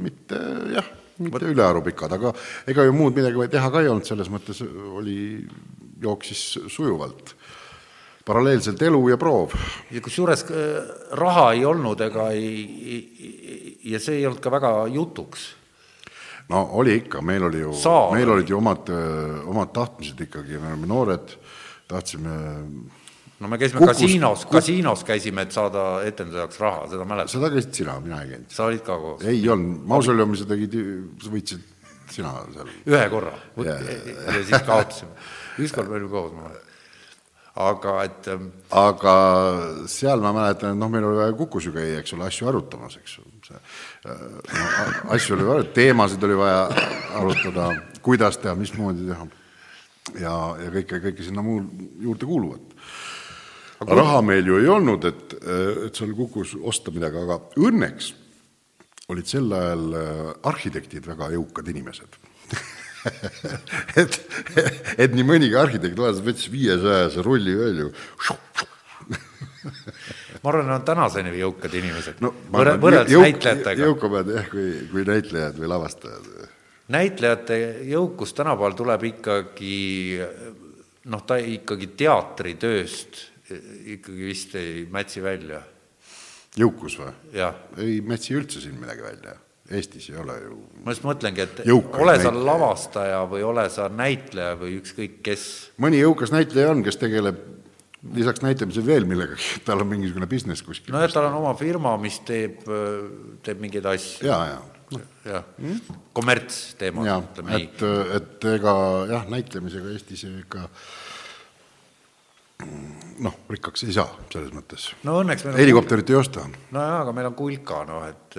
[0.00, 0.40] mitte
[0.74, 0.88] jah,
[1.18, 1.50] mitte Võt...
[1.52, 2.32] ülearu pikad, aga
[2.68, 5.18] ega ju muud midagi teha ka ei olnud, selles mõttes oli,
[6.02, 7.36] jooksis sujuvalt
[8.26, 9.54] paralleelselt elu ja proov.
[9.90, 10.88] ja kusjuures äh,
[11.18, 15.52] raha ei olnud ega ei, ja see ei olnud ka väga jutuks.
[16.52, 17.72] No oli ikka, meil oli ju,
[18.12, 18.90] meil olid ju omad,
[19.46, 21.34] omad tahtmised ikkagi, me oleme noored,
[21.90, 22.36] tahtsime
[23.40, 27.34] no me käisime Kukus, kasiinos, kasiinos käisime, et saada etenduse jaoks raha, seda mäletad?
[27.34, 28.52] seda käisid sina, mina ei käinud.
[28.52, 29.26] sa olid ka koos?
[29.28, 30.78] ei olnud, mausoleumis sa tegid,
[31.24, 31.66] sa võitsid
[32.14, 32.70] sina seal.
[32.86, 33.34] ühe korra
[33.66, 35.12] ja, ja siis kaotasime.
[35.66, 36.65] ükskord me olime koos, ma mäletan
[37.56, 39.14] aga et ähm, aga
[39.88, 42.98] seal ma mäletan, et noh, meil oli vaja Kukus ju käia, eks ole, asju arutamas,
[43.00, 43.24] eks ju.
[43.56, 44.66] Äh, no,
[45.16, 46.66] asju oli vaja, teemasid oli vaja
[47.16, 47.70] arutada,
[48.04, 49.28] kuidas teha, mismoodi teha.
[50.20, 51.64] ja, ja kõike, kõike sinna muul
[52.04, 52.76] juurde kuuluvat.
[53.80, 55.34] raha meil ju ei olnud, et,
[55.88, 58.12] et seal Kukus osta midagi, aga õnneks
[59.12, 62.25] olid sel ajal äh, arhitektid väga jõukad inimesed
[64.00, 64.18] et,
[64.98, 67.90] et nii mõnigi arhitekt vahetas, võttis viiesajase rulli välja
[70.42, 72.32] ma arvan, nad on tänaseni jõukad inimesed no,.
[72.52, 73.88] võrreldes võrreld jõuk, näitlejatega.
[73.90, 76.28] jõukamad jah, kui, kui näitlejad või lavastajad.
[76.96, 77.60] näitlejate
[77.90, 79.78] jõukus tänapäeval tuleb ikkagi
[81.12, 83.24] noh, ta ikkagi teatritööst
[83.96, 85.62] ikkagi vist ei mätsi välja.
[86.58, 87.12] jõukus või?
[87.82, 89.36] ei mätsi üldse siin midagi välja
[89.70, 93.88] Eestis ei ole ju ma just mõtlengi, et jõukas ole sa lavastaja või ole sa
[93.90, 95.46] näitleja või ükskõik kes.
[95.82, 97.40] mõni jõukas näitleja on, kes tegeleb
[98.14, 100.94] lisaks näitlemisele veel millegagi, tal on mingisugune business kuskil.
[100.94, 102.62] nojah, tal on oma firma, mis teeb,
[103.46, 104.28] teeb mingeid asju.
[104.28, 104.60] ja, ja
[104.92, 105.02] no..
[105.26, 107.66] jah mm., kommertsteemad, ütleme nii.
[107.66, 107.84] et,
[108.20, 108.76] et ega
[109.10, 110.68] jah, näitlemisega Eestis ikka
[113.26, 114.90] noh, rikkaks ei saa selles mõttes.
[115.06, 116.46] no õnneks meil helikopterit ei osta.
[116.70, 118.38] nojah, aga meil on kulka, noh et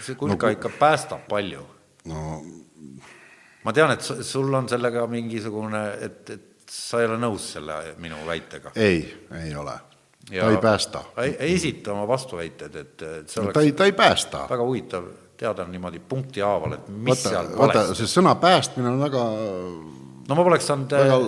[0.00, 1.64] see kulka no, ikka päästab palju.
[2.10, 2.42] no
[3.64, 8.20] ma tean, et sul on sellega mingisugune, et, et sa ei ole nõus selle minu
[8.28, 8.74] väitega.
[8.76, 9.02] ei,
[9.40, 9.74] ei ole.
[10.30, 11.04] ta ei päästa.
[11.48, 14.46] esita oma vastuväited, et, et see oleks no, ta ei, ta ei päästa.
[14.50, 17.98] väga huvitav teada niimoodi punkti haaval, et mis vaata, seal valesti.
[18.02, 19.24] see sõna päästmine on väga
[20.28, 21.18] no ma poleks saanud väga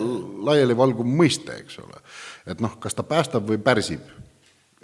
[0.50, 2.04] laialivalguv mõiste, eks ole.
[2.46, 4.04] et noh, kas ta päästab või pärsib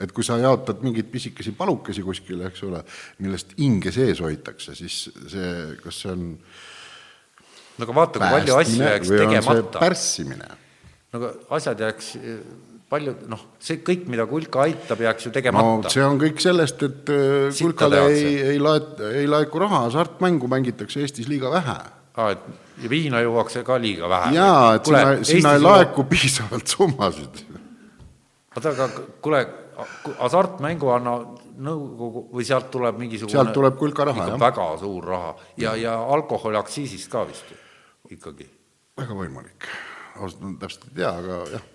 [0.02, 2.82] et kui sa jaotad mingeid pisikesi palukesi kuskile, eks ole,
[3.22, 5.52] millest hinge sees hoitakse, siis see,
[5.82, 6.26] kas see on
[7.78, 9.78] no aga vaata, kui palju asju jääks tegemata.
[9.78, 10.52] pärssimine.
[11.12, 12.12] no aga asjad jääks
[12.92, 15.88] palju, noh, see kõik, mida kulka aitab, jääks ju tegemata.
[15.88, 20.50] no see on kõik sellest, et Sitta kulkale ei, ei laet-, ei laeku raha, hasartmängu
[20.50, 21.80] mängitakse Eestis liiga vähe
[22.16, 24.34] aa, et viina juuakse ka liiga vähe.
[24.36, 27.42] jaa, et Kule, sinna, sinna ei laeku piisavalt summasid.
[28.56, 28.88] oota, aga
[29.24, 29.42] kuule,
[30.18, 31.14] hasartmängu anna
[31.62, 34.40] nõukogu või sealt tuleb mingisugune sealt tuleb kulka raha, jah.
[34.40, 37.52] väga suur raha ja, ja alkoholiaktsiisist ka vist
[38.12, 38.48] ikkagi.
[39.00, 39.68] väga võimalik,
[40.16, 41.68] ausalt ma täpselt ei tea, aga jah,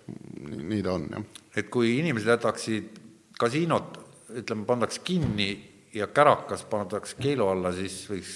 [0.74, 1.42] nii ta on, jah.
[1.56, 3.02] et kui inimesed jätaksid
[3.40, 4.02] kasiinod,
[4.42, 5.52] ütleme, pandaks kinni
[5.96, 8.36] ja kärakas pandaks keelu alla, siis võiks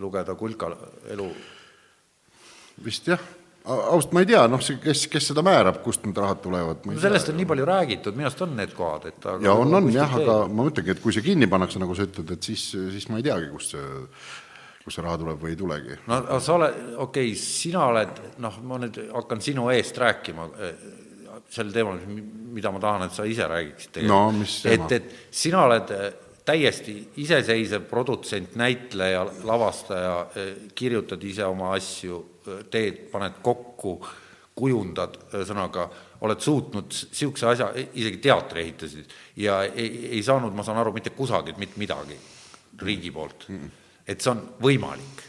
[0.00, 0.70] lugeda kulka
[1.12, 1.28] elu
[2.84, 3.20] vist jah
[3.70, 6.84] ausalt ma ei tea, noh, kes, kes seda määrab, kust need rahad tulevad?
[6.86, 7.34] no sellest tea.
[7.34, 10.14] on nii palju räägitud, minu arust on need kohad, et aga ja on, on jah,
[10.20, 13.20] aga ma mõtlengi, et kui see kinni pannakse, nagu sa ütled, et siis, siis ma
[13.20, 13.90] ei teagi, kust see
[14.84, 15.98] kust see raha tuleb või ei tulegi.
[16.08, 20.48] no aga sa oled, okei okay,, sina oled, noh, ma nüüd hakkan sinu eest rääkima
[20.56, 20.88] eh,
[21.50, 22.00] sel teemal,
[22.54, 24.74] mida ma tahan, et sa ise räägiksid tegelikult no,.
[24.74, 26.10] et, et sina oled eh,
[26.50, 32.24] täiesti iseseisev produtsent, näitleja, lavastaja, eh, kirjutad ise oma asju
[32.70, 33.96] teed, paned kokku,
[34.60, 35.88] kujundad, ühesõnaga,
[36.26, 41.14] oled suutnud niisuguse asja, isegi teatri ehitasid ja ei, ei saanud, ma saan aru, mitte
[41.16, 42.18] kusagilt mitte midagi
[42.80, 43.46] riigi poolt
[44.10, 45.26] et see on võimalik.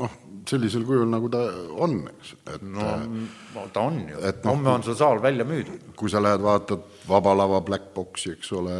[0.00, 0.12] noh,
[0.48, 1.40] sellisel kujul, nagu ta
[1.84, 5.90] on, eks, et no ta on ju, no, homme on see saal välja müüdud.
[5.98, 8.76] kui sa lähed vaatad Vaba Lava Black Boxi, eks ole,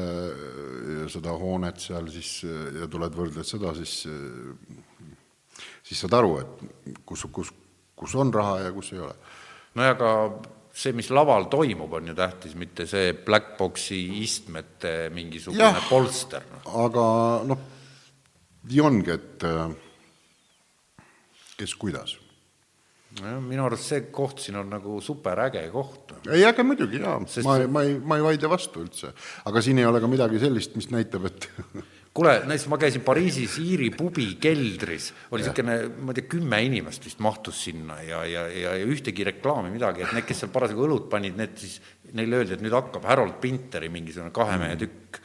[1.13, 2.45] seda hoonet seal, siis
[2.79, 4.07] ja tuled võrdled seda, siis
[5.91, 7.51] siis saad aru, et kus, kus,
[7.99, 9.17] kus on raha ja kus ei ole.
[9.75, 10.13] no ja ka
[10.71, 16.47] see, mis laval toimub, on ju tähtis, mitte see black box'i istmete mingisugune ja, polster.
[16.71, 17.05] aga
[17.51, 17.69] noh,
[18.71, 19.71] nii ongi, et äh,
[21.59, 22.17] kes kuidas.
[23.21, 26.15] minu arust see koht siin on nagu superäge koht.
[26.31, 29.11] ei, aga muidugi jaa Sest..., ma, ma ei, ma ei vaidle vastu üldse.
[29.51, 31.51] aga siin ei ole ka midagi sellist, mis näitab, et
[32.21, 37.07] kuule, näiteks ma käisin Pariisis Iiri pubi keldris, oli niisugune, ma ei tea, kümme inimest
[37.09, 40.85] vist mahtus sinna ja, ja, ja, ja ühtegi reklaami, midagi, et need, kes seal parasjagu
[40.85, 41.79] õlut panid, need siis,
[42.17, 45.21] neile öeldi, et nüüd hakkab Harold Pinteri mingisugune kahe mehe tükk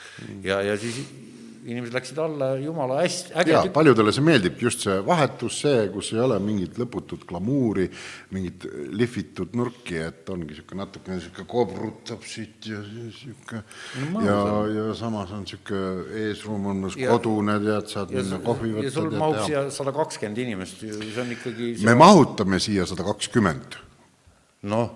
[0.45, 1.01] ja, ja siis
[1.65, 6.21] inimesed läksid alla, jumala hästi, äge paljudele see meeldib, just see vahetus, see, kus ei
[6.21, 7.87] ole mingit lõputut glamuuri,
[8.35, 13.63] mingit lihvitud nurki, et ongi niisugune natukene niisugune kobrutab siit ja niisugune
[14.13, 14.41] no, ja,
[14.75, 18.85] ja samas on niisugune eesruum on kodune, tead, saad ja, minna kohvi võtta.
[18.85, 23.07] ja sul mahub siia sada kakskümmend inimest, see on ikkagi see me mahutame siia sada
[23.07, 23.79] kakskümmend.
[24.69, 24.93] noh,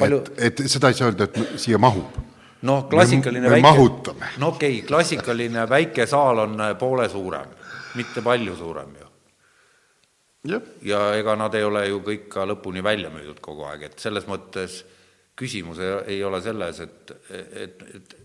[0.00, 2.16] palju et, et seda ei saa öelda, et siia mahub
[2.62, 7.52] noh, klassikaline me, me väike, no okei okay,, klassikaline väike saal on äh, poole suurem,
[7.94, 10.60] mitte palju suurem ju.
[10.86, 14.28] ja ega nad ei ole ju kõik ka lõpuni välja müüdud kogu aeg, et selles
[14.30, 14.84] mõttes
[15.36, 18.16] küsimus ei, ei ole selles, et, et, et,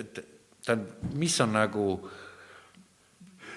[0.00, 0.24] et
[0.64, 2.27] tähendab, mis on nagu äh,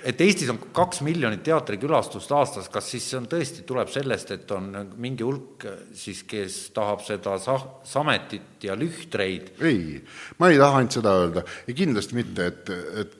[0.07, 4.51] et Eestis on kaks miljonit teatrikülastust aastas, kas siis see on tõesti, tuleb sellest, et
[4.55, 4.69] on
[5.01, 5.67] mingi hulk
[5.97, 9.53] siis, kes tahab seda sa-, sametit ja lühtreid?
[9.61, 10.01] ei,
[10.39, 12.73] ma ei taha ainult seda öelda ja kindlasti mitte, et,
[13.03, 13.17] et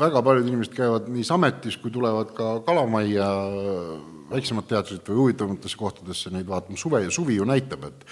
[0.00, 3.28] väga paljud inimesed käivad nii sametis, kui tulevad ka Kalamajja
[4.30, 8.04] väiksemat teatrit või huvitavamatesse kohtadesse neid vaatama, suve, suvi ju näitab, et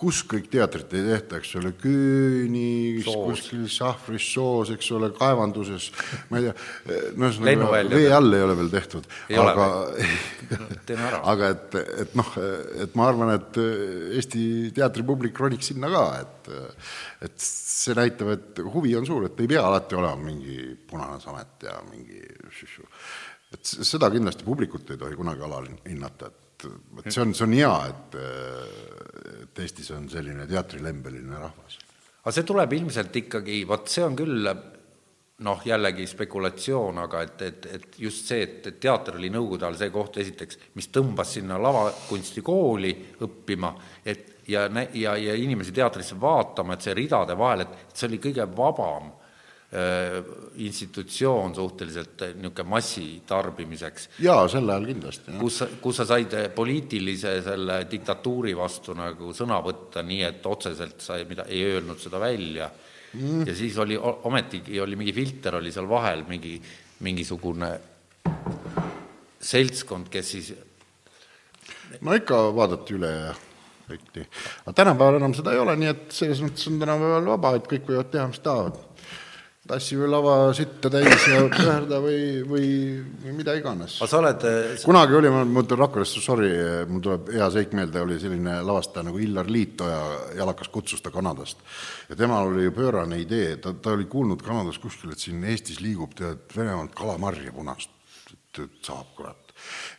[0.00, 5.90] kus kõik teatrit ei tehta, eks ole, Küünis, kuskil Šahvris soos, eks ole, kaevanduses,
[6.30, 6.54] ma ei tea,
[7.20, 9.08] no ühesõnaga vee all ei ole veel tehtud,
[9.44, 9.68] aga
[11.34, 12.32] aga et, et noh,
[12.86, 14.44] et ma arvan, et Eesti
[14.76, 16.52] teatripublik roniks sinna ka, et
[17.28, 20.56] et see näitab, et huvi on suur, et ei pea alati olema mingi
[20.88, 22.22] punane samet ja mingi
[23.50, 27.76] et seda kindlasti publikut ei tohi kunagi alahinnata, et, et see on, see on hea,
[27.90, 28.18] et
[29.50, 31.78] et Eestis on selline teatrilembeline rahvas.
[32.22, 34.50] aga see tuleb ilmselt ikkagi, vot see on küll
[35.40, 39.78] noh, jällegi spekulatsioon, aga et, et, et just see, et, et teater oli Nõukogude ajal
[39.80, 42.92] see koht esiteks, mis tõmbas sinna lavakunstikooli
[43.24, 43.72] õppima,
[44.04, 48.46] et ja, ja, ja inimesi teatrisse vaatama, et see ridade vahel, et see oli kõige
[48.56, 49.10] vabam
[49.70, 54.08] institutsioon suhteliselt äh, niisugune massitarbimiseks.
[54.18, 55.34] jaa, sel ajal kindlasti.
[55.38, 61.04] kus, kus sa said äh, poliitilise selle diktatuuri vastu nagu sõna võtta, nii et otseselt
[61.04, 62.66] sa ei, mida, ei öelnud seda välja
[63.12, 63.44] mm..
[63.46, 66.56] ja siis oli, ometigi oli mingi filter oli seal vahel, mingi,
[67.06, 67.70] mingisugune
[69.40, 70.50] seltskond, kes siis
[72.02, 73.32] no ikka vaadati üle ja
[73.90, 74.28] kõik nii.
[74.64, 77.86] aga tänapäeval enam seda ei ole, nii et selles mõttes on tänapäeval vaba, et kõik
[77.86, 78.82] võivad teha, mis tahavad
[79.70, 82.70] tassime lava sitta täis ja pöörda või, või,
[83.22, 83.98] või mida iganes.
[84.00, 84.46] aga sa oled
[84.84, 86.50] kunagi oli, ma mõtlen Rakverest, sorry,
[86.90, 90.00] mul tuleb hea seik meelde, oli selline lavastaja nagu Illar Liitoja,
[90.38, 91.62] jalakas kutsus ta Kanadast.
[92.10, 95.80] ja temal oli ju pöörane idee, ta, ta oli kuulnud Kanadas kuskil, et siin Eestis
[95.84, 97.94] liigub tead Venemaalt kalamarja punast,
[98.58, 99.49] et saab kurat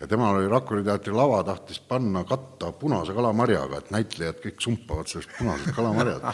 [0.02, 5.11] ja temal oli Rakvere teatri lava, tahtis panna katta punase kalamarjaga, et näitlejad kõik sumpavad
[5.11, 6.26] sellest punasest kalamarjad.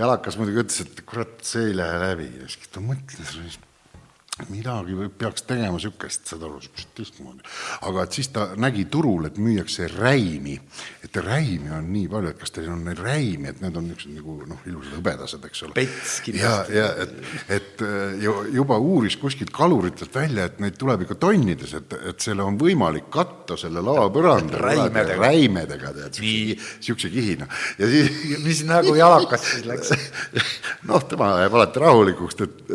[0.00, 3.60] jalakas muidugi ütles, et kurat, see ei lähe läbi ja siis ta mõtles,
[4.48, 7.44] midagi või peaks tegema niisugust, saad aru, niisugust teistmoodi.
[7.88, 10.56] aga et siis ta nägi turul, et müüakse räimi,
[11.04, 14.16] et räimi on nii palju, et kas teil on neid räimi, et need on niisugused
[14.20, 15.86] nagu noh, ilusad hõbedased, eks ole.
[16.40, 17.14] ja, ja et,
[17.58, 17.84] et
[18.54, 23.10] juba uuris kuskilt kaluritelt välja, et neid tuleb ikka tonnides, et, et selle on võimalik
[23.12, 27.48] katta selle lavapõranda räimedega, räimedega, tead, niisuguse kihina.
[27.78, 29.94] ja siis mis nagu jalakas siis läks?
[30.88, 32.70] Noh, tema jääb alati rahulikuks, et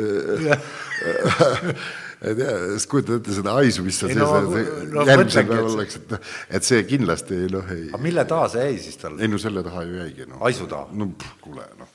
[2.26, 6.00] ei tea, siis kujutad ette seda haisu, mis seal no, sees no, järgmisel päeval oleks,
[6.00, 7.90] et noh, et see kindlasti noh ei.
[7.92, 9.20] aga mille taha see jäi siis tal?
[9.20, 10.40] ei no selle taha ju jäigi no..
[10.46, 10.90] haisu taha?
[10.96, 11.12] no
[11.44, 11.92] kuule noh.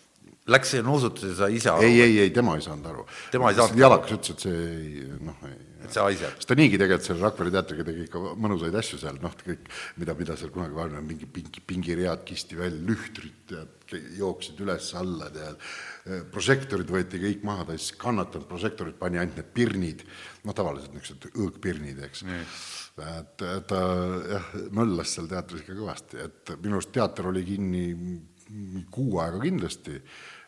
[0.50, 1.86] Läks ja nuusutas ja sai ise aru?
[1.86, 3.08] ei, ei, ei tema ei saanud aru.
[3.32, 3.84] tema ei saanud aru?
[3.84, 5.58] jalakas ütles, et see ei noh, ei.
[5.96, 6.38] See haiseb?
[6.38, 9.70] sest ta niigi tegelikult selle Rakvere teatriga tegi ikka mõnusaid asju seal, noh, kõik,
[10.02, 13.76] mida, mida seal kunagi varem mingi pingi, pingiread kisti välja, lühtrid tead,
[14.18, 15.70] jooksid üles-alla tead
[16.08, 20.04] Äh, prožektorid võeti kõik maha, ta siis kannatanud prožektorid pani ainult need pirnid,
[20.46, 22.24] noh, tavaliselt niisugused õõgpirnid, eks.
[23.04, 23.80] et ta
[24.30, 27.84] jah, möllas seal teatris ikka kõvasti, et minu arust teater oli kinni
[28.92, 30.00] kuu aega kindlasti,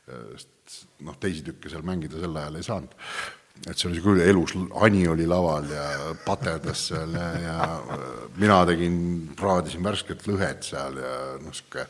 [0.08, 2.96] sest noh, teisi tükke seal mängida sel ajal ei saanud
[3.62, 5.84] et see oli küll elus, Ani oli laval ja
[6.24, 7.56] paterdas seal ja, ja
[8.40, 8.96] mina tegin,
[9.38, 11.86] praadisin värsket lõhet seal ja noh, sihuke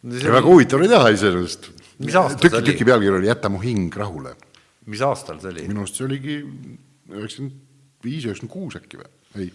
[0.00, 4.34] väga huvitav oli teha iseenesest tüki, tüki pealkiri oli Jäta mu hing rahule.
[4.86, 5.66] mis aastal see oli?
[5.68, 7.58] minu arust see oligi üheksakümmend
[8.04, 9.52] viis, üheksakümmend kuus äkki või, ei.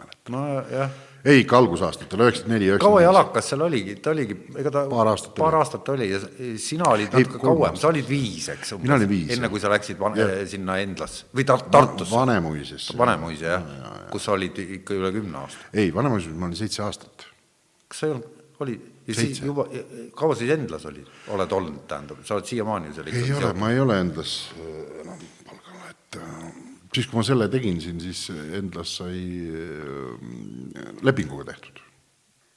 [0.00, 0.32] mäletan.
[0.32, 0.96] nojah
[1.26, 3.06] ei, ikka algusaastatel, üheksakümmend neli, kaua üheksakümmend viis.
[3.08, 5.60] jalakas seal oligi, ta oligi, ega ta Paar aastat paar oli.
[5.64, 6.20] aastat oli ja
[6.62, 9.60] sina olid Ei, natuke kolm kauem, sa olid viis, eks Mina olin viis, enne kui
[9.62, 10.16] sa läksid van-
[10.46, 12.90] sinna Endlasse või Tar-, Tartusse, Vanemuises.
[12.98, 13.66] Vanemuise jah,
[14.12, 15.70] kus sa olid ikka üle kümne aasta.
[15.74, 17.26] ei, Vanemuises ma olin seitse aastat.
[17.88, 18.76] kas sa ei olnud, oli,
[19.06, 19.66] ja siis juba,
[20.16, 23.70] kaua sa siis Endlas olid, oled olnud, tähendab, sa oled siiamaani seal ei ole, ma
[23.74, 26.46] ei ole Endlas äh, enam palgal, et äh,
[26.96, 31.82] siis, kui ma selle tegin siin, siis Endlas sai äh, lepinguga tehtud.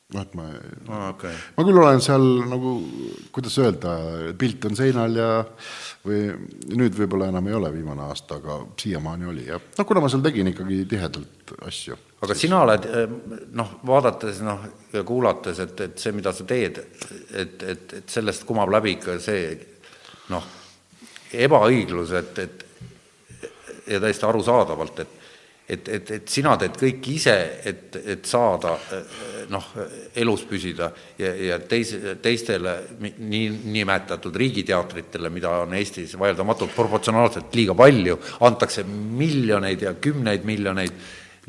[0.09, 1.33] noh, et ma aa, okei.
[1.57, 2.71] ma küll olen seal nagu,
[3.35, 3.91] kuidas öelda,
[4.41, 5.27] pilt on seinal ja
[6.01, 6.23] või
[6.73, 9.67] nüüd võib-olla enam ei ole viimane aasta, aga siiamaani oli jah.
[9.77, 11.97] noh, kuna ma seal tegin ikkagi tihedalt asju.
[12.25, 12.87] aga sina oled
[13.59, 16.81] noh, vaadates noh ja kuulates, et, et see, mida sa teed,
[17.29, 19.53] et, et, et sellest kumab läbi ikka see
[20.33, 20.49] noh,
[21.37, 22.65] ebaõiglus, et, et
[23.89, 25.19] ja täiesti arusaadavalt, et
[25.69, 27.35] et, et, et sina teed kõik ise,
[27.69, 28.71] et, et saada
[29.53, 29.67] noh,
[30.17, 30.89] elus püsida
[31.19, 38.17] ja, ja teise, teistele mi- nii, nimetatud riigiteatritele, mida on Eestis vaieldamatult proportsionaalselt liiga palju,
[38.49, 40.97] antakse miljoneid ja kümneid miljoneid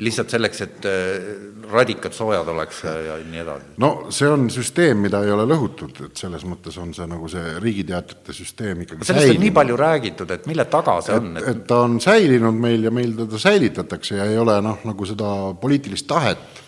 [0.01, 1.27] lihtsalt selleks, et äh,
[1.71, 3.73] radikad soojad oleks ja, nii edasi.
[3.83, 7.53] no see on süsteem, mida ei ole lõhutud, et selles mõttes on see nagu see
[7.61, 11.61] riigiteatrite süsteem ikkagi sellest on nii palju räägitud, et mille taga see on, et, et
[11.61, 15.31] et ta on säilinud meil ja meil teda säilitatakse ja ei ole noh, nagu seda
[15.61, 16.61] poliitilist tahet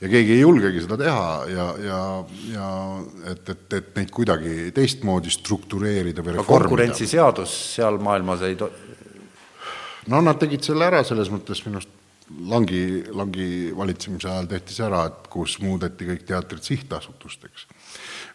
[0.00, 2.00] ja keegi ei julgegi seda teha ja, ja,
[2.52, 2.70] ja
[3.32, 6.68] et, et, et neid kuidagi teistmoodi struktureerida või reformida.
[6.68, 8.72] konkurentsiseadus seal maailmas ei to-,
[10.12, 11.95] no nad tegid selle ära selles mõttes minu arust
[12.26, 17.66] Langi, Langi valitsemise ajal tehti see ära, et kus muudeti kõik teatrid sihtasutusteks,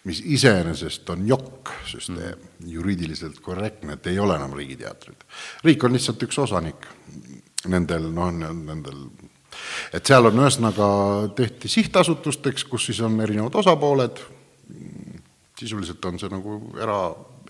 [0.07, 5.25] mis iseenesest on jokk-süsteem mm., juriidiliselt korrektne, et ei ole enam riigiteatrid.
[5.67, 6.87] riik on lihtsalt üks osanik
[7.67, 9.03] nendel, noh, nendel
[9.91, 10.87] et seal on ühesõnaga,
[11.35, 14.23] tehti sihtasutusteks, kus siis on erinevad osapooled,
[15.59, 16.97] sisuliselt on see nagu era,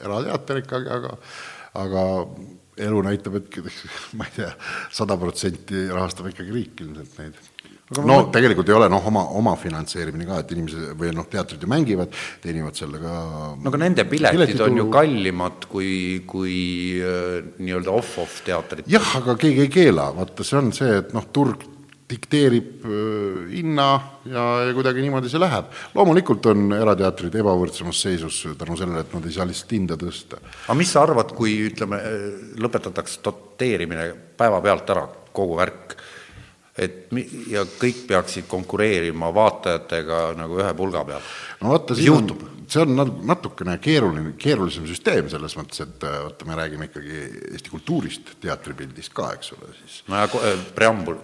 [0.01, 1.15] erateater ikkagi, aga
[1.81, 2.01] aga
[2.79, 3.57] elu näitab, et
[4.19, 4.51] ma ei tea,
[4.93, 7.39] sada protsenti rahastab ikkagi riik ilmselt neid.
[8.07, 12.15] no tegelikult ei ole noh, oma, omafinantseerimine ka, et inimesed või noh, teatrid ju mängivad,
[12.43, 13.15] teenivad sellega
[13.57, 14.79] no aga nende piletid on piletitulu.
[14.79, 15.91] ju kallimad kui,
[16.27, 16.55] kui
[17.03, 18.87] äh, nii-öelda off-off teatrid.
[18.91, 21.70] jah, aga keegi ei keela, vaata, see on see, et noh, turg
[22.11, 22.85] dikteerib
[23.51, 23.87] hinna
[24.27, 25.71] ja, ja kuidagi niimoodi see läheb.
[25.95, 30.41] loomulikult on erateatrid ebavõrdsemas seisus tänu sellele, et nad ei saa lihtsalt hinda tõsta.
[30.67, 32.01] aga mis sa arvad, kui ütleme,
[32.61, 35.95] lõpetatakse doteerimine päevapealt ära, kogu värk,
[36.77, 41.21] et mi- ja kõik peaksid konkureerima vaatajatega nagu ühe pulga peal?
[41.61, 46.47] no Mis juhtub?, see on nat- natukene keeruline, keerulisem süsteem selles mõttes, et äh, vaata,
[46.47, 50.43] me räägime ikkagi Eesti kultuurist, teatripildist ka, eks ole, siis no ja ko-
[50.77, 51.19] preambul,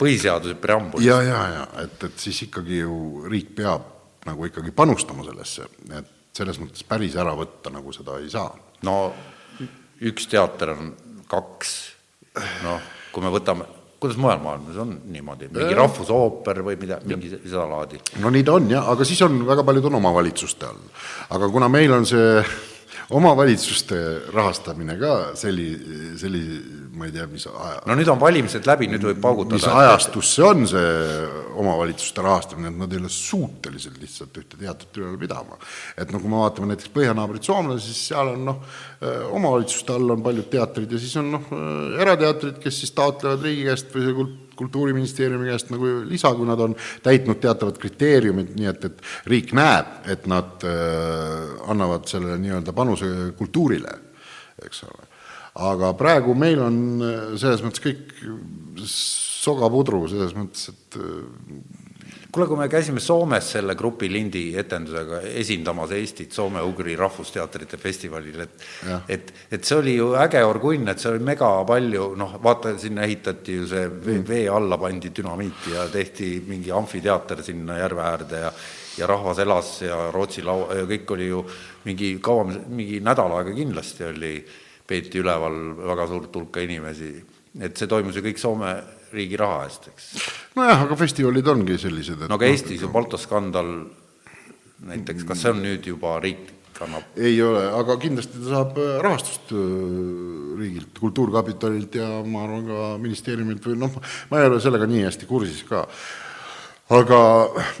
[0.00, 1.04] põhiseaduse preambul.
[1.06, 3.86] ja, ja, ja et, et siis ikkagi ju riik peab
[4.26, 8.50] nagu ikkagi panustama sellesse, et selles mõttes päris ära võtta nagu seda ei saa.
[8.86, 8.96] no
[10.10, 10.94] üks teater on
[11.30, 11.74] kaks,
[12.64, 13.66] noh, kui me võtame,
[14.00, 18.00] kuidas mujal maailmas on niimoodi, mingi rahvusooper või mida, mingi seda laadi?
[18.22, 20.82] no nii ta on jah, aga siis on väga paljud on omavalitsuste all.
[21.36, 22.42] aga kuna meil on see
[23.18, 23.98] omavalitsuste
[24.32, 29.06] rahastamine ka selli-, selli-, ma ei tea, mis aja, no nüüd on valimised läbi, nüüd
[29.08, 29.70] võib mis paugutada.
[29.80, 30.90] ajastus see on, see
[31.60, 35.58] omavalitsuste rahastamine, et nad ei ole suutelised lihtsalt ühte teatrit üleval pidama.
[35.96, 38.60] et no kui me vaatame näiteks põhjanaabrit soomlasi, siis seal on noh,
[39.32, 41.50] omavalitsuste all on paljud teatrid ja siis on noh,
[42.04, 46.60] erateatrid, kes siis taotlevad riigi käest või see kult- kultuuriministeeriumi käest nagu lisa, kui nad
[46.60, 52.76] on täitnud teatavad kriteeriumid, nii et, et riik näeb, et nad äh, annavad selle nii-öelda
[52.76, 53.08] panuse
[53.38, 53.96] kultuurile,
[54.60, 55.09] eks ole
[55.54, 58.14] aga praegu meil on äh, selles mõttes kõik
[58.86, 65.90] sogapudru, selles mõttes, et äh, kuule, kui me käisime Soomes selle grupi Lindi etendusega esindamas
[65.96, 69.02] Eestit Soome-Ugri rahvusteatrite festivalil, et Jah.
[69.10, 73.02] et, et see oli ju äge orgunn, et seal oli mega palju, noh, vaata, sinna
[73.08, 78.44] ehitati ju see vee, vee alla pandi dünamiiti ja tehti mingi amfiteater sinna järve äärde
[78.46, 78.52] ja
[78.98, 81.44] ja rahvas elas ja Rootsi lau- ja kõik oli ju
[81.86, 84.32] mingi kaua, mingi nädal aega kindlasti oli,
[84.90, 87.14] peeti üleval väga suurt hulka inimesi,
[87.62, 88.74] et see toimus ju kõik Soome
[89.14, 90.08] riigi raha eest, eks.
[90.58, 93.70] Nojah, aga festivalid ongi sellised, et no aga Eestis ju Balto skandal
[94.86, 96.48] näiteks, kas see on nüüd juba riik
[96.80, 99.60] kannab, ei ole, aga kindlasti ta saab äh, rahastust äh,
[100.60, 103.98] riigilt, Kultuurkapitalilt ja ma arvan ka ministeeriumilt või noh,
[104.30, 105.84] ma ei ole sellega nii hästi kursis ka.
[106.96, 107.20] aga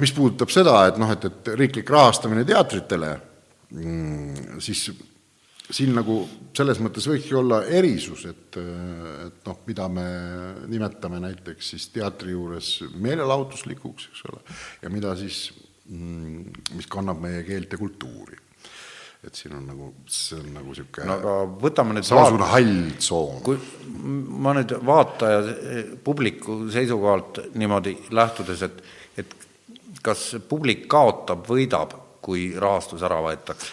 [0.02, 3.14] mis puudutab seda, et noh, et, et riiklik rahastamine teatritele,
[4.62, 4.84] siis
[5.74, 6.20] siin nagu
[6.56, 10.04] selles mõttes võikski olla erisus, et, et noh, mida me
[10.70, 14.44] nimetame näiteks siis teatri juures meelelahutuslikuks, eks ole,
[14.82, 15.48] ja mida siis,
[15.88, 18.46] mm, mis kannab meie keelt ja kultuuri.
[19.20, 23.42] et siin on nagu, see on nagu niisugune no aga võtame nüüd samasugune hall tsoon.
[23.44, 23.58] kui
[24.46, 25.42] ma nüüd vaataja,
[26.04, 28.80] publiku seisukohalt niimoodi lähtudes, et,
[29.20, 29.36] et
[30.02, 31.94] kas publik kaotab, võidab,
[32.24, 33.68] kui rahastus ära võetakse?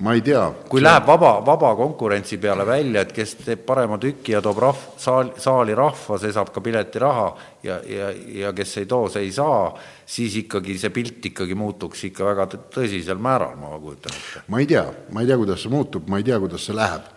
[0.00, 0.44] Ma ei tea.
[0.70, 4.84] kui läheb vaba, vaba konkurentsi peale välja, et kes teeb parema tüki ja toob rahv-,
[5.00, 7.26] saal, saali rahva, see saab ka piletiraha
[7.66, 8.10] ja, ja,
[8.42, 9.72] ja kes ei too, see ei saa,
[10.06, 12.48] siis ikkagi see pilt ikkagi muutuks ikka väga
[12.78, 14.44] tõsisel määral, ma kujutan ette.
[14.48, 17.14] ma ei tea, ma ei tea, kuidas see muutub, ma ei tea, kuidas see läheb.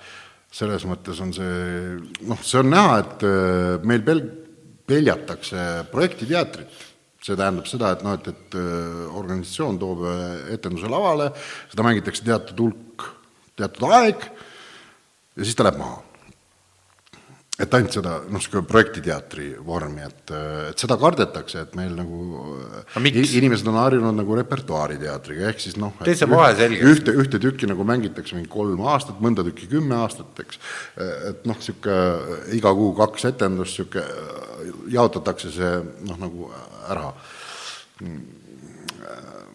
[0.52, 1.98] selles mõttes on see,
[2.28, 4.26] noh, see on näha, et äh, meil pel-,
[4.90, 6.90] peljatakse projektiteatrit
[7.22, 11.30] see tähendab seda, et noh, et, et äh, organisatsioon toob äh, etenduse lavale,
[11.72, 13.10] seda mängitakse teatud hulk,
[13.60, 16.00] teatud aeg ja siis ta läheb maha.
[17.62, 20.34] Et ainult seda, noh, niisugune projektiteatri vormi, et,
[20.72, 22.22] et seda kardetakse, et meil nagu
[23.12, 26.90] inimesed on harjunud nagu repertuaariteatriga, ehk siis noh, tee see vahe selgeks.
[26.96, 30.62] ühte, ühte tükki nagu mängitakse mingi kolm aastat, mõnda tükki kümme aastat, eks,
[31.32, 35.74] et noh, niisugune iga kuu kaks etendust, niisugune jaotatakse see
[36.10, 36.52] noh, nagu
[36.90, 37.12] ära.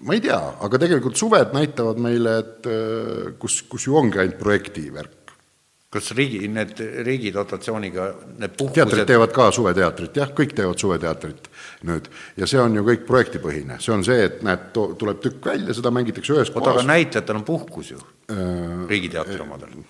[0.07, 2.69] ma ei tea, aga tegelikult suved näitavad meile, et
[3.43, 5.26] kus, kus ju ongi ainult projekti värk.
[5.97, 8.07] Kas riigi, need riigi dotatsiooniga,
[8.37, 11.51] need puhkused teatrid teevad ka suveteatrit, jah, kõik teevad suveteatrit
[11.89, 12.11] nüüd.
[12.37, 15.93] ja see on ju kõik projektipõhine, see on see, et näed, tuleb tükk välja, seda
[15.95, 19.81] mängitakse ühes oota, aga näitlejatel on puhkus ju äh,, Riigiteatri omadel.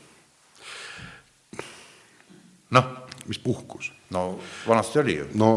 [2.76, 2.94] noh.
[3.28, 3.90] Mis puhkus?
[4.10, 5.26] no vanasti oli ju.
[5.34, 5.48] no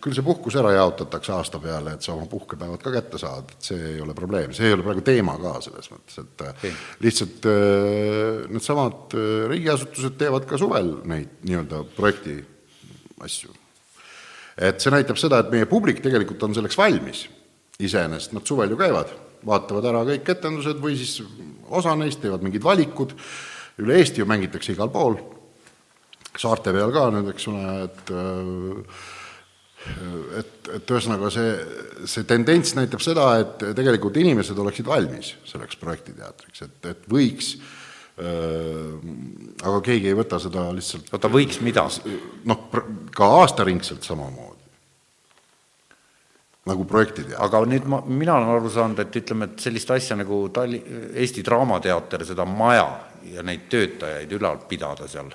[0.00, 3.70] küll see puhkus ära jaotatakse aasta peale, et sa oma puhkepäevad ka kätte saad, et
[3.70, 6.76] see ei ole probleem, see ei ole praegu teema ka selles mõttes, et okay.
[7.04, 12.38] lihtsalt äh, needsamad äh, riigiasutused teevad ka suvel neid nii-öelda projekti
[13.26, 13.52] asju.
[14.56, 17.26] et see näitab seda, et meie publik tegelikult on selleks valmis.
[17.80, 19.12] iseenesest nad suvel ju käivad,
[19.46, 21.20] vaatavad ära kõik etendused või siis
[21.68, 23.14] osa neist teevad mingid valikud,
[23.80, 25.16] üle Eesti ju mängitakse igal pool
[26.38, 28.14] saarte peal ka nüüd, eks ole, et
[30.36, 31.52] et, et ühesõnaga see,
[32.04, 37.80] see tendents näitab seda, et tegelikult inimesed oleksid valmis selleks projektiteatriks, et, et võiks äh,
[38.20, 41.86] aga keegi ei võta seda lihtsalt oota, võiks mida?
[42.48, 42.64] noh,
[43.16, 44.58] ka aastaringselt samamoodi.
[46.68, 47.40] nagu projektiteater.
[47.44, 50.82] aga nüüd ma, mina olen aru saanud, et ütleme, et sellist asja nagu Talli-,
[51.14, 52.88] Eesti Draamateater, seda maja
[53.32, 55.32] ja neid töötajaid ülal pidada seal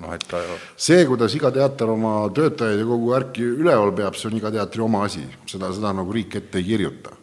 [0.00, 0.40] noh, et ta
[0.76, 4.84] see, kuidas iga teater oma töötajaid ja kogu värki üleval peab, see on iga teatri
[4.84, 7.16] oma asi, seda, seda nagu riik ette ei kirjuta.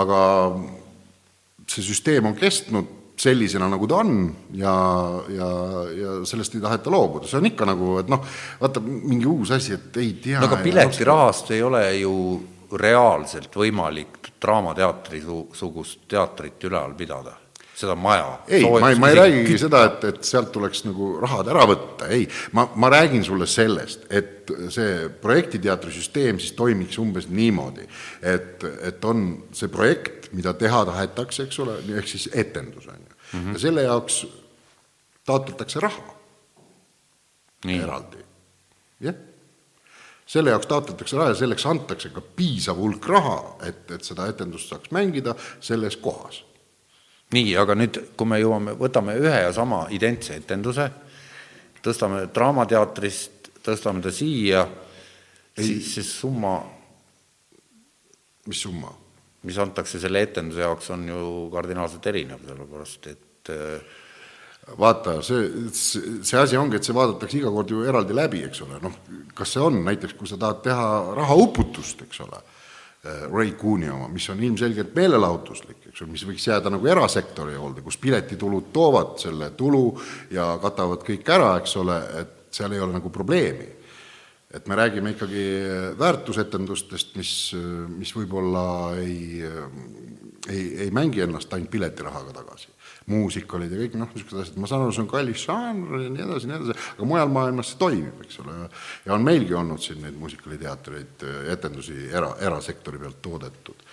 [0.00, 0.20] aga
[1.70, 4.14] see süsteem on kestnud sellisena, nagu ta on
[4.56, 4.72] ja,
[5.28, 5.48] ja,
[5.92, 8.22] ja sellest ei taheta loobuda, see on ikka nagu, et noh,
[8.62, 12.14] vaata, mingi uus asi, et ei tea no aga piletirahast ei ole ju
[12.80, 17.34] reaalselt võimalik Draamateatri su-, sugust teatrit üleval pidada
[17.80, 18.40] seda maja.
[18.48, 22.08] ei, ma ei, ma ei räägigi seda, et, et sealt tuleks nagu rahad ära võtta,
[22.12, 22.26] ei,
[22.56, 27.86] ma, ma räägin sulle sellest, et see projektiteatri süsteem siis toimiks umbes niimoodi,
[28.20, 29.26] et, et on
[29.56, 33.16] see projekt, mida teha tahetakse, eks ole, ehk siis etendus, on ju.
[33.30, 33.54] Mhm.
[33.54, 34.24] ja selle jaoks
[35.26, 36.16] taotletakse raha
[37.68, 37.82] Nii.
[37.84, 38.24] eraldi,
[39.06, 39.26] jah
[40.30, 44.70] selle jaoks taotletakse raha ja selleks antakse ka piisav hulk raha, et, et seda etendust
[44.70, 46.44] saaks mängida selles kohas
[47.34, 50.88] nii, aga nüüd, kui me jõuame, võtame ühe ja sama identse etenduse,
[51.84, 54.66] tõstame Draamateatrist, tõstame ta siia,
[55.56, 56.58] siis see summa
[58.50, 58.92] mis summa?
[59.40, 63.94] mis antakse selle etenduse jaoks, on ju kardinaalselt erinev, sellepärast et äh,
[64.76, 68.76] vaata, see, see asi ongi, et see vaadatakse iga kord ju eraldi läbi, eks ole,
[68.84, 68.98] noh,
[69.38, 72.42] kas see on näiteks, kui sa tahad teha rahauputust, eks ole,
[73.02, 77.80] Ray Cooney oma, mis on ilmselgelt meelelahutuslik, eks ole, mis võiks jääda nagu erasektori hoolde,
[77.80, 79.86] kus piletitulud toovad selle tulu
[80.36, 83.76] ja katavad kõik ära, eks ole, et seal ei ole nagu probleemi.
[84.50, 85.42] et me räägime ikkagi
[85.98, 87.54] väärtusetendustest, mis,
[87.88, 89.44] mis võib-olla ei,
[90.48, 92.68] ei, ei mängi ennast ainult piletirahaga tagasi.
[93.10, 96.24] Muusikalid ja kõik noh, niisugused asjad, ma saan aru, see on kallis žanr ja nii
[96.28, 98.56] edasi, nii edasi, aga mujal maailmas see toimib, eks ole,
[99.06, 101.26] ja on meilgi olnud siin neid muusikaliteatreid,
[101.56, 103.86] etendusi era, erasektori pealt toodetud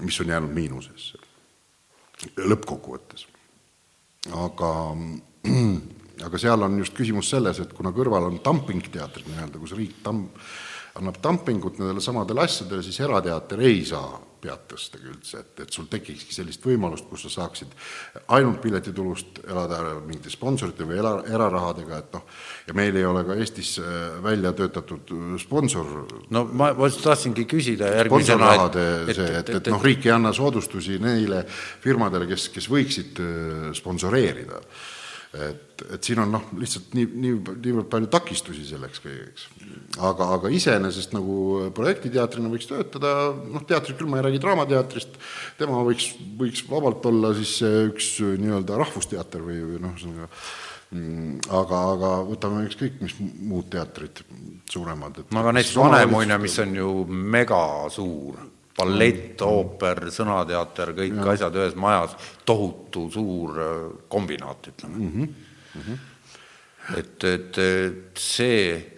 [0.00, 1.18] mis on jäänud miinusesse.
[2.38, 3.26] Lõppkokkuvõttes.
[4.32, 4.70] aga,
[6.26, 10.28] aga seal on just küsimus selles, et kuna kõrval on dumping-teatrid nii-öelda, kus riik tam-,
[11.00, 15.86] annab dumpingut nendele samadele asjadele, siis erateater ei saa pead tõstagi üldse, et, et sul
[15.90, 17.72] tekikski sellist võimalust, kus sa saaksid
[18.36, 22.26] ainult piletitulust elada mingite sponsorite või era, erarahadega, et noh,
[22.68, 25.94] ja meil ei ole ka Eestis äh, välja töötatud sponsor.
[26.34, 28.80] No ma, ma tahtsingi küsida järgmisena, et
[29.16, 31.44] see, et, et, et noh, riik ei anna soodustusi neile
[31.84, 34.60] firmadele, kes, kes võiksid äh, sponsoreerida
[35.34, 39.46] et, et siin on noh, lihtsalt nii, nii, niivõrd palju takistusi selleks kõigeks.
[39.98, 45.18] aga, aga iseenesest nagu projektiteatrina võiks töötada, noh, teatris küll ma ei räägi Draamateatrist,
[45.58, 50.30] tema võiks, võiks vabalt olla siis üks nii-öelda rahvusteater või, või noh, ühesõnaga
[50.94, 54.22] mm, aga, aga võtame ükskõik mis muud teatrid,
[54.70, 55.24] suuremad.
[55.34, 61.28] aga näiteks Vanemuine, mis on ju megasuur ballett, ooper, sõnateater, kõik ja.
[61.34, 63.76] asjad ühes majas, tohutu suur äh,
[64.10, 65.12] kombinaat, ütleme mm.
[65.12, 65.28] -hmm.
[65.74, 66.98] Mm -hmm.
[66.98, 68.94] et, et, et see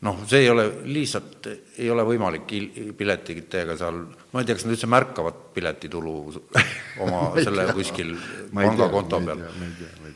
[0.00, 1.46] noh, see ei ole lihtsalt,
[1.78, 2.52] ei ole võimalik
[2.96, 3.98] piletitega seal,
[4.32, 6.14] ma ei tea, kas nad üldse märkavad piletitulu
[7.04, 8.14] oma selle kuskil
[8.54, 9.44] pangakonto peal.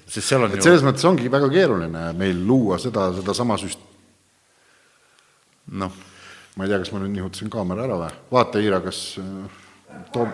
[0.07, 3.93] sest seal on et ju selles mõttes ongi väga keeruline meil luua seda, sedasama süst-.
[5.66, 5.93] noh
[6.55, 8.12] ma ei tea, kas ma nüüd nihutasin kaamera ära või?
[8.32, 9.60] vaata, Iira, kas äh,
[10.14, 10.32] toob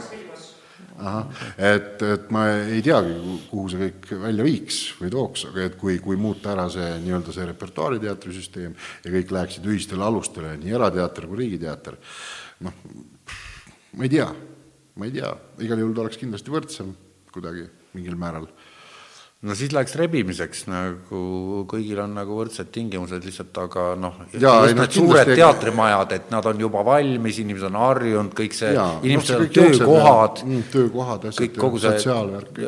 [1.01, 3.15] ahah, et, et ma ei teagi,
[3.51, 7.35] kuhu see kõik välja viiks või tooks, aga et kui, kui muuta ära see nii-öelda
[7.35, 11.97] see repertuaariteatri süsteem ja kõik läheksid ühistele alustele, nii erateater kui riigiteater,
[12.67, 12.83] noh,
[13.97, 14.29] ma ei tea,
[15.01, 15.33] ma ei tea,
[15.65, 16.93] igal juhul ta oleks kindlasti võrdsem
[17.33, 18.49] kuidagi mingil määral
[19.41, 21.21] no siis läheks rebimiseks, nagu
[21.69, 26.61] kõigil on nagu võrdsed tingimused lihtsalt, aga noh, just need suured teatrimajad, et nad on
[26.61, 28.75] juba valmis, inimesed on harjunud, kõik see,
[29.09, 31.57] inimestel on töökohad, mm, töökohad, asjad,
[31.87, 32.61] sotsiaalvärk,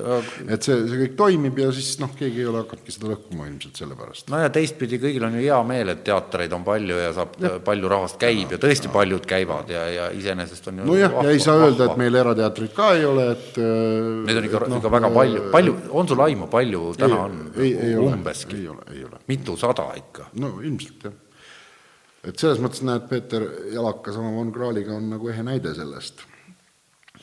[0.49, 3.83] et see, see kõik toimib ja siis noh, keegi ei ole hakanudki seda lõhkuma ilmselt
[3.83, 4.33] sellepärast.
[4.33, 7.37] no ja teistpidi, kõigil on ju hea meel, et teatreid on palju ja saab,
[7.69, 11.45] palju rahvast käib ja tõesti paljud käivad ja, ja iseenesest on ju nojah, ja ei
[11.51, 15.13] saa öelda, et meil erateatrit ka ei ole, et Neid on ikka no,, ikka väga
[15.13, 17.39] palju, palju, on sul aimu, palju palju täna ei, on?
[17.57, 18.63] ei, ei umbeski?
[18.63, 19.23] ei ole, ei ole.
[19.29, 20.31] mitusada ikka?
[20.41, 21.17] no ilmselt jah.
[22.25, 26.25] et selles mõttes näed, Peeter Jalaka sama Von Krahliga on nagu ehe näide sellest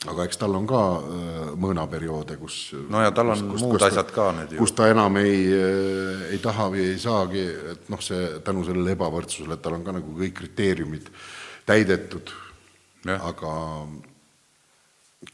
[0.08, 3.86] aga eks tal on ka äh, mõõnaperioode, kus no ja tal on kus, muud kus,
[3.90, 4.60] asjad ka nüüd ju.
[4.62, 7.42] kus ta enam ei, äh, ei taha või ei saagi,
[7.74, 11.10] et noh, see tänu sellele ebavõrdsusele, et tal on ka nagu kõik kriteeriumid
[11.68, 12.32] täidetud,
[13.12, 13.52] aga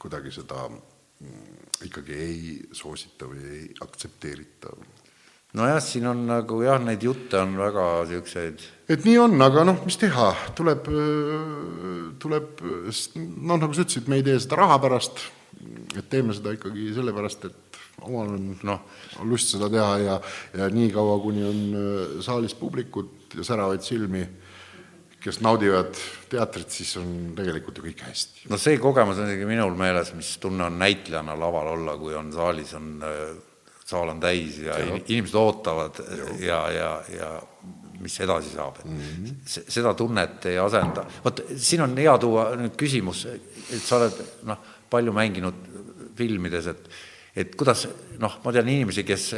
[0.02, 0.66] kuidagi seda
[1.84, 2.38] ikkagi ei
[2.72, 4.72] soosita või ei aktsepteerita.
[5.56, 9.80] nojah, siin on nagu jah, neid jutte on väga niisuguseid et nii on, aga noh,
[9.86, 10.88] mis teha, tuleb,
[12.22, 15.24] tuleb noh, nagu sa ütlesid, me ei tee seda raha pärast,
[15.96, 18.82] et teeme seda ikkagi sellepärast, et omal on noh,
[19.26, 20.18] lust seda teha ja,
[20.54, 21.62] ja niikaua, kuni on
[22.24, 24.22] saalis publikut ja säravaid silmi
[25.26, 25.98] kes naudivad
[26.30, 28.46] teatrit, siis on tegelikult ju kõik hästi.
[28.52, 32.30] no see kogemus on isegi minul meeles, mis tunne on näitlejana laval olla, kui on
[32.34, 32.92] saalis on,
[33.86, 36.00] saal on täis ja, ja inimesed ootavad
[36.42, 37.30] ja, ja, ja
[38.00, 39.64] mis edasi saab, et mm -hmm.
[39.68, 41.06] seda tunnet ei asenda.
[41.24, 44.58] vot siin on hea tuua nüüd küsimus, et sa oled noh,
[44.90, 45.54] palju mänginud
[46.16, 46.90] filmides, et
[47.36, 47.88] et kuidas
[48.18, 49.34] noh, ma tean inimesi, kes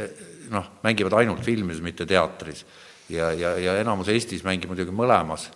[0.49, 2.65] noh, mängivad ainult filmides, mitte teatris
[3.09, 5.49] ja, ja, ja enamus Eestis mängib muidugi mõlemas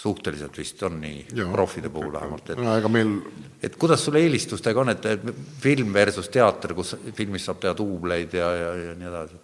[0.00, 3.10] suhteliselt vist on nii, profide puhul vähemalt, et no ega meil
[3.60, 5.08] et kuidas sul eelistustega on, et
[5.60, 9.40] film versus teater, kus filmis saab teha duubleid ja, ja, ja nii edasi?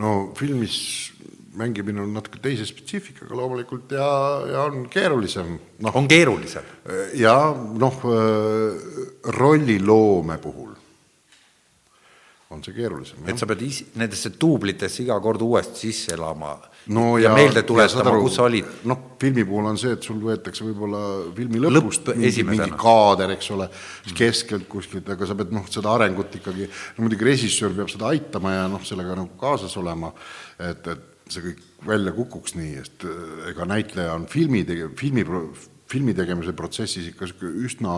[0.00, 0.78] no filmis
[1.56, 4.08] mängimine on natuke teise spetsiifikaga loomulikult ja,
[4.52, 5.92] ja on keerulisem no,.
[5.92, 6.72] on keerulisem?
[7.20, 8.00] ja noh,
[9.36, 10.75] rolliloome puhul
[12.50, 13.24] on see keerulisem.
[13.26, 16.52] et sa pead is-, nendesse duublitesse iga kord uuesti sisse elama
[16.94, 18.68] no ja, ja meelde tuletama, kus sa olid.
[18.86, 21.02] noh, filmi puhul on see, et sul võetakse võib-olla
[21.34, 23.68] filmi lõpust Lõpp, mingi, mingi kaader, eks ole,
[24.16, 28.54] keskelt kuskilt, aga sa pead noh, seda arengut ikkagi, no muidugi režissöör peab seda aitama
[28.54, 30.12] ja noh, sellega nagu kaasas olema,
[30.62, 35.26] et, et see kõik välja kukuks nii, et eh, ega näitleja on filmi tege-, filmi,
[35.90, 37.96] filmi tegemise protsessis ikka niisugune üsna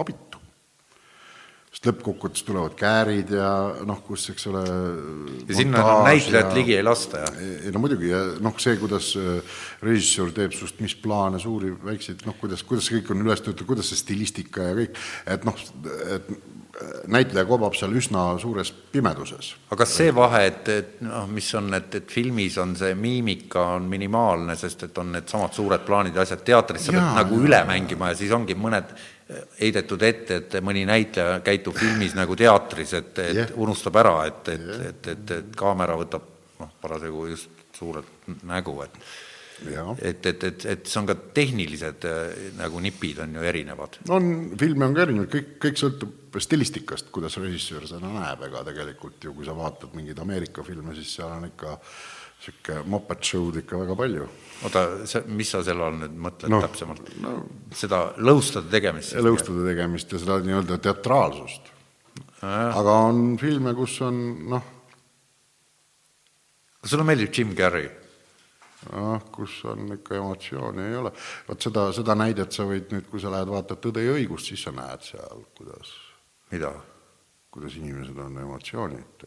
[0.00, 0.29] abitu
[1.80, 3.50] sest lõppkokkuvõttes tulevad käärid ja
[3.88, 4.64] noh, kus, eks ole.
[5.48, 7.38] ja sinna no, näitlejat ligi ei lasta, jah?
[7.40, 9.40] ei no muidugi ja noh, see, kuidas äh,
[9.80, 13.66] režissöör teeb sinust mis plaane, suuri, väikseid, noh, kuidas, kuidas see kõik on üles töötatud,
[13.72, 15.00] kuidas see stilistika ja kõik,
[15.32, 15.68] et noh,
[16.16, 16.28] et
[17.10, 19.54] näitleja kobab seal üsna suures pimeduses.
[19.70, 23.64] aga kas see vahe, et, et noh, mis on, et, et filmis on see miimika
[23.76, 27.64] on minimaalne, sest et on needsamad suured plaanid ja asjad, teatris sa pead nagu üle
[27.68, 28.92] mängima ja siis ongi mõned
[29.60, 33.56] heidetud ette, et mõni näitleja käitub filmis nagu teatris, et, et yeah.
[33.60, 36.28] unustab ära, et, et yeah., et, et, et kaamera võtab
[36.60, 39.02] noh, parasjagu just suurelt nägu, et
[39.60, 39.90] Jah.
[40.00, 43.98] et, et, et, et see on ka tehnilised äh, nagu nipid on ju erinevad.
[44.08, 44.30] on,
[44.60, 49.34] filme on ka erinevaid, kõik, kõik sõltub stilistikast, kuidas režissöör seda näeb, ega tegelikult ju
[49.36, 53.98] kui sa vaatad mingeid Ameerika filme, siis seal on ikka niisugune moped show'd ikka väga
[54.00, 54.30] palju.
[54.66, 57.36] Oota, see, mis sa selle all nüüd mõtled no, täpsemalt no.
[57.76, 59.16] seda lõustada tegemist?
[59.16, 61.72] lõustude tegemist ja seda nii-öelda teatraalsust.
[62.42, 64.20] aga on filme, kus on
[64.52, 64.68] noh,
[66.80, 67.88] kas sulle meeldib Jim Carrey?
[68.88, 71.12] noh, kus on ikka emotsiooni ei ole.
[71.48, 74.64] vot seda, seda näidet sa võid nüüd, kui sa lähed vaatad Tõde ja õigust, siis
[74.64, 75.92] sa näed seal, kuidas,
[76.52, 76.72] mida?
[77.50, 79.26] kuidas inimesed on emotsioonid.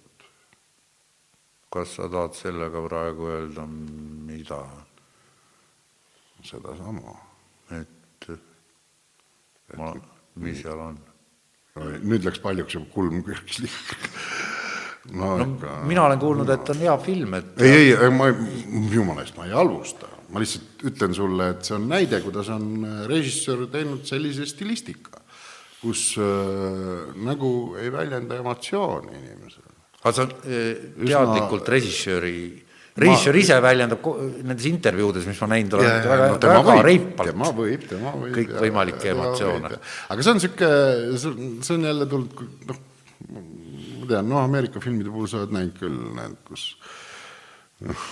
[1.74, 4.64] kas sa tahad sellega praegu öelda mida?
[6.44, 7.16] Sedasama.
[7.72, 8.30] et
[9.78, 9.94] ma,
[10.36, 10.98] mis seal on?
[12.04, 13.70] nüüd läks paljuks juba kulm liiga.
[15.12, 15.78] no, no ikka.
[15.90, 18.30] mina olen kuulnud, et on hea film, et ei, ei, ei, ma,
[18.94, 20.10] jumala eest, ma ei halvusta.
[20.34, 25.22] ma lihtsalt ütlen sulle, et see on näide, kuidas on režissöör teinud sellise stilistika,
[25.82, 27.52] kus äh, nagu
[27.82, 29.74] ei väljenda emotsiooni inimesele.
[30.04, 32.38] aga see on eh, teadlikult režissööri,
[32.98, 34.04] režissöör ise väljendab
[34.44, 37.30] nendes intervjuudes, mis ma näinud olen, väga, no väga võib, reipalt.
[37.32, 38.36] tema võib, tema võib.
[38.38, 39.72] Kõikvõimalikke emotsioone.
[40.14, 41.18] aga see on niisugune,
[41.66, 42.82] see on jälle tulnud, noh,
[43.34, 46.68] ma tean, noh, Ameerika filmide puhul sa oled näinud küll, need, kus
[47.82, 48.08] noh,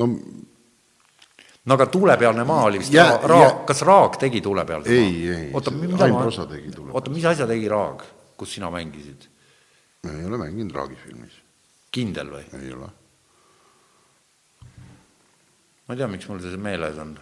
[0.00, 0.10] no
[1.66, 4.96] no aga Tuulepealne maa oli vist Ja- Ra-, Ra- ja- kas Raag tegi Tuulepealse maa?
[5.06, 6.96] Ei, ei, oota, see- mida Ain ma- Rosa tegi Tuulepealse.
[6.98, 8.02] oota, mis asja tegi Raag,
[8.36, 9.28] kus sina mängisid?
[10.08, 11.36] ei ole mänginud Raagi filmis,
[11.92, 12.42] kindel või?
[12.58, 12.88] ei ole.
[15.90, 17.16] Ma ei tea, miks mul see meeles on.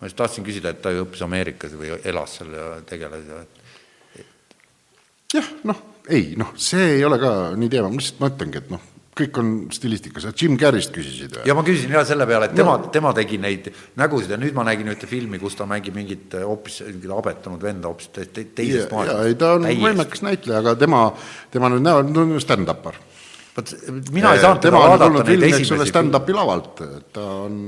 [0.00, 3.40] ma just tahtsin küsida, et ta ju õppis Ameerikas või elas seal ja tegeles ja
[5.38, 5.80] jah, noh,
[6.12, 8.84] ei noh, see ei ole ka nii teema, ma lihtsalt ma ütlengi, et noh,
[9.16, 11.48] kõik on stilistikas, sa Jim Carrey'st küsisid või?
[11.48, 13.70] ja ma küsisin jah selle peale, et tema no., tema tegi neid
[14.00, 17.64] nägusid ja nüüd ma nägin ühte filmi, kus ta mängib mingit eh, hoopis mingit abetunud
[17.64, 19.24] venda hoopis te, te, teisest maailmast.
[19.24, 21.06] ei, ta on võimekas näitleja, aga tema,
[21.52, 23.00] tema nüüd näol, ta on stand-up'ar.
[23.56, 23.74] Vot
[24.14, 26.82] mina ei saanud tema vaadata neid esimesi stand-up'i lavalt,
[27.14, 27.60] ta on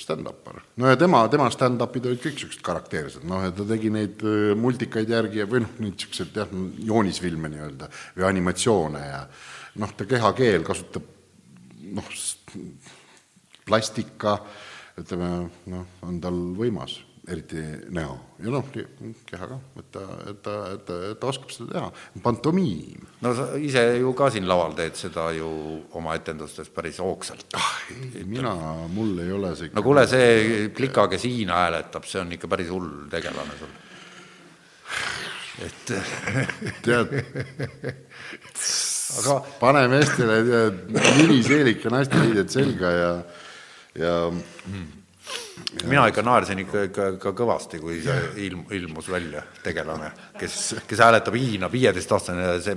[0.00, 0.62] stand-up'ar.
[0.76, 4.52] no ja tema, tema stand-up'id olid kõik niisugused karakteersed, noh, ja ta tegi neid äh,
[4.58, 6.54] multikaid järgi ja või noh, neid niisuguseid jah,
[6.90, 9.20] joonisfilme nii-öelda või animatsioone ja
[9.82, 11.06] noh, ta kehakeel kasutab
[11.96, 12.14] noh,
[13.66, 14.38] plastika,
[15.00, 15.30] ütleme
[15.72, 17.62] noh, on tal võimas, eriti
[17.94, 21.72] näo ja noh, keha ka, et ta, et ta, et ta, et ta oskab seda
[21.72, 21.88] teha,
[22.22, 23.06] pantomiim.
[23.24, 25.48] no sa ise ju ka siin laval teed seda ju
[25.98, 27.56] oma etendustes päris hoogsalt.
[28.14, 28.54] ei, mina,
[28.92, 32.70] mul ei ole see no kuule, see klika, kes Hiina hääletab, see on ikka päris
[32.70, 33.74] hull tegelane sul.
[35.66, 35.94] et
[36.86, 37.16] tead,
[39.22, 40.84] aga pane meestele tead
[41.22, 43.10] miniseelik ja naisteliided selga ja,
[43.98, 44.14] ja
[45.84, 51.02] mina ikka naersin ikka, ikka, ikka kõvasti, kui see ilm, ilmus välja tegelane, kes, kes
[51.02, 52.76] hääletab Hiina, viieteistaastane see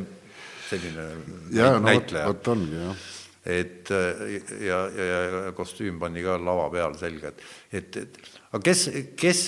[0.69, 1.07] selline
[1.55, 2.27] ja no näitleja.
[2.29, 3.03] vot ongi jah.
[3.49, 7.43] et ja, ja, ja kostüüm pandi ka lava peal selga, et,
[7.81, 8.19] et, et
[8.51, 8.85] aga kes,
[9.19, 9.43] kes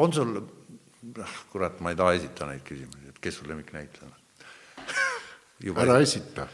[0.00, 0.34] on sul,
[1.52, 4.16] kurat, ma ei taha esitada neid küsimusi, et kes sul lemmiknäitleja on?
[5.84, 6.48] ära esita.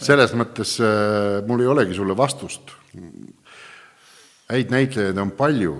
[0.00, 2.72] selles mõttes äh, mul ei olegi sulle vastust.
[4.50, 5.74] Häid näitlejaid on palju.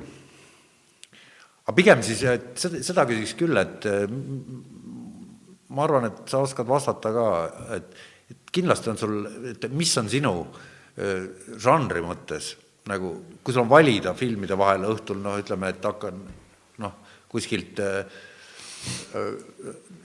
[1.65, 4.05] aga pigem siis, et seda, seda küsiks küll, et äh,
[5.75, 7.29] ma arvan, et sa oskad vastata ka,
[7.77, 9.17] et, et kindlasti on sul,
[9.53, 11.25] et mis on sinu äh,
[11.61, 12.55] žanri mõttes
[12.91, 16.21] nagu, kui sul on valida filmide vahel õhtul, noh, ütleme, et hakkan
[16.83, 16.99] noh,
[17.33, 18.03] kuskilt äh,
[19.17, 19.31] äh,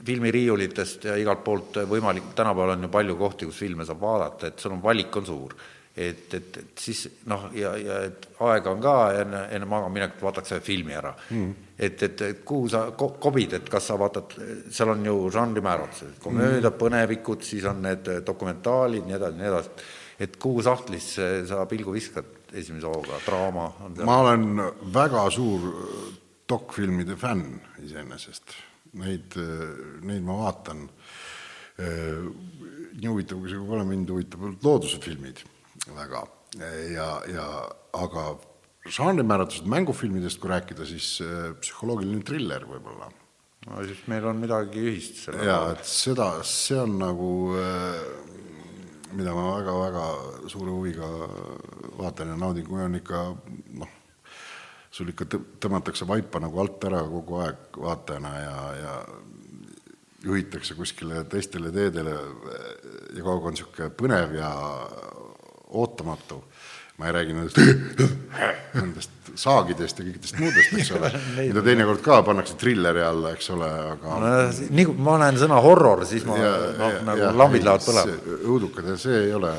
[0.08, 4.64] filmiriiulitest ja igalt poolt võimalik, tänapäeval on ju palju kohti, kus filme saab vaadata, et
[4.64, 5.58] sul on valik on suur.
[6.00, 10.54] Et, et, et siis noh, ja, ja et aega on ka enne, enne magamaminekut vaataks
[10.56, 11.50] ühe filmi ära mm..
[11.76, 14.38] et, et, et kuhu sa ko, kobid, et kas sa vaatad,
[14.72, 19.90] seal on ju žanrimääratused, komöödia mm., põnevikud, siis on need dokumentaalid, nii edasi, nii edasi.
[20.24, 23.68] et kuhu sahtlisse sa pilgu viskad esimese hooga, draama
[24.08, 24.64] ma olen
[24.96, 25.70] väga suur
[26.50, 28.56] dokfilmide fänn iseenesest.
[28.98, 29.36] Neid,
[30.02, 30.88] neid ma vaatan.
[31.78, 35.44] nii huvitav, kui see pole, mind huvitavad loodusfilmid
[35.96, 36.24] väga
[36.94, 37.48] ja, ja
[37.98, 38.26] aga
[38.90, 43.10] žanrimääratlused mängufilmidest, kui rääkida, siis äh, psühholoogiline triller võib-olla.
[43.68, 47.30] no siis meil on midagi ühist selle jaa, et seda, see on nagu
[47.60, 48.02] äh,
[49.18, 51.08] mida ma väga-väga suure huviga
[52.00, 53.24] vaatan ja naudin, kui on ikka
[53.82, 53.96] noh,
[54.92, 58.94] sul ikka tõ- tõmmatakse vaipa nagu alt ära kogu aeg vaatajana ja, ja
[60.24, 64.52] juhitakse kuskile teistele teedele ja kogu aeg on niisugune põnev ja
[65.70, 66.44] ootamatu
[67.00, 67.58] ma ei räägi nendest,
[68.80, 73.70] nendest saagidest ja kõikidest muudest, eks ole, mida teinekord ka pannakse trilleri alla, eks ole,
[73.94, 74.34] aga no,
[74.76, 78.36] nii kui ma näen sõna horror, siis ma ja, noh, nagu ja, lambid lähevad põlema.
[78.42, 79.54] õudukad ja see ei ole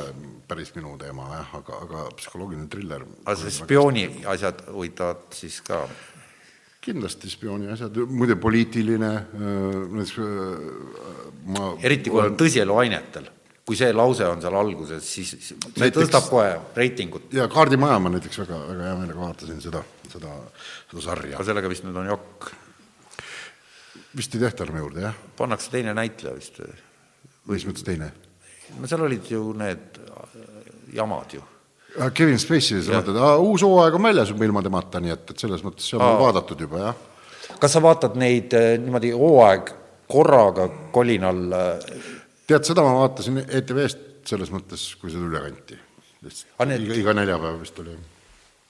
[0.51, 3.09] päris minu teema jah, aga, aga psühholoogiline triller.
[3.25, 5.87] aga see spiooni asjad huvitavad siis ka?
[6.81, 10.15] kindlasti spiooni asjad, muide poliitiline, näiteks
[11.53, 13.29] ma eriti kui on tõsieluainetel
[13.67, 17.29] kui see lause on seal alguses, siis see näiteks, tõstab kohe reitingut.
[17.35, 20.33] ja Kaardimaja ma näiteks väga, väga hea meelega vaatasin seda, seda,
[20.91, 21.37] seda sarja.
[21.37, 22.51] aga sellega vist nüüd on jokk?
[24.17, 25.23] vist ei tehta enam juurde, jah?
[25.39, 26.75] pannakse teine näitleja vist või?
[27.55, 28.11] mis mõttes teine?
[28.79, 30.37] no seal olid ju need äh,
[30.97, 31.43] jamad ju.
[31.99, 35.43] Ah, Kevin Spacey, sa mõtled, uus hooaeg on väljas juba ilma temata, nii et, et
[35.43, 37.55] selles mõttes see on vaadatud juba, jah.
[37.59, 39.75] kas sa vaatad neid äh, niimoodi hooaeg
[40.11, 42.19] korraga kolinal äh,
[42.51, 45.79] tead, seda ma vaatasin ETV-st selles mõttes, kui seda üle kanti.
[46.21, 47.95] Iga, iga neljapäev vist oli.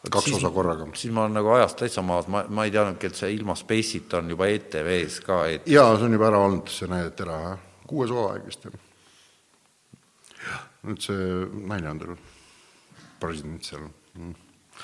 [0.07, 0.87] kaks siis, osa korraga.
[0.97, 4.21] siis ma olen nagu ajast täitsa maas, ma, ma ei teadnudki, et see Ilma Space'ita
[4.21, 5.67] on juba ETV-s ka et....
[5.69, 7.65] jaa, see on juba ära olnud, see näidati ära, jah.
[7.91, 10.63] kuues hooaeg vist, jah.
[10.89, 11.27] nüüd see
[11.73, 12.15] naine on tal,
[13.21, 14.37] president seal mm..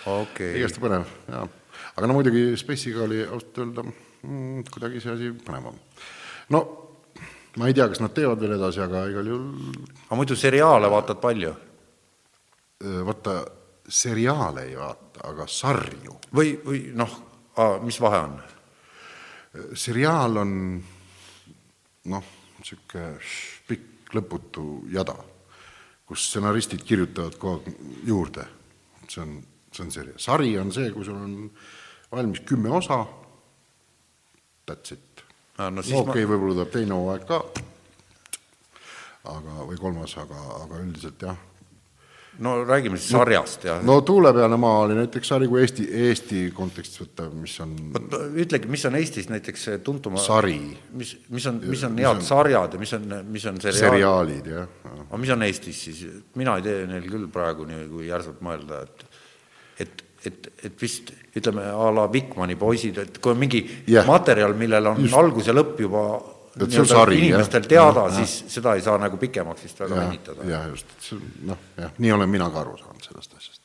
[0.03, 0.51] okei okay..
[0.61, 1.47] igasti põnev, jaa.
[1.95, 5.79] aga no muidugi Space'iga oli ausalt öelda mm, kuidagi see asi põnevam.
[6.53, 6.67] no
[7.57, 9.77] ma ei tea, kas nad teevad veel edasi, aga igal juhul
[10.07, 11.55] aga muidu seriaale vaatad palju?
[13.07, 13.39] vaata,
[13.89, 16.19] seriaale ei vaata, aga sarju.
[16.37, 17.15] või, või noh,
[17.85, 18.37] mis vahe on?
[19.73, 20.53] seriaal on
[22.13, 22.29] noh,
[22.59, 23.17] niisugune
[23.69, 25.17] pikk lõputu jada,
[26.07, 28.47] kus stsenaristid kirjutavad kogu aeg juurde.
[29.09, 29.41] see on,
[29.73, 31.51] see on seri, sari on see, kui sul on
[32.13, 33.05] valmis kümme osa,
[34.67, 35.06] that's it
[35.59, 37.43] no, no, no okei okay, ma..., võib-olla tuleb teine hooaeg ka,
[39.33, 41.39] aga, või kolmas, aga, aga üldiselt jah.
[42.45, 47.01] no räägime siis sarjast ja no Tuulepealne maa oli näiteks sari, kui Eesti, Eesti kontekstis
[47.01, 50.59] võtta, mis on vot ütlegi, mis on Eestis näiteks tuntuma sari.
[50.93, 52.25] mis, mis on, mis on head on...
[52.27, 53.87] sarjad ja mis on, mis on seriaal...
[53.89, 54.69] seriaalid, jah.
[54.85, 54.97] Ja..
[55.09, 56.05] aga mis on Eestis siis,
[56.37, 59.06] mina ei tee neil küll praegu nii, kui järsult mõelda, et
[60.27, 64.07] et et, vist ütleme a la Vikmani poisid, et kui on mingi yeah.
[64.09, 65.15] materjal, millel on Just.
[65.19, 66.07] algus ja lõpp juba
[66.89, 67.69] sari, inimestel jah.
[67.69, 68.51] teada, siis ja.
[68.57, 70.47] seda ei saa nagu pikemaks vist väga venitada.
[70.49, 71.13] jah, just,
[71.45, 73.61] noh, jah, nii olen mina ka aru saanud sellest asjast.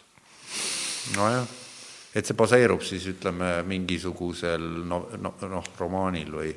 [1.15, 1.47] nojah,
[2.15, 6.51] et see baseerub siis ütleme mingisugusel no, no, noh, romaanil või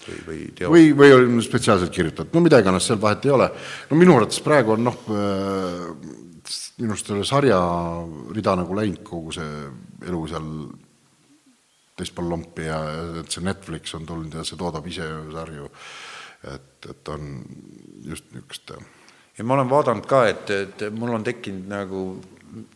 [0.00, 0.72] või, või teos.
[0.72, 3.50] või, või on spetsiaalselt kirjutatud, no mida iganes, seal vahet ei ole.
[3.90, 5.00] no minu arvates praegu on noh,
[6.78, 7.58] minu arust selle sarja
[8.34, 9.50] rida nagu läinud, kogu see
[10.08, 10.48] elu seal
[12.00, 12.78] teispool lompi ja
[13.20, 15.68] et see Netflix on tulnud ja see toodab ise sarju,
[16.54, 17.28] et, et on
[18.08, 18.72] just niisugust
[19.40, 22.04] ja ma olen vaadanud ka, et, et mul on tekkinud nagu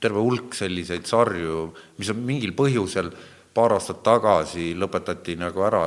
[0.01, 1.69] terve hulk selliseid sarju,
[1.99, 3.11] mis on mingil põhjusel
[3.55, 5.83] paar aastat tagasi lõpetati nagu ära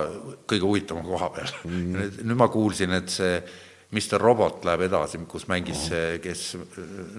[0.48, 1.72] kõige huvitavama koha peal mm.
[1.72, 2.20] -hmm.
[2.28, 3.40] nüüd ma kuulsin, et see
[3.88, 6.42] Mr Robot läheb edasi, kus mängis see, kes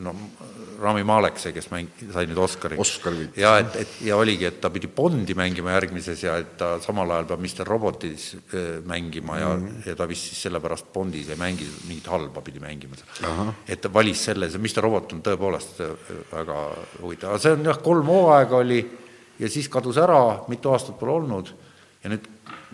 [0.05, 0.13] no
[0.83, 2.77] Rami Malek, see, kes mäng-, sai nüüd Oscari.
[2.77, 3.25] Oscari.
[3.41, 7.09] ja et, et ja oligi, et ta pidi Bondi mängima järgmises ja et ta samal
[7.17, 8.27] ajal peab Mr Robotis
[8.85, 9.89] mängima ja mm, -hmm.
[9.89, 13.53] ja ta vist siis sellepärast Bondis ei mängi, mingit halba pidi mängima seal.
[13.67, 15.81] et ta valis selle, see Mr Robot on tõepoolest
[16.33, 16.59] väga
[17.01, 18.83] huvitav, aga see on jah, kolm hooaega oli
[19.39, 21.55] ja siis kadus ära, mitu aastat pole olnud
[22.05, 22.29] ja nüüd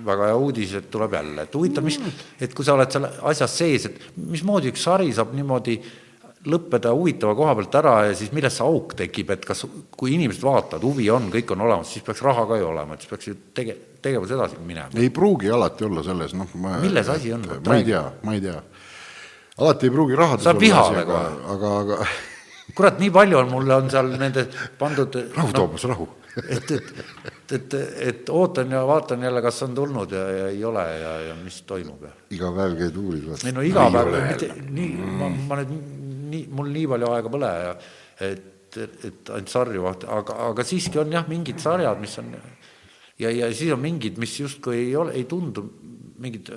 [0.06, 2.00] väga hea uudis, et tuleb jälle, et huvitav, mis,
[2.42, 5.78] et kui sa oled seal asjas sees, et mismoodi üks sari saab niimoodi
[6.50, 9.64] lõppeda huvitava koha pealt ära ja siis millest see auk tekib, et kas,
[9.96, 13.04] kui inimesed vaatavad, huvi on, kõik on olemas, siis peaks raha ka ju olema, et
[13.04, 14.92] siis peaks ju tege-, tegevus edasi minema.
[15.00, 17.46] ei pruugi alati olla selles, noh ma milles asi on?
[17.64, 18.58] ma ei tea, ma ei tea.
[19.62, 21.22] alati ei pruugi rahades olla asi, aga,
[21.54, 22.00] aga, aga
[22.74, 24.46] kurat, nii palju on, mulle on seal nende
[24.78, 26.10] pandud rahu no,, Toomas, rahu
[26.42, 26.94] et, et,
[27.52, 27.76] et,
[28.08, 31.60] et ootan ja vaatan jälle, kas on tulnud ja, ja ei ole ja, ja mis
[31.68, 32.14] toimub ja.
[32.34, 33.44] iga päev käid uurimas?
[33.44, 36.02] ei no iga päev, mitte nii mm., ma, ma nüüd
[36.34, 37.72] nii, mul nii palju aega pole ja
[38.26, 43.30] et, et ainult sarju vaata, aga, aga siiski on jah, mingid sarjad, mis on ja,
[43.30, 45.68] ja siis on mingid, mis justkui ei ole, ei tundu
[46.24, 46.50] mingid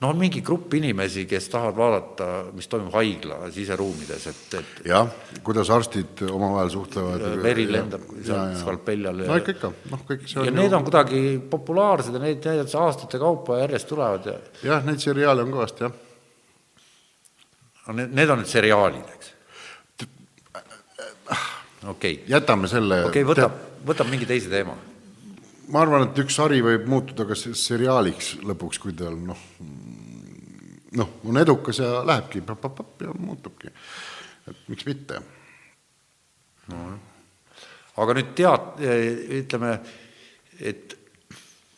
[0.00, 5.08] no on mingi grupp inimesi, kes tahavad vaadata, mis toimub haigla siseruumides, et, et jah,
[5.46, 7.24] kuidas arstid omavahel suhtlevad.
[7.42, 8.04] veri lendab
[9.08, 9.22] all.
[9.24, 10.56] no ikka, ikka, noh, kõik see on ja ju...
[10.58, 14.36] need on kuidagi populaarsed ja neid näidatakse aastate kaupa järjest tulevad ja
[14.72, 15.94] jah, neid seriaale on kõvasti, jah.
[17.96, 19.32] need, need on nüüd seriaalid, eks?
[21.86, 22.12] okei okay..
[22.28, 23.56] jätame selle okei okay,, võtab,
[23.88, 24.76] võtab mingi teise teema
[25.72, 29.40] ma arvan, et üks sari võib muutuda ka seriaaliks lõpuks, kui tal noh,
[30.96, 33.72] noh, on edukas ja lähebki papp-papp ja muutubki.
[34.48, 35.20] et miks mitte.
[37.96, 38.78] aga nüüd teat-,
[39.40, 39.80] ütleme,
[40.60, 40.96] et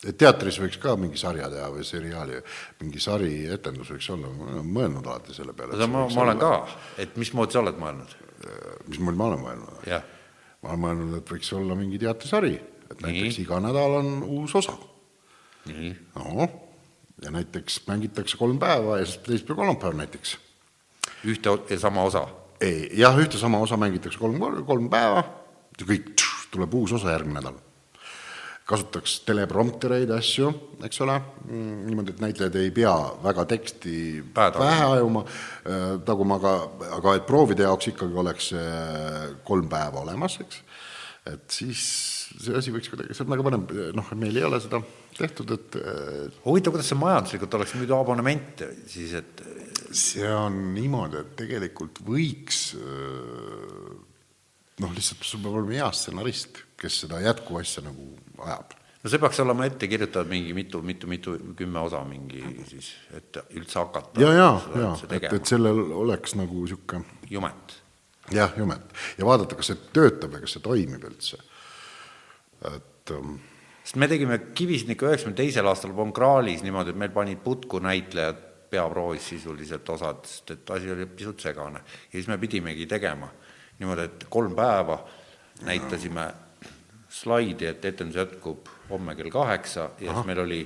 [0.07, 2.37] et teatris võiks ka mingi sarja teha või seriaali,
[2.79, 5.75] mingi sarietendus võiks olla, ma olen mõelnud alati selle peale.
[5.91, 6.53] ma, ma olen ka,
[7.03, 8.15] et mismoodi sa oled mõelnud?
[8.87, 9.83] mismoodi ma olen mõelnud?
[10.61, 12.55] ma olen mõelnud, et võiks olla mingi teatrisari,
[12.87, 14.77] et näiteks iga nädal on uus osa.
[15.67, 15.91] nii.
[16.15, 16.31] noh,
[17.23, 20.37] ja näiteks mängitakse kolm päeva, esmaspäev, teisipäev, kolmapäev näiteks.
[21.25, 22.27] ühte ja sama osa?
[22.61, 25.23] ei, jah, ühte sama osa mängitakse kolm, kolm päeva
[25.79, 26.13] ja kõik,
[26.51, 27.59] tuleb uus osa järgmine nädal
[28.69, 30.49] kasutaks telepromptereid, asju,
[30.85, 31.15] eks ole,
[31.49, 32.93] niimoodi, et näitlejad ei pea
[33.23, 33.93] väga teksti
[34.33, 34.69] Pähe taguma.
[34.69, 35.23] pähe ajuma,
[36.05, 36.53] taguma, aga,
[36.99, 38.51] aga et proovide jaoks ikkagi oleks
[39.47, 40.61] kolm päeva olemas, eks.
[41.35, 41.83] Et siis
[42.39, 44.81] see asi võiks kuidagi, see on väga põnev, noh, meil ei ole seda
[45.17, 45.79] tehtud, et
[46.45, 49.41] huvitav, kuidas see majanduslikult oleks muidu abonemente siis, et
[49.95, 52.69] see on niimoodi, et tegelikult võiks
[54.79, 58.05] noh, lihtsalt sul peab olema hea stsenarist, kes seda jätkuasja nagu
[58.45, 58.75] ajab.
[59.03, 63.41] no see peaks olema ette kirjutatud mingi mitu, mitu, mitu, kümme osa mingi siis, et
[63.57, 64.49] üldse hakata ja, ja,
[64.79, 67.78] ja, et, et sellel oleks nagu niisugune jumet.
[68.33, 68.97] Jah, jumet.
[69.17, 71.39] ja vaadata, kas see töötab ja kas see toimib üldse.
[72.73, 73.37] et um,
[73.83, 78.45] sest me tegime Kivisniku üheksakümne teisel aastal Von Krahlis niimoodi, et meil panid putku näitlejad
[78.69, 81.79] peaproovis sisuliselt osad, sest et asi oli pisut segane.
[81.79, 83.31] ja siis me pidimegi tegema
[83.79, 84.99] niimoodi, et kolm päeva
[85.65, 86.27] näitasime
[87.09, 90.61] slaidi, et etendus jätkub homme kell kaheksa ja siis meil oli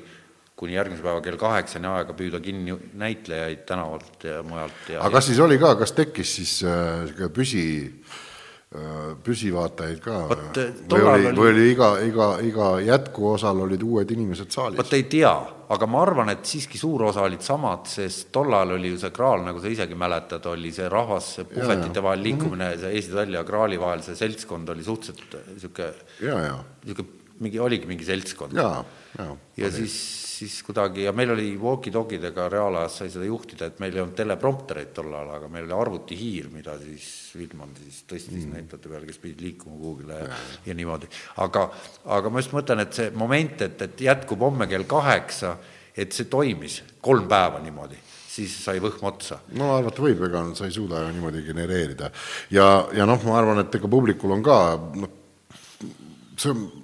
[0.60, 5.32] kuni järgmise päeva kell kaheksani aega püüda kinni näitlejaid tänavalt ja mujalt ja aga kas
[5.32, 10.20] siis oli ka, kas tekkis siis äh, sihuke püsi äh,, püsivaatajaid ka?
[10.30, 14.78] Vot, äh, või oli, oli- või oli iga, iga, iga jätkuosal olid uued inimesed saalis?
[14.80, 15.34] vot ei tea,
[15.74, 19.14] aga ma arvan, et siiski suur osa olid samad, sest tol ajal oli ju see
[19.16, 23.80] kraal, nagu sa isegi mäletad, oli see rahvas, puhvetite vahel liikumine, see Eesti-Tallinna ja kraali
[23.82, 28.54] vahel, see seltskond oli suhteliselt niisugune, ja, niisugune mingi, oligi mingi seltskond.
[29.18, 29.66] Ja, ja.
[29.66, 29.96] ja siis,
[30.40, 34.94] siis kuidagi ja meil oli walkie-talkidega reaalajas sai seda juhtida, et meil ei olnud telepromptereid
[34.96, 38.56] tol ajal, aga meil oli arvutihiir, mida siis Vildman siis tõstis mm.
[38.58, 41.10] näitlejate peale, kes pidid liikuma kuhugile ja, ja niimoodi.
[41.46, 41.68] aga,
[42.18, 45.56] aga ma just mõtlen, et see moment, et, et jätkub homme kell kaheksa,
[45.94, 48.00] et see toimis kolm päeva niimoodi,
[48.34, 49.44] siis sai võhm otsa.
[49.60, 52.10] no arvata võib, ega sa ei suuda ju niimoodi genereerida.
[52.54, 54.62] ja, ja noh, ma arvan, et ega publikul on ka
[54.98, 55.20] noh,
[56.34, 56.83] see on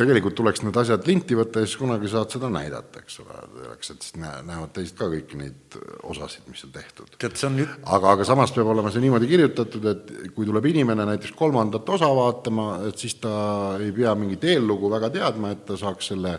[0.00, 3.92] tegelikult tuleks need asjad linti võtta ja siis kunagi saad seda näidata, eks ole, selleks,
[3.94, 5.78] et siis näe- näevad teised ka kõiki neid
[6.10, 7.12] osasid, mis on tehtud.
[7.18, 10.66] tead, see on nüüd aga, aga samas peab olema see niimoodi kirjutatud, et kui tuleb
[10.72, 15.64] inimene näiteks kolmandat osa vaatama, et siis ta ei pea mingit eellugu väga teadma, et
[15.68, 16.38] ta saaks selle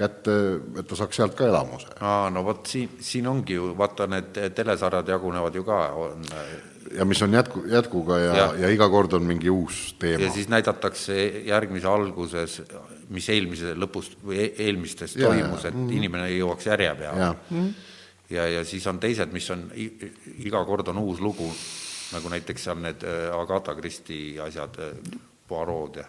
[0.00, 0.34] kätte,
[0.80, 1.88] et ta saaks sealt ka elamuse.
[2.00, 6.24] aa, no vot siin, siin ongi ju, vaata need telesarjad jagunevad ju ka, on
[6.96, 10.24] ja mis on jätku, jätkuga ja, ja., ja iga kord on mingi uus teema.
[10.24, 11.16] ja siis näidatakse
[11.46, 12.60] järgmise alguses,
[13.08, 17.20] mis eelmise lõpust või e- eelmistes Ja, toimus, ja, et inimene ei jõuaks järje peale.
[17.20, 17.64] Jaa.
[18.30, 21.48] ja, ja siis on teised, mis on, iga kord on uus lugu,
[22.14, 24.78] nagu näiteks seal need äh, Agatha Christie asjad,
[25.50, 26.06] Poirot ja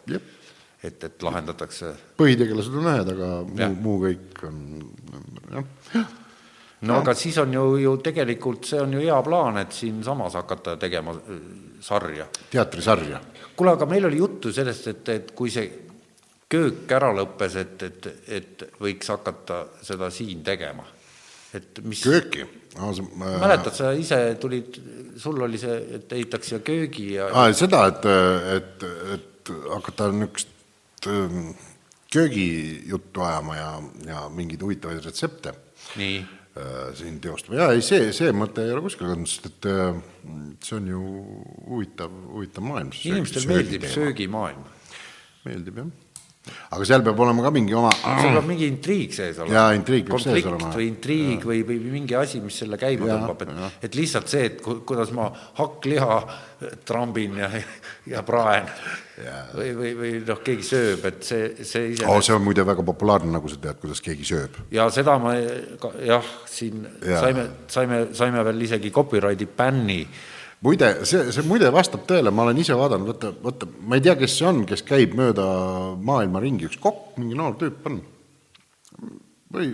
[0.83, 4.57] et, et lahendatakse põhitegelased on ühed, aga muu, muu kõik on
[5.51, 6.17] jah.
[6.81, 10.77] No aga siis on ju, ju tegelikult see on ju hea plaan, et siinsamas hakata
[10.81, 11.43] tegema äh,
[11.81, 12.27] sarja.
[12.51, 13.21] teatrisarja.
[13.55, 15.67] kuule, aga meil oli juttu sellest, et, et kui see
[16.51, 20.85] köök ära lõppes, et, et, et võiks hakata seda siin tegema.
[21.53, 22.45] et mis, kööki.
[23.19, 24.77] mäletad, sa ise tulid,
[25.19, 28.07] sul oli see, et ehitaks siia köögi ja aa, seda, et,
[28.55, 28.85] et,
[29.15, 31.51] et hakata niisugust ähm,
[32.11, 33.71] köögijuttu ajama ja,
[34.07, 35.53] ja mingeid huvitavaid retsepte
[35.99, 36.21] nii,
[36.99, 37.57] siin teostama.
[37.61, 39.99] jaa, ei see, see mõte ei ole kuskile kadunud, sest et äh,
[40.59, 41.01] see on ju
[41.69, 42.91] huvitav, huvitav maailm.
[43.07, 43.87] inimestele meeldib.
[43.93, 44.65] söögimaailm.
[45.45, 46.10] meeldib, jah.
[46.73, 49.53] Aga seal peab olema ka mingi oma seal peab mingi intriig sees olema.
[49.59, 50.71] Jaa, intriig peab sees konflikt olema.
[50.73, 54.47] või intriig või, või mingi asi, mis selle käima Jaa, tõmbab, et et lihtsalt see,
[54.49, 56.17] et ku- kuidas ma hakkliha
[56.85, 57.49] trambin ja,
[58.09, 58.67] ja praen
[59.53, 62.85] või, või, või noh, keegi sööb, et see, see ise oh, see on muide väga
[62.89, 64.57] populaarne, nagu sa tead, kuidas keegi sööb.
[64.73, 67.21] ja seda ma jah, siin ja.
[67.21, 70.01] Saime, saime, saime veel isegi copyrighti bänni.
[70.65, 74.17] Muide, see, see muide vastab tõele, ma olen ise vaadanud, vaata, vaata, ma ei tea,
[74.19, 75.45] kes see on, kes käib mööda
[76.01, 78.03] maailma ringi, üks kokk, mingi noor tüüp on.
[79.51, 79.73] või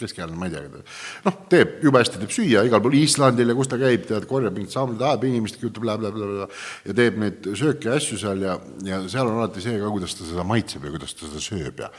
[0.00, 0.84] keskealine, ma ei tea.
[1.26, 4.56] noh, teeb, jube hästi teeb süüa igal pool Islandil ja kus ta käib, tead, korjab
[4.56, 6.48] mingit saamleid, ajab inimestega juttu, blablabla
[6.86, 10.16] ja teeb neid sööke ja asju seal ja, ja seal on alati see ka, kuidas
[10.16, 11.90] ta seda maitseb ja kuidas ta seda sööb ja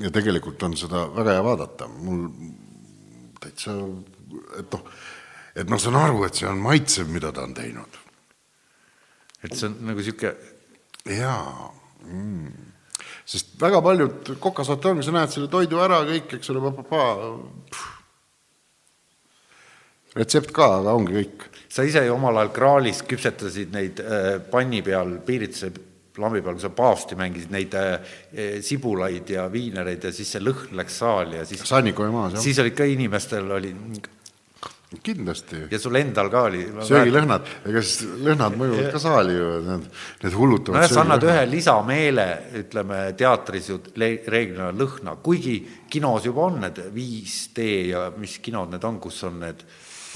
[0.00, 2.28] ja tegelikult on seda väga hea vaadata, mul
[3.42, 3.74] täitsa,
[4.58, 4.84] et noh,
[5.58, 7.98] et ma saan aru, et see on maitsev, mida ta on teinud.
[9.42, 10.34] et see on nagu niisugune
[11.18, 11.68] jaa
[12.04, 12.48] mm.
[13.24, 16.72] sest väga paljud kokasaate ongi, sa näed selle toidu ära kõik, eks ole,
[20.18, 21.48] retsept ka, aga ongi kõik.
[21.68, 25.70] sa ise ju omal ajal kraalis küpsetasid neid äh, panni peal, piirituse
[26.18, 28.14] lambi peal, kui sa paavsti mängisid, neid äh,
[28.64, 32.46] sibulaid ja viinereid ja siis see lõhn läks saali ja siis Sannikoja maas, jah.
[32.48, 33.74] siis olid ka inimestel oli
[35.04, 35.64] kindlasti.
[35.70, 36.62] ja sul endal ka oli.
[36.88, 39.88] söögilõhnad, ega siis lõhnad mõjuvad ka saali ju, need,
[40.24, 42.28] need hullutavad nojah, sa annad ühe lisameele,
[42.62, 45.58] ütleme teatris ju reeglina lõhna, kuigi
[45.92, 49.66] kinos juba on need 5D ja mis kinod need on, kus on need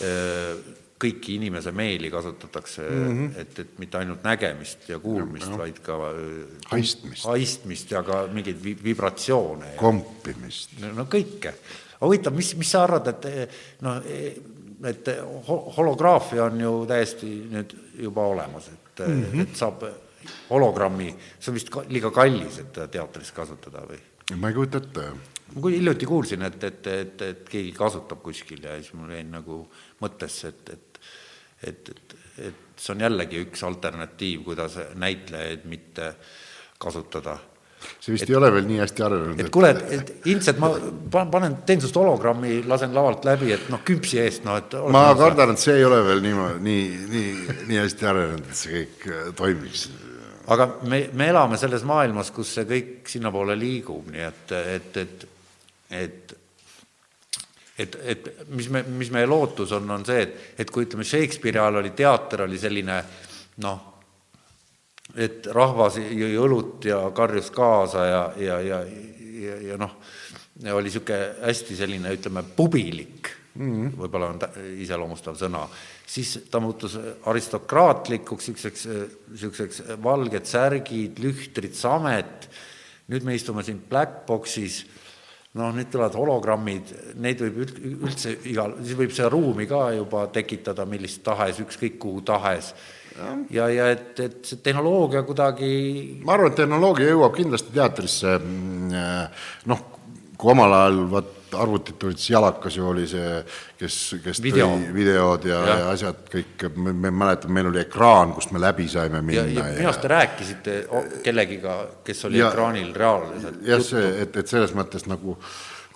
[0.03, 0.57] öö,
[1.03, 3.39] kõiki inimese meeli kasutatakse mm, -hmm.
[3.43, 5.99] et, et mitte ainult nägemist ja kuulmist, vaid ka
[6.71, 9.75] haistmist, haistmist ja ka mingeid vi vibratsioone.
[9.81, 10.79] kompimist.
[10.81, 11.55] no kõike.
[12.03, 14.01] huvitav, mis, mis sa arvad, et noh,
[14.89, 15.11] et
[15.77, 19.43] holograafia on ju täiesti nüüd juba olemas, et mm, -hmm.
[19.43, 19.85] et saab
[20.51, 24.01] hologrammi, see on vist ka, liiga kallis, et teatris kasutada või?
[24.37, 25.07] ma ei kujuta ette.
[25.55, 29.25] ma kui hiljuti kuulsin, et, et, et, et keegi kasutab kuskil ja siis mul jäi
[29.25, 29.67] nagu
[30.01, 30.93] mõttesse, et, et
[31.63, 32.15] et, et,
[32.49, 36.15] et see on jällegi üks alternatiiv, kuidas näitlejaid mitte
[36.83, 37.39] kasutada.
[38.01, 39.43] See vist et, ei ole veel nii hästi arenenud.
[39.43, 40.71] et kuule, et ilmselt ma
[41.33, 45.55] panen, teen sinust hologrammi, lasen lavalt läbi, et noh, küpsi eest, noh, et ma kardan,
[45.55, 49.27] et see ei ole veel niimoodi, nii, nii, nii hästi arenenud, et see kõik äh,
[49.39, 49.89] toimiks
[50.53, 55.27] aga me, me elame selles maailmas, kus see kõik sinnapoole liigub, nii et, et, et,
[56.03, 56.39] et
[57.83, 61.59] et, et mis me, mis meie lootus on, on see, et, et kui ütleme, Shakespeare'i
[61.59, 62.99] ajal oli teater, oli selline
[63.65, 63.92] noh,
[65.17, 68.81] et rahvas jõi õlut ja karjus kaasa ja, ja, ja,
[69.43, 69.97] ja, ja noh,
[70.73, 74.49] oli niisugune hästi selline, ütleme, pubilik mm -hmm., võib-olla on ta,
[74.81, 75.67] iseloomustav sõna,
[76.07, 78.89] siis ta muutus aristokraatlikuks, niisuguseks,
[79.31, 82.49] niisuguseks valged särgid, lühtrid, samet,
[83.09, 84.85] nüüd me istume siin Black Boxis
[85.59, 87.61] noh, nüüd tulevad hologrammid, neid võib
[88.09, 92.73] üldse igal, siis võib seda ruumi ka juba tekitada millist tahes, ükskõik kuhu tahes.
[93.51, 95.73] Ja, ja et, et see tehnoloogia kuidagi
[96.25, 99.39] ma arvan, et tehnoloogia jõuab kindlasti teatrisse, mm,
[99.71, 99.87] noh,
[100.39, 103.43] kui omal ajal vaat arvutid tulid, siis Jalakas ju oli see,
[103.79, 104.69] kes, kes Video.
[104.71, 105.75] tõi videod ja, ja.
[105.83, 109.45] ja asjad kõik, me, me mäletame, meil oli ekraan, kust me läbi saime minna.
[109.51, 110.79] ja, ja minu arust te rääkisite
[111.25, 111.77] kellegiga,
[112.07, 113.61] kes oli ja, ekraanil reaalselt.
[113.69, 115.37] jah, see, et, et selles mõttes nagu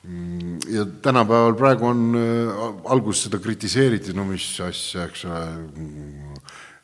[0.03, 6.36] mm, ja tänapäeval praegu on äh,, alguses seda kritiseeriti, no mis asja, eks ole mm,,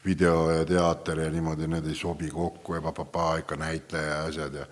[0.05, 4.59] video ja teater ja niimoodi, need ei sobi kokku ja papapaa, ikka näitleja ja asjad
[4.63, 4.67] ja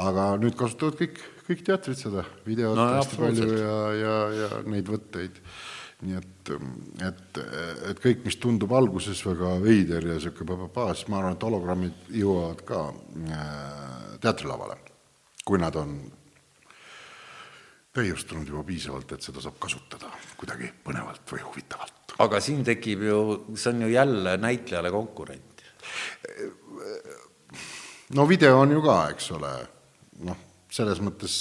[0.00, 1.20] aga nüüd kasutavad kõik
[1.50, 5.40] kõik teatrid seda, videot no, hästi palju ja, ja, ja neid võtteid.
[6.00, 6.50] nii et,
[7.04, 7.40] et,
[7.90, 12.06] et kõik, mis tundub alguses väga veider ja niisugune papapaa, siis ma arvan, et hologrammid
[12.16, 14.78] jõuavad ka äh, teatrilavale,
[15.44, 15.98] kui nad on
[17.92, 20.08] täiustunud juba piisavalt, et seda saab kasutada
[20.40, 21.99] kuidagi põnevalt või huvitavalt.
[22.20, 23.20] Aga siin tekib ju,
[23.54, 25.64] see on ju jälle näitlejale konkurent.
[28.14, 29.54] no video on ju ka, eks ole,
[30.26, 31.40] noh selles mõttes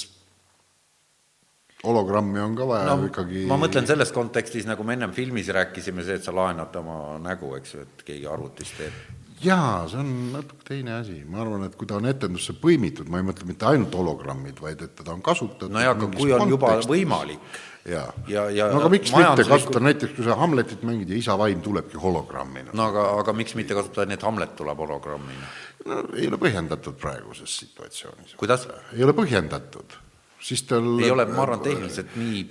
[1.84, 6.04] hologrammi on ka vaja no, ikkagi ma mõtlen selles kontekstis, nagu me ennem filmis rääkisime,
[6.06, 8.98] see, et sa laenad oma nägu, eks ju, et keegi arvutis teeb.
[9.44, 13.22] jaa, see on natuke teine asi, ma arvan, et kui ta on etendusse põimitud, ma
[13.22, 16.56] ei mõtle mitte ainult hologrammid, vaid et teda on kasutatud no jaa, aga kui on
[16.58, 19.50] juba võimalik jaa ja, ja no aga miks majandusliku...
[19.50, 22.74] mitte kasutada näiteks, kui sa Hamletit mängid ja isa vaim tulebki hologrammina.
[22.74, 25.54] no aga, aga miks mitte kasutada nii, et Hamlet tuleb hologrammina?
[25.90, 28.36] no ei ole põhjendatud praeguses situatsioonis.
[28.40, 28.68] kuidas?
[28.96, 29.98] ei ole põhjendatud,
[30.42, 32.44] siis tal ei ole, ma arvan, tehniliselt nii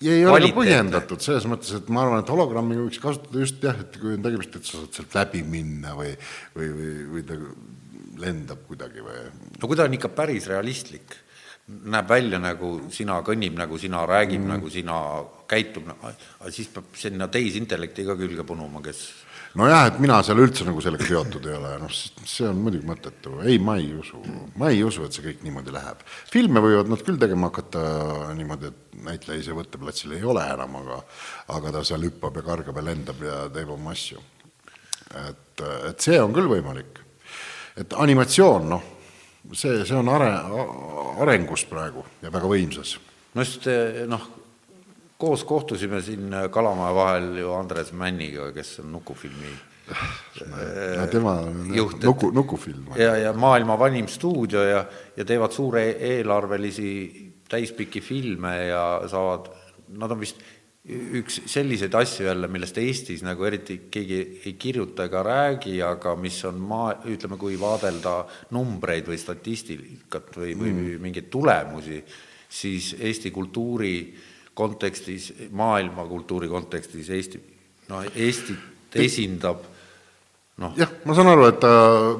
[0.00, 3.64] ja ei ole ka põhjendatud, selles mõttes, et ma arvan, et hologrammi võiks kasutada just
[3.64, 6.14] jah, et kui on tegemist, et sa saad sealt läbi minna või,
[6.56, 7.36] või, või, või ta
[8.20, 9.26] lendab kuidagi või.
[9.60, 11.16] no kui ta on ikka päris realistlik,
[11.90, 14.52] näeb välja nagu sina, kõnnib nagu sina, räägib mm.
[14.54, 15.00] nagu sina,
[15.50, 15.90] käitub,
[16.50, 19.02] siis peab sinna tehisintellekti ka külge punuma, kes
[19.58, 23.34] nojah, et mina seal üldse nagu sellega seotud ei ole, noh, see on muidugi mõttetu,
[23.42, 24.20] ei, ma ei usu,
[24.60, 26.04] ma ei usu, et see kõik niimoodi läheb.
[26.30, 27.82] filme võivad nad küll tegema hakata
[28.38, 31.00] niimoodi, et näitleja ise võtteplatsil ei ole enam, aga
[31.56, 34.22] aga ta seal hüppab ja kargab ja lendab ja teeb oma asju.
[35.26, 37.02] et, et see on küll võimalik.
[37.80, 38.88] et animatsioon, noh,
[39.52, 40.34] see, see on are-,
[41.22, 42.98] arengus praegu ja väga võimsas.
[43.34, 43.66] no just
[44.10, 44.28] noh,
[45.20, 49.52] koos kohtusime siin Kalamaja vahel ju Andres Männiga, kes on Nukufilmi
[51.00, 51.34] no tema
[51.74, 52.92] juht, nuku, Nukufilm.
[52.96, 54.84] ja, ja maailma vanim stuudio ja,
[55.16, 56.90] ja teevad suure eelarvelisi
[57.50, 59.50] täispikki filme ja saavad,
[59.98, 60.42] nad on vist
[60.88, 66.38] üks selliseid asju jälle, millest Eestis nagu eriti keegi ei kirjuta ega räägi, aga mis
[66.48, 68.22] on maa, ütleme, kui vaadelda
[68.56, 71.02] numbreid või statistikat või, või mm.
[71.04, 72.00] mingeid tulemusi,
[72.48, 73.94] siis Eesti kultuuri
[74.56, 77.42] kontekstis, maailma kultuuri kontekstis Eesti,
[77.92, 79.60] noh, Eestit esindab
[80.64, 80.72] noh.
[80.80, 81.74] jah, ma saan aru, et ta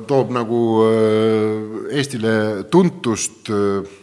[0.04, 2.36] toob nagu äh, Eestile
[2.70, 3.96] tuntust äh,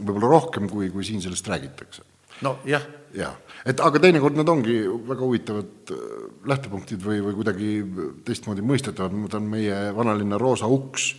[0.00, 2.08] võib-olla rohkem, kui, kui siin sellest räägitakse.
[2.48, 2.88] nojah.
[3.12, 4.78] jah et aga teinekord nad ongi
[5.08, 6.06] väga huvitavad äh,
[6.50, 7.74] lähtepunktid või, või kuidagi
[8.26, 11.10] teistmoodi mõistetavad, ma võtan meie vanalinna Roosa uks,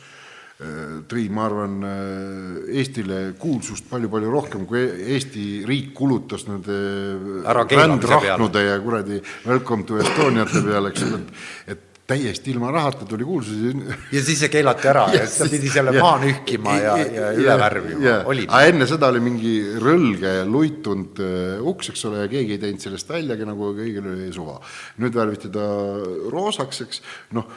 [0.61, 4.81] äh, Triin, ma arvan, äh, Eestile kuulsust palju-palju rohkem, kui
[5.17, 6.81] Eesti riik kulutas nende
[7.45, 11.23] rändrahnude ja kuradi Welcome to Estoniate peale, eks ole,
[11.67, 13.59] et et täiesti ilma rahata tuli kuulsus.
[14.11, 17.57] ja siis see keelati ära ja siis ta pidi selle maha nühkima ja, ja üle
[17.61, 18.45] värvima, oli.
[18.47, 22.83] aga enne seda oli mingi rõlge luitunud äh, uks, eks ole, ja keegi ei teinud
[22.83, 24.57] sellest väljagi, nagu kõigil oli suva.
[25.01, 25.67] nüüd värviti ta
[26.33, 27.03] roosaks, eks,
[27.37, 27.47] noh,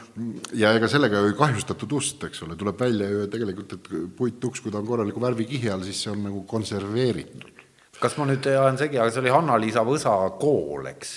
[0.57, 4.75] ja ega sellega ei kahjustatud ust, eks ole, tuleb välja ju tegelikult, et puituks, kui
[4.75, 7.64] ta on korraliku värvikihi all, siis see on nagu konserveeritud
[8.05, 11.13] kas ma nüüd ajan segi, aga see oli Hanna-Liisa Võsa kool, eks?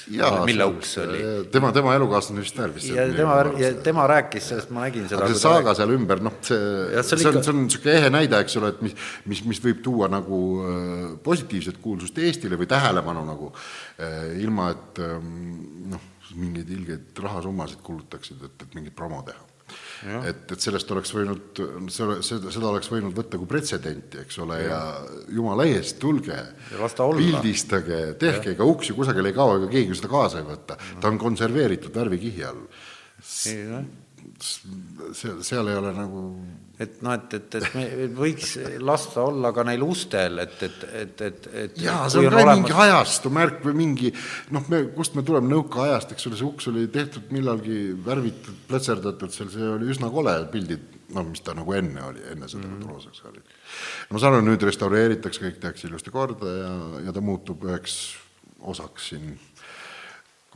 [0.47, 1.23] mille uks see oli?
[1.53, 2.87] tema, tema elukaaslane vist värvis.
[2.93, 5.25] ja tema, ja tema rääkis sellest, ma nägin seda.
[5.25, 6.61] aga see saaga seal ümber, noh, see,
[7.01, 8.95] see, see on, see on niisugune ehe näide, eks ole, et mis,
[9.27, 13.51] mis, mis võib tuua nagu äh, positiivset kuulsust Eestile või tähelepanu nagu,
[13.99, 15.35] äh, ilma et ähm,
[15.91, 16.07] noh,
[16.37, 19.46] mingeid ilgeid rahasummasid kulutaksid, et, et mingit promo teha
[20.05, 21.61] et, et sellest oleks võinud,
[21.93, 24.79] seda, seda oleks võinud võtta kui pretsedenti, eks ole, ja
[25.33, 26.37] jumala eest, tulge,
[26.69, 30.77] pildistage, tehke, ega uks ju kusagile ei kao, ega keegi seda kaasa ei võta.
[31.01, 32.63] ta on konserveeritud värvikihi all.
[34.37, 36.23] seal, seal ei ole nagu
[36.77, 38.51] et noh, et, et, et me võiks
[38.85, 42.59] lasta olla ka neil ustel, et, et, et, et, et jaa, see on ka olemas...
[42.59, 44.11] mingi ajastu märk või mingi
[44.53, 49.33] noh, me, kust me tuleme, nõukaajast, eks ole, see uks oli tehtud millalgi värvitud, pletserdatud
[49.33, 50.85] seal, see oli üsna kole, pildid,
[51.17, 52.93] noh, mis ta nagu enne oli, enne seda mm -hmm.
[52.93, 53.41] roosaks oli.
[54.11, 56.73] ma saan aru, nüüd restaureeritakse, kõik tehakse ilusti korda ja,
[57.07, 58.17] ja ta muutub üheks
[58.61, 59.33] osaks siin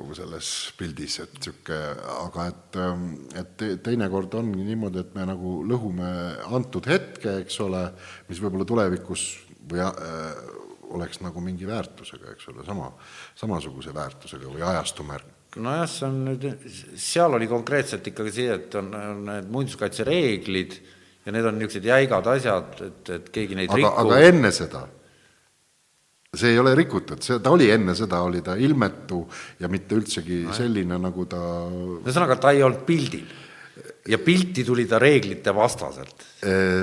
[0.02, 1.80] kogu selles pildis, et niisugune,
[2.26, 3.06] aga et, ähm,
[3.38, 6.10] et teinekord ongi niimoodi, et me nagu lõhume
[6.58, 7.86] antud hetke, eks ole,
[8.30, 9.28] mis võib-olla tulevikus
[9.72, 10.42] või äh,
[10.92, 12.90] oleks nagu mingi väärtusega, eks ole, sama,
[13.40, 16.46] samasuguse väärtusega või ajastumärk nojah, see on nüüd,
[17.00, 20.78] seal oli konkreetselt ikkagi see, et on, on need muinsuskaitsereeglid
[21.26, 24.86] ja need on niisugused jäigad asjad, et, et keegi neid aga, aga enne seda
[26.32, 29.18] see ei ole rikutud, see, ta oli enne seda, oli ta ilmetu
[29.60, 33.26] ja mitte üldsegi no, selline, nagu ta ühesõnaga, ta ei olnud pildil?
[34.08, 36.24] ja pilti tuli ta reeglite vastaselt?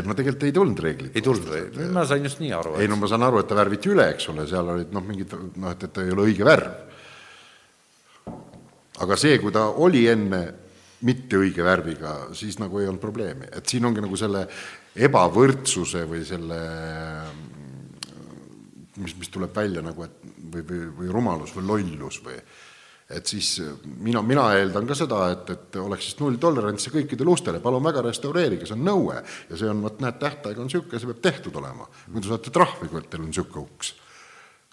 [0.05, 1.89] no tegelikult ei tulnud reeglite ei tulnud või?
[1.97, 2.77] ma sain just nii aru.
[2.77, 5.33] ei no ma saan aru, et ta värviti üle, eks ole, seal olid noh, mingid
[5.33, 6.69] noh, et, et ta ei ole õige värv.
[9.09, 10.43] aga see, kui ta oli enne
[11.09, 14.45] mitte õige värviga, siis nagu ei olnud probleemi, et siin ongi nagu selle
[15.09, 16.67] ebavõrdsuse või selle
[18.99, 22.41] mis, mis tuleb välja nagu, et või, või, või rumalus või lollus või
[23.09, 23.55] et siis
[24.05, 28.69] mina, mina eeldan ka seda, et, et oleks siis nulltolerants kõikidele ustele, palun väga, restaureerige,
[28.69, 29.23] see on nõue.
[29.49, 31.89] ja see on, vot näed, tähtaeg on niisugune, see peab tehtud olema.
[32.13, 33.95] muidu saate trahvi, kui teil on niisugune uks.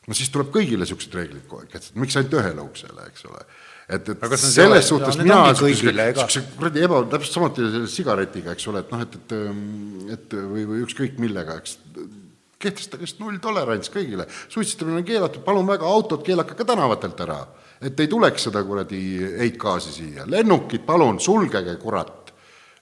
[0.07, 3.45] no siis tuleb kõigile niisugused reeglid kogu aeg kehtestada, miks ainult ühele uksele, eks ole.
[3.88, 8.91] et, et selles suhtes mina niisuguse kuradi eba, täpselt samuti selle sigaretiga, eks ole, et
[8.91, 9.39] noh, et, et
[10.19, 11.80] et või, või ükskõik millega, eks
[12.66, 17.40] kehtestage nulltolerants kõigile, suitsetamine on keelatud, palun väga, autod keelake ka tänavatelt ära,
[17.86, 19.02] et ei tuleks seda kuradi
[19.40, 22.34] heitgaasi siia, lennukid palun sulgege, kurat,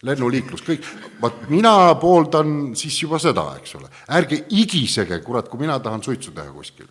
[0.04, 0.88] lennuliiklus, kõik,
[1.22, 6.36] vaat mina pooldan siis juba seda, eks ole, ärge igisege, kurat, kui mina tahan suitsu
[6.36, 6.90] teha kuskil.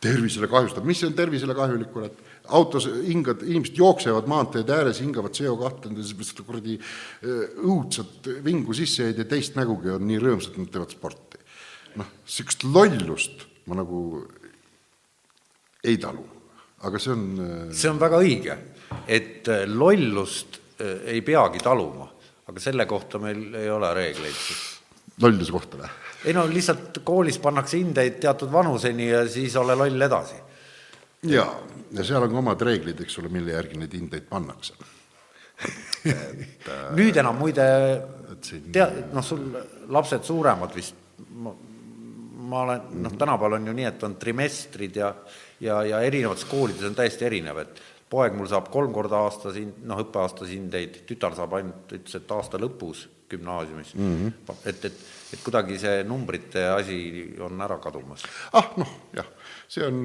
[0.00, 2.18] tervisele kahjustab, mis on tervisele kahjulik, kurat,
[2.52, 6.76] autos hingad, inimesed jooksevad maanteede ääres, hingavad CO2 endale seda kuradi
[7.64, 11.25] õudset vingu sisse ja teist nägugi on nii rõõmsad, nad teevad sporti
[11.96, 14.00] noh, niisugust lollust ma nagu
[15.86, 16.24] ei talu,
[16.86, 18.56] aga see on äh, see on väga õige,
[19.06, 22.08] et äh, lollust äh, ei peagi taluma,
[22.46, 24.42] aga selle kohta meil ei ole reegleid.
[25.22, 25.92] lolluse kohta või?
[26.26, 30.40] ei no lihtsalt koolis pannakse hindeid teatud vanuseni ja siis ole loll edasi.
[31.30, 31.50] jaa,
[31.92, 34.76] ja seal on ka omad reeglid, eks ole, mille järgi neid hindeid pannakse
[35.56, 36.68] et
[36.98, 37.64] nüüd enam muide
[38.44, 39.46] tea-, noh, sul
[39.92, 40.98] lapsed suuremad vist,
[41.40, 41.54] ma
[42.52, 45.14] olen, noh, tänapäeval on ju nii, et on trimestrid ja
[45.60, 49.82] ja, ja erinevates koolides on täiesti erinev, et poeg mul saab kolm korda aastas hind,
[49.88, 54.12] noh, õppeaastas hindeid, tütar saab ainult, ütles, et aasta lõpus gümnaasiumis mm.
[54.16, 54.58] -hmm.
[54.70, 55.00] et, et,
[55.34, 56.98] et kuidagi see numbrite asi
[57.42, 58.22] on ära kadumas.
[58.52, 59.26] ah noh, jah,
[59.68, 59.98] see on,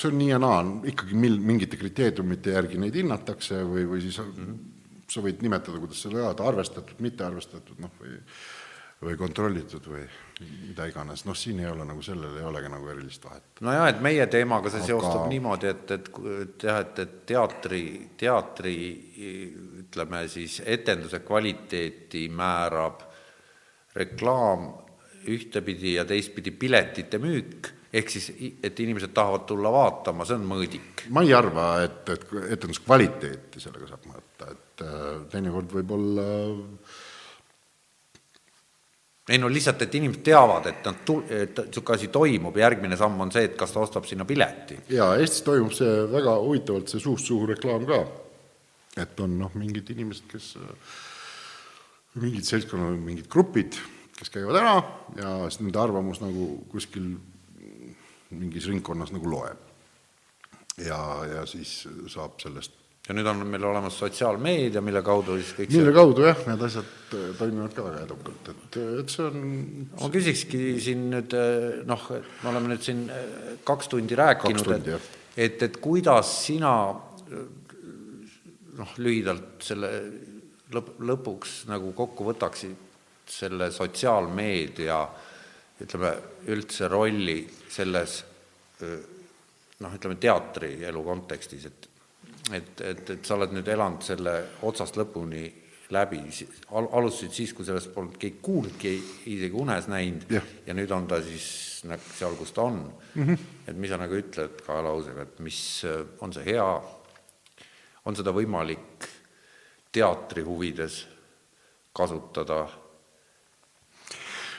[0.00, 4.18] see on nii ja naa, ikkagi mil-, mingite kriteeriumite järgi neid hinnatakse või, või siis
[4.18, 4.58] mm -hmm.
[5.08, 8.18] sa võid nimetada, kuidas sa tahad, arvestatud, mitte arvestatud, noh, või
[9.02, 10.02] või kontrollitud või
[10.40, 13.62] mida iganes, noh, siin ei ole nagu sellel ei olegi nagu erilist vahet.
[13.66, 14.88] nojah, et meie teemaga see Aga...
[14.90, 16.10] seostub niimoodi, et, et,
[16.42, 17.82] et jah, et, et teatri,
[18.18, 18.76] teatri
[19.84, 23.06] ütleme siis etenduse kvaliteeti määrab
[23.98, 24.70] reklaam
[25.28, 28.30] ühtepidi ja teistpidi piletite müük, ehk siis,
[28.62, 31.06] et inimesed tahavad tulla vaatama, see on mõõdik.
[31.14, 32.26] ma ei arva, et, et
[32.58, 36.26] etenduse kvaliteeti sellega saab mõõta, et äh, teinekord võib olla
[39.28, 43.32] ei no lihtsalt, et inimesed teavad, et nad tu-, niisugune asi toimub, järgmine samm on
[43.34, 44.78] see, et kas ta ostab sinna pileti.
[44.94, 48.02] jaa, Eestis toimub see väga huvitavalt, see suust suhu reklaam ka
[49.02, 50.52] et on noh, mingid inimesed, kes,
[52.18, 53.78] mingid seltskonnad, mingid grupid,
[54.18, 54.74] kes käivad ära
[55.18, 57.12] ja siis nende arvamus nagu kuskil
[58.34, 59.64] mingis ringkonnas nagu loeb.
[60.82, 61.80] ja, ja siis
[62.10, 62.74] saab sellest
[63.08, 65.96] ja nüüd on meil olemas sotsiaalmeedia, mille kaudu siis kõik mille see...
[65.96, 69.46] kaudu jah, need asjad äh, toimivad ka väga edukalt, et, et see on
[69.94, 72.04] ma küsikski siin nüüd äh, noh,
[72.42, 75.08] me oleme nüüd siin äh, kaks tundi rääkinud, et,
[75.46, 76.74] et, et kuidas sina
[78.78, 79.92] noh, lühidalt selle
[80.76, 82.86] lõp-, lõpuks nagu kokku võtaksid
[83.28, 85.00] selle sotsiaalmeedia
[85.84, 86.12] ütleme,
[86.52, 87.40] üldse rolli
[87.72, 88.20] selles
[88.80, 91.87] noh, ütleme teatrielu kontekstis, et
[92.52, 94.34] et, et, et sa oled nüüd elanud selle
[94.66, 95.46] otsast lõpuni
[95.94, 96.20] läbi,
[96.76, 98.94] al-, alustasid siis, kui sellest polnud keegi kuulnudki,
[99.32, 100.42] isegi unes näinud ja.
[100.66, 101.46] ja nüüd on ta siis
[101.82, 102.82] seal, kus ta on
[103.14, 103.22] mm.
[103.22, 103.46] -hmm.
[103.68, 105.60] et mis sa nagu ütled kahe lausega, et mis,
[106.20, 106.66] on see hea,
[108.04, 109.08] on seda võimalik
[109.92, 111.06] teatri huvides
[111.92, 112.66] kasutada?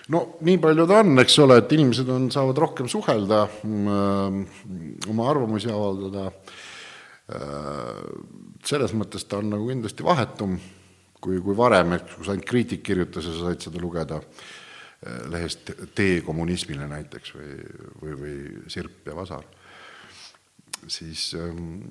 [0.10, 4.46] no nii palju ta on, eks ole, et inimesed on, saavad rohkem suhelda, mm,
[5.14, 6.69] oma arvamusi avaldada, äh,
[8.66, 10.56] selles mõttes ta on nagu kindlasti vahetum,
[11.22, 15.74] kui, kui varem, eks, kus ainult kriitik kirjutas ja sa said seda lugeda äh, lehest
[15.96, 17.56] Tee kommunismile näiteks või,
[18.02, 18.36] või, või
[18.72, 19.46] Sirp ja Vasar
[20.88, 21.82] siis ähm,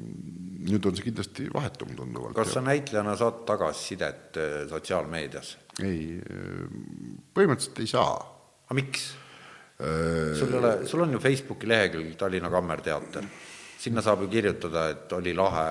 [0.69, 2.37] nüüd on see kindlasti vahetum tunduvalt.
[2.37, 5.57] kas sa näitlejana saad tagasisidet äh, sotsiaalmeedias?
[5.85, 6.63] ei, äh,
[7.37, 8.15] põhimõtteliselt ei saa.
[8.67, 9.11] aga miks
[9.83, 10.35] äh...?
[10.39, 13.29] sul ei ole, sul on ju Facebooki lehekülg Tallinna Kammerteater,
[13.79, 15.67] sinna saab ju kirjutada, et oli lahe,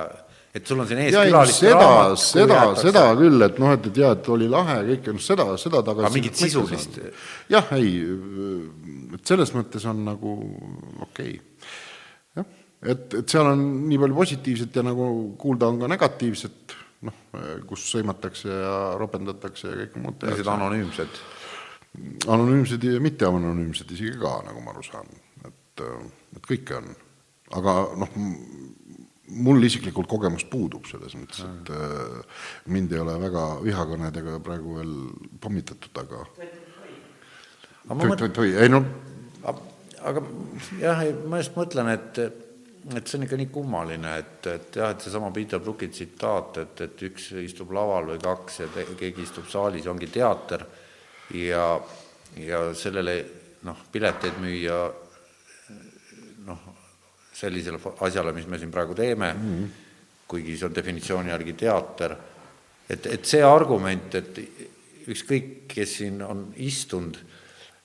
[0.56, 2.22] et sul on siin ees külaliste raamat.
[2.24, 5.50] seda, seda küll, et noh, et, et jaa, et oli lahe ja kõike, noh seda,
[5.62, 6.08] seda tagasi.
[6.08, 7.02] aga mingit sisulist?
[7.52, 8.00] jah, ei,
[9.18, 10.40] et selles mõttes on nagu
[11.10, 11.44] okei okay
[12.86, 15.08] et, et seal on nii palju positiivset ja nagu
[15.40, 16.76] kuulda on ka negatiivset,
[17.08, 17.18] noh,
[17.70, 20.48] kus sõimatakse ja ropendatakse ja kõike muud tehakse.
[20.54, 21.20] anonüümsed?
[22.30, 25.10] anonüümsed ja mitte anonüümsed isegi ka, nagu ma aru saan,
[25.48, 25.86] et,
[26.38, 26.92] et kõike on.
[27.56, 28.18] Aga noh,
[29.28, 32.44] mul isiklikult kogemus puudub selles mõttes, et äh,
[32.74, 34.96] mind ei ole väga vihakõnedega praegu veel
[35.44, 36.26] pommitatud, aga
[37.88, 38.84] oi-oi-oi, ei no
[40.08, 40.24] aga
[40.82, 42.22] jah, ma just mõtlen, et
[42.96, 46.84] et see on ikka nii kummaline, et, et jah, et seesama Peter Brooki tsitaat, et,
[46.86, 50.64] et üks istub laval või kaks ja te, keegi istub saalis, ongi teater.
[51.36, 51.66] Ja,
[52.40, 53.18] ja sellele
[53.68, 54.80] noh, pileteid müüa
[57.38, 59.34] sellisele asjale, mis me siin praegu teeme.
[59.34, 59.84] Mm, -hmm.
[60.28, 62.16] kuigi see on definitsiooni järgi teater,
[62.90, 64.40] et, et see argument, et
[65.08, 67.18] ükskõik, kes siin on istunud,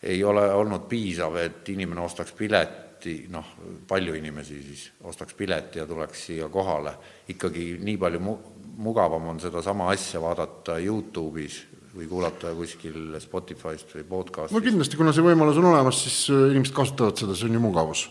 [0.02, 3.44] ei ole olnud piisav, et inimene ostaks pilet pileti, noh,
[3.88, 6.92] palju inimesi siis ostaks pileti ja tuleks siia kohale,
[7.28, 8.38] ikkagi nii palju mu-,
[8.76, 11.62] mugavam on sedasama asja vaadata Youtube'is
[11.92, 14.56] või kuulata kuskil Spotify'st või podcast'ist.
[14.56, 17.62] no kindlasti, kuna see võimalus on olemas, siis äh, inimesed kasutavad seda, see on ju
[17.62, 18.06] mugavus.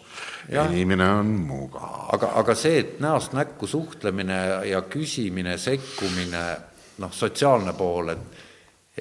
[0.51, 2.05] inimene on mugav.
[2.13, 4.37] aga, aga see, et näost näkku suhtlemine
[4.69, 6.45] ja küsimine, sekkumine,
[7.01, 8.47] noh, sotsiaalne pool, et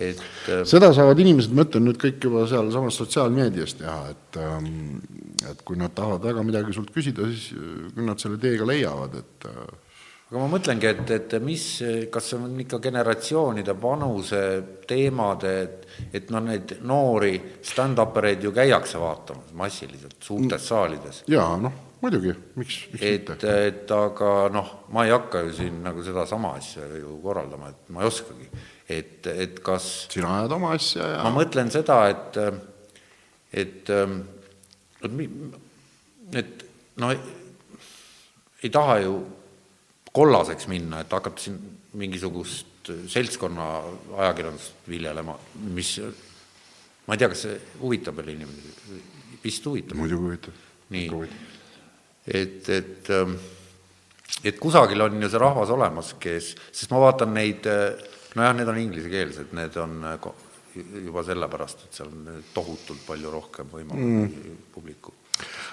[0.01, 5.01] et äh, seda saavad inimesed, ma ütlen nüüd kõik juba sealsamas sotsiaalmeedias teha, et ähm,
[5.51, 9.19] et kui nad tahavad väga midagi sult küsida, siis äh, küll nad selle teega leiavad,
[9.19, 9.49] et
[10.31, 11.67] aga ma mõtlengi, et, et mis,
[12.15, 14.43] kas see on ikka generatsioonide vanuse
[14.87, 15.87] teemade, et,
[16.21, 17.35] et noh, neid noori
[17.67, 21.25] stand-up'ereid ju käiakse vaatamas massiliselt suurtes saalides.
[21.31, 23.57] jaa, noh, muidugi, miks, miks et, mitte.
[23.67, 28.05] et aga noh, ma ei hakka ju siin nagu sedasama asja ju korraldama, et ma
[28.05, 28.47] ei oskagi
[28.91, 32.39] et, et kas sina ajad oma asja ja ma mõtlen seda, et,
[33.63, 35.13] et, et,
[36.41, 36.65] et
[37.03, 37.13] no
[38.61, 39.19] ei taha ju
[40.13, 41.61] kollaseks minna, et hakata siin
[42.01, 43.69] mingisugust seltskonna
[44.25, 45.37] ajakirjandust viljelema,
[45.77, 45.95] mis,
[47.07, 49.01] ma ei tea, kas see huvitab veel inimesi,
[49.45, 49.99] vist huvitab.
[50.01, 50.61] muidugi huvitab.
[50.91, 51.09] nii,
[52.27, 53.37] et, et, ähm,
[54.45, 57.69] et kusagil on ju see rahvas olemas, kes, sest ma vaatan neid,
[58.35, 60.31] nojah, need on inglisekeelsed, need on äh,
[61.07, 64.61] juba sellepärast, et seal on tohutult palju rohkem võimalusi mm.
[64.75, 65.15] publiku.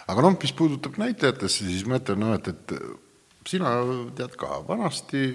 [0.08, 3.07] aga noh, mis puudutab näitlejatesse, siis ma ütlen, noh, et, et
[3.48, 3.74] sina
[4.16, 5.30] tead ka, vanasti,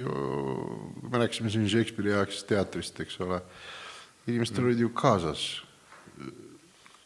[1.11, 3.41] me rääkisime siin Shakespeare'i aegsest teatrist, eks ole,
[4.27, 4.69] inimestel mm.
[4.69, 5.47] olid ju kaasas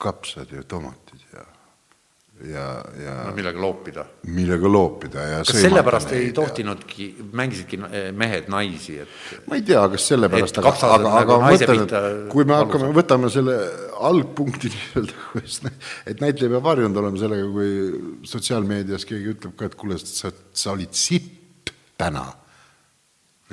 [0.02, 1.46] kapsad ja tomatid ja
[2.44, 2.64] ja,
[3.00, 4.04] ja no millega loopida.
[4.28, 7.06] millega loopida ja kas sellepärast ei tohtinudki,
[7.36, 11.84] mängisidki eh, mehed naisi, et ma ei tea, kas sellepärast, aga, aga, aga ma mõtlen,
[11.86, 13.56] et kui me hakkame, võtame selle
[14.10, 15.72] algpunkti nii-öelda,
[16.12, 20.74] et näitleja peab harjunud olema sellega, kui sotsiaalmeedias keegi ütleb ka, et kuule, sa, sa
[20.76, 22.26] olid sitt täna.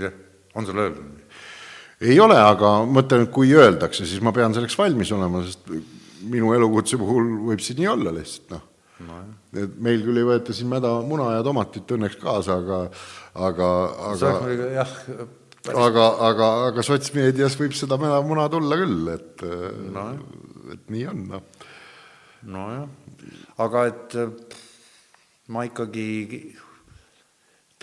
[0.01, 0.19] jah,
[0.59, 1.19] on sulle öeldud?
[2.03, 5.71] ei ole, aga mõtlen, et kui öeldakse, siis ma pean selleks valmis olema, sest
[6.27, 8.69] minu elukutse puhul võib see nii olla lihtsalt, noh
[9.01, 9.19] no,.
[9.57, 12.79] et meil küll ei võeta siin mäda muna ja tomatit õnneks kaasa, aga,
[13.49, 13.69] aga,
[14.11, 14.33] aga
[14.73, 14.95] jah,
[15.73, 19.45] aga, aga, aga sotsmeedias võib seda mäda muna tulla küll, et
[19.93, 20.09] no.
[20.75, 21.69] et nii on, noh.
[22.57, 22.85] nojah,
[23.65, 24.19] aga et
[25.53, 26.07] ma ikkagi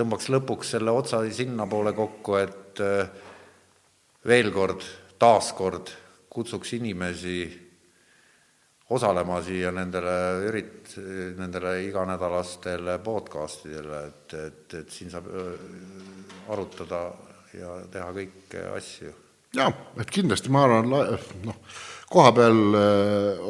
[0.01, 2.81] tõmbaks lõpuks selle otsa sinnapoole kokku, et
[4.27, 4.85] veel kord,
[5.21, 5.93] taaskord
[6.31, 7.43] kutsuks inimesi
[8.91, 10.17] osalema siia nendele
[10.49, 10.97] ürit-,
[11.39, 15.31] nendele iganädalastele podcastidele, et, et, et siin saab
[16.51, 17.05] arutada
[17.55, 19.15] ja teha kõiki asju.
[19.57, 20.91] jaa, et kindlasti ma arvan,
[21.47, 21.59] noh,
[22.11, 22.63] koha peal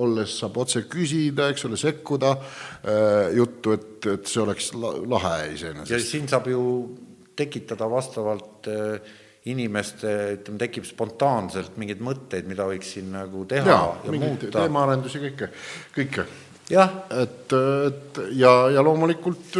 [0.00, 2.34] olles saab otse küsida, eks ole, sekkuda
[3.36, 5.94] juttu, et, et see oleks lahe iseenesest.
[5.94, 6.64] ja siin saab ju
[7.40, 9.16] tekitada vastavalt äh,
[9.48, 14.50] inimeste, ütleme, tekib spontaanselt mingeid mõtteid, mida võiks siin nagu teha ja, ja muuta.
[14.58, 15.48] teemaarendusi, kõike,
[15.96, 16.26] kõike.
[17.22, 19.56] et, et ja, ja loomulikult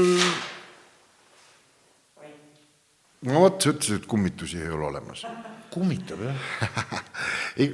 [3.25, 5.25] no vot, sa ütlesid, et kummitusi ei ole olemas.
[5.73, 7.01] kummitab, jah
[7.61, 7.73] ei,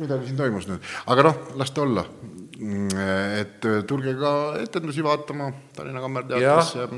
[0.00, 2.06] midagi siin toimus nüüd, aga noh, las ta olla.
[3.36, 4.30] et tulge ka
[4.62, 6.88] etendusi vaatama Tallinna Kammerteatrisse,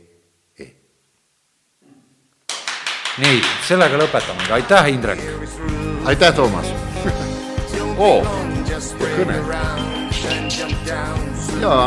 [0.58, 0.66] e.
[3.22, 5.20] nii, sellega lõpetamegi, aitäh, Indrek!
[6.10, 6.68] aitäh, Toomas!
[7.98, 8.18] oo,
[9.02, 9.38] kõne.
[11.62, 11.86] jaa